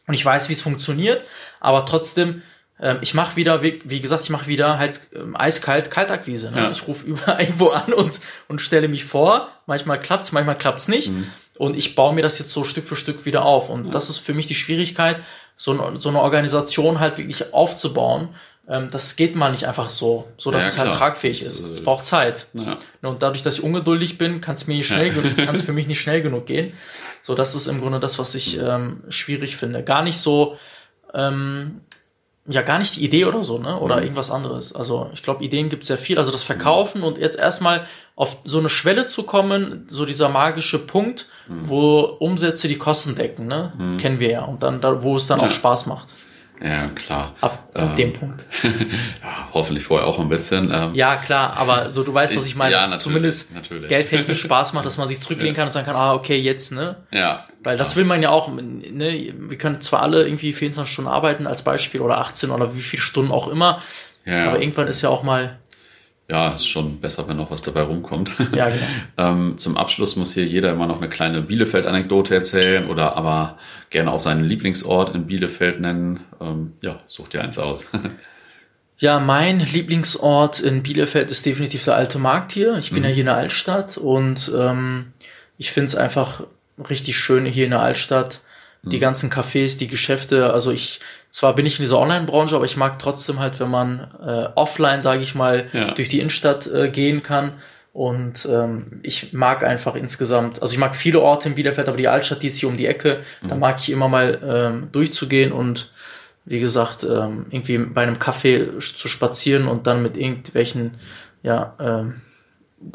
und 0.09 0.15
ich 0.15 0.25
weiß, 0.25 0.49
wie 0.49 0.55
es 0.55 0.63
funktioniert, 0.63 1.25
aber 1.61 1.85
trotzdem 1.85 2.43
ähm, 2.81 2.99
ich 3.03 3.15
mache 3.15 3.37
wieder, 3.37 3.63
wie, 3.63 3.81
wie, 3.85 4.01
gesagt, 4.01 4.25
ich 4.25 4.31
mache 4.31 4.49
wieder 4.49 4.79
halt 4.79 5.01
ähm, 5.15 5.37
eiskalt 5.37 5.91
Kaltakquise. 5.91 6.51
Ne? 6.51 6.63
Ja. 6.63 6.71
Ich 6.71 6.89
rufe 6.89 7.07
überall 7.07 7.41
irgendwo 7.41 7.69
an 7.69 7.93
und, 7.93 8.19
und 8.49 8.61
stelle 8.61 8.89
mich 8.89 9.05
vor. 9.05 9.49
Manchmal 9.67 10.01
klappt's, 10.01 10.33
manchmal 10.33 10.59
klappt's 10.59 10.89
nicht. 10.89 11.11
Mhm. 11.13 11.31
Und 11.57 11.77
ich 11.77 11.95
baue 11.95 12.15
mir 12.15 12.23
das 12.23 12.39
jetzt 12.39 12.51
so 12.51 12.65
Stück 12.65 12.85
für 12.85 12.97
Stück 12.97 13.25
wieder 13.27 13.45
auf. 13.45 13.69
Und 13.69 13.87
ja. 13.87 13.91
das 13.93 14.11
ist 14.11 14.19
für 14.19 14.35
mich 14.35 14.47
die 14.47 14.55
Schwierigkeit, 14.55 15.19
so, 15.57 15.99
so 15.99 16.09
eine 16.09 16.21
Organisation 16.21 16.99
halt 16.99 17.19
wirklich 17.19 17.55
aufzubauen. 17.55 18.31
Ähm, 18.69 18.89
das 18.91 19.15
geht 19.17 19.37
mal 19.37 19.53
nicht 19.53 19.67
einfach 19.67 19.91
so, 19.91 20.27
so 20.37 20.51
dass 20.51 20.65
ja, 20.65 20.69
es 20.71 20.79
halt 20.79 20.93
tragfähig 20.93 21.43
ist. 21.43 21.61
Es 21.61 21.81
äh, 21.81 21.83
braucht 21.83 22.05
Zeit. 22.05 22.47
Ja. 22.55 22.79
Und 23.03 23.23
dadurch, 23.23 23.43
dass 23.43 23.59
ich 23.59 23.63
ungeduldig 23.63 24.19
bin, 24.19 24.41
kann 24.41 24.55
es 24.57 24.67
mir 24.67 24.77
nicht 24.77 24.89
schnell, 24.89 25.13
kann 25.37 25.55
es 25.55 25.63
für 25.67 25.73
mich 25.73 25.87
nicht 25.87 26.01
schnell 26.01 26.23
genug 26.23 26.47
gehen. 26.47 26.73
So, 27.23 27.35
das 27.35 27.55
ist 27.55 27.67
im 27.67 27.81
Grunde 27.81 28.01
das, 28.01 28.19
was 28.19 28.35
ich 28.35 28.59
ähm, 28.59 29.03
schwierig 29.09 29.57
finde. 29.57 29.85
Gar 29.85 30.03
nicht 30.03 30.19
so, 30.19 30.57
ähm, 31.13 31.83
ja 32.47 32.63
gar 32.63 32.79
nicht 32.79 32.97
die 32.97 33.05
Idee 33.05 33.25
oder 33.25 33.43
so, 33.43 33.59
ne? 33.59 33.79
Oder 33.79 33.97
mhm. 33.97 34.03
irgendwas 34.03 34.31
anderes. 34.31 34.75
Also 34.75 35.11
ich 35.15 35.23
glaube, 35.23 35.43
Ideen 35.43 35.69
gibt 35.69 35.85
sehr 35.85 35.99
viel. 35.99 36.19
Also 36.19 36.31
das 36.31 36.43
Verkaufen 36.43 37.01
mhm. 37.01 37.07
und 37.07 37.19
jetzt 37.19 37.39
erstmal 37.39 37.87
auf 38.17 38.39
so 38.45 38.59
eine 38.59 38.69
Schwelle 38.69 39.07
zu 39.07 39.23
kommen, 39.23 39.87
so 39.89 40.05
dieser 40.05 40.29
magische 40.29 40.79
Punkt, 40.79 41.27
mhm. 41.49 41.69
wo 41.69 42.01
Umsätze 42.01 42.69
die 42.69 42.79
Kosten 42.79 43.15
decken, 43.15 43.47
ne? 43.47 43.73
Mhm. 43.77 43.97
Kennen 43.97 44.21
wir 44.21 44.31
ja. 44.31 44.45
Und 44.45 44.63
dann, 44.63 44.81
da, 44.81 45.03
wo 45.03 45.17
es 45.17 45.27
dann 45.27 45.41
ja. 45.41 45.47
auch 45.47 45.51
Spaß 45.51 45.87
macht. 45.87 46.09
Ja, 46.63 46.89
klar. 46.89 47.35
Ab, 47.41 47.69
ab 47.75 47.91
ähm, 47.91 47.97
dem 47.97 48.13
Punkt. 48.13 48.45
ja, 48.63 49.49
hoffentlich 49.53 49.85
vorher 49.85 50.07
auch 50.07 50.19
ein 50.19 50.29
bisschen. 50.29 50.71
Ähm, 50.73 50.95
ja, 50.95 51.17
klar, 51.17 51.57
aber 51.57 51.91
so 51.91 52.03
du 52.05 52.15
weißt, 52.15 52.37
was 52.37 52.47
ich 52.47 52.55
meine. 52.55 52.73
Ja, 52.73 52.83
natürlich, 52.83 53.03
Zumindest 53.03 53.55
natürlich. 53.55 53.89
geldtechnisch 53.89 54.41
Spaß 54.41 54.73
macht, 54.73 54.87
dass 54.87 54.97
man 54.97 55.09
sich 55.09 55.21
zurücklehnen 55.23 55.55
kann 55.55 55.67
und 55.67 55.73
sagen 55.73 55.87
kann, 55.87 55.97
ah, 55.97 56.15
okay, 56.15 56.39
jetzt, 56.39 56.73
ne? 56.73 56.97
Ja. 57.13 57.45
Weil 57.63 57.77
das 57.77 57.97
will 57.97 58.05
man 58.05 58.23
ja 58.23 58.31
auch, 58.31 58.49
ne? 58.49 59.35
Wir 59.37 59.59
können 59.59 59.81
zwar 59.81 60.03
alle 60.03 60.25
irgendwie 60.25 60.53
24 60.53 60.93
Stunden 60.93 61.11
arbeiten 61.11 61.47
als 61.47 61.63
Beispiel 61.63 62.01
oder 62.01 62.19
18 62.19 62.51
oder 62.51 62.75
wie 62.75 62.81
viele 62.81 63.03
Stunden 63.03 63.33
auch 63.33 63.49
immer. 63.49 63.83
Ja. 64.25 64.49
Aber 64.49 64.61
irgendwann 64.61 64.89
ist 64.89 65.03
ja 65.03 65.11
auch 65.11 65.23
mal 65.23 65.59
ja, 66.29 66.55
ist 66.55 66.67
schon 66.67 67.01
besser, 67.01 67.29
wenn 67.29 67.37
noch 67.37 67.51
was 67.51 67.61
dabei 67.61 67.83
rumkommt. 67.83 68.35
Ja, 68.55 68.71
genau. 68.71 68.81
ähm, 69.19 69.59
zum 69.59 69.77
Abschluss 69.77 70.17
muss 70.17 70.33
hier 70.33 70.47
jeder 70.47 70.73
immer 70.73 70.87
noch 70.87 70.97
eine 70.99 71.11
kleine 71.11 71.43
Bielefeld-Anekdote 71.43 72.35
erzählen 72.35 72.89
oder 72.89 73.17
aber 73.17 73.59
gerne 73.91 74.11
auch 74.11 74.21
seinen 74.21 74.45
Lieblingsort 74.45 75.15
in 75.15 75.27
Bielefeld 75.27 75.81
nennen. 75.81 76.21
Ähm, 76.41 76.73
ja, 76.81 76.99
such 77.07 77.29
dir 77.29 77.43
eins 77.43 77.59
aus. 77.59 77.87
ja, 78.99 79.21
mein 79.21 79.61
Lieblingsort 79.61 80.61
in 80.61 80.83
Bielefeld 80.83 81.31
ist 81.31 81.45
definitiv 81.45 81.85
der 81.85 81.97
alte 81.97 82.19
Markt 82.19 82.53
hier. 82.53 82.79
Ich 82.79 82.91
bin 82.91 83.01
mhm. 83.01 83.09
ja 83.09 83.11
hier 83.11 83.23
in 83.23 83.27
der 83.27 83.37
Altstadt 83.37 83.99
und 83.99 84.51
ähm, 84.57 85.13
ich 85.59 85.73
finde 85.73 85.89
es 85.89 85.97
einfach 85.97 86.45
richtig 86.89 87.19
schön 87.19 87.45
hier 87.45 87.67
in 87.67 87.73
der 87.73 87.83
Altstadt 87.83 88.41
die 88.87 88.97
mhm. 88.97 89.01
ganzen 89.01 89.31
Cafés, 89.31 89.79
die 89.79 89.89
Geschäfte. 89.89 90.53
Also 90.53 90.71
ich, 90.71 91.01
zwar 91.31 91.55
bin 91.55 91.67
ich 91.67 91.79
in 91.79 91.85
dieser 91.85 91.99
Online-Branche, 91.99 92.57
aber 92.57 92.65
ich 92.65 92.77
mag 92.77 92.99
trotzdem 92.99 93.39
halt, 93.41 93.61
wenn 93.61 93.71
man 93.71 94.11
äh, 94.25 94.49
offline, 94.55 95.03
sage 95.03 95.23
ich 95.23 95.35
mal, 95.35 95.69
ja. 95.73 95.93
durch 95.93 96.09
die 96.09 96.21
Innenstadt 96.21 96.67
äh, 96.67 96.89
gehen 96.89 97.23
kann. 97.23 97.53
Und 97.93 98.49
ähm, 98.51 99.01
ich 99.05 99.33
mag 99.33 99.63
einfach 99.63 99.95
insgesamt, 99.95 100.61
also 100.61 100.73
ich 100.73 100.81
mag 100.81 100.97
viele 100.97 101.21
Orte 101.21 101.49
in 101.49 101.55
Bielefeld, 101.55 101.89
aber 101.89 101.97
die 101.97 102.09
Altstadt, 102.09 102.43
die 102.43 102.49
ist 102.49 102.57
hier 102.57 102.69
um 102.69 102.77
die 102.77 102.87
Ecke, 102.87 103.21
mhm. 103.41 103.49
da 103.49 103.55
mag 103.55 103.77
ich 103.79 103.89
immer 103.91 104.09
mal 104.09 104.41
ähm, 104.45 104.89
durchzugehen 104.91 105.53
und 105.53 105.93
wie 106.45 106.61
gesagt, 106.61 107.05
ähm, 107.05 107.47
irgendwie 107.51 107.79
bei 107.79 108.03
einem 108.03 108.17
Café 108.17 108.79
zu 108.81 109.09
spazieren 109.09 109.69
und 109.69 109.87
dann 109.87 110.03
mit 110.03 110.17
irgendwelchen, 110.17 110.97
ja, 111.43 111.75
ähm, 111.79 112.21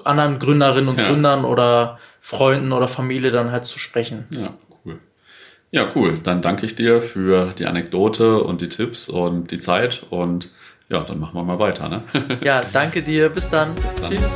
anderen 0.04 0.38
Gründerinnen 0.38 0.90
und 0.90 1.00
ja. 1.00 1.08
Gründern 1.08 1.46
oder 1.46 1.98
Freunden 2.20 2.72
oder 2.74 2.88
Familie 2.88 3.32
dann 3.32 3.52
halt 3.52 3.66
zu 3.66 3.80
sprechen. 3.80 4.28
Ja. 4.30 4.54
Ja, 5.72 5.92
cool. 5.96 6.20
Dann 6.24 6.42
danke 6.42 6.66
ich 6.66 6.76
dir 6.76 7.02
für 7.02 7.54
die 7.58 7.66
Anekdote 7.66 8.42
und 8.44 8.62
die 8.62 8.70
Tipps 8.70 9.08
und 9.08 9.52
die 9.52 9.60
Zeit 9.60 10.04
und 10.10 10.50
ja, 10.90 11.04
dann 11.04 11.20
machen 11.20 11.36
wir 11.36 11.44
mal 11.44 11.60
weiter. 11.60 11.88
Ne? 11.90 12.04
ja, 12.44 12.64
danke 12.74 13.04
dir. 13.04 13.30
Bis 13.30 13.50
dann. 13.50 13.76
Bis 13.76 13.94
dann. 13.96 14.16
Tschüss. 14.16 14.36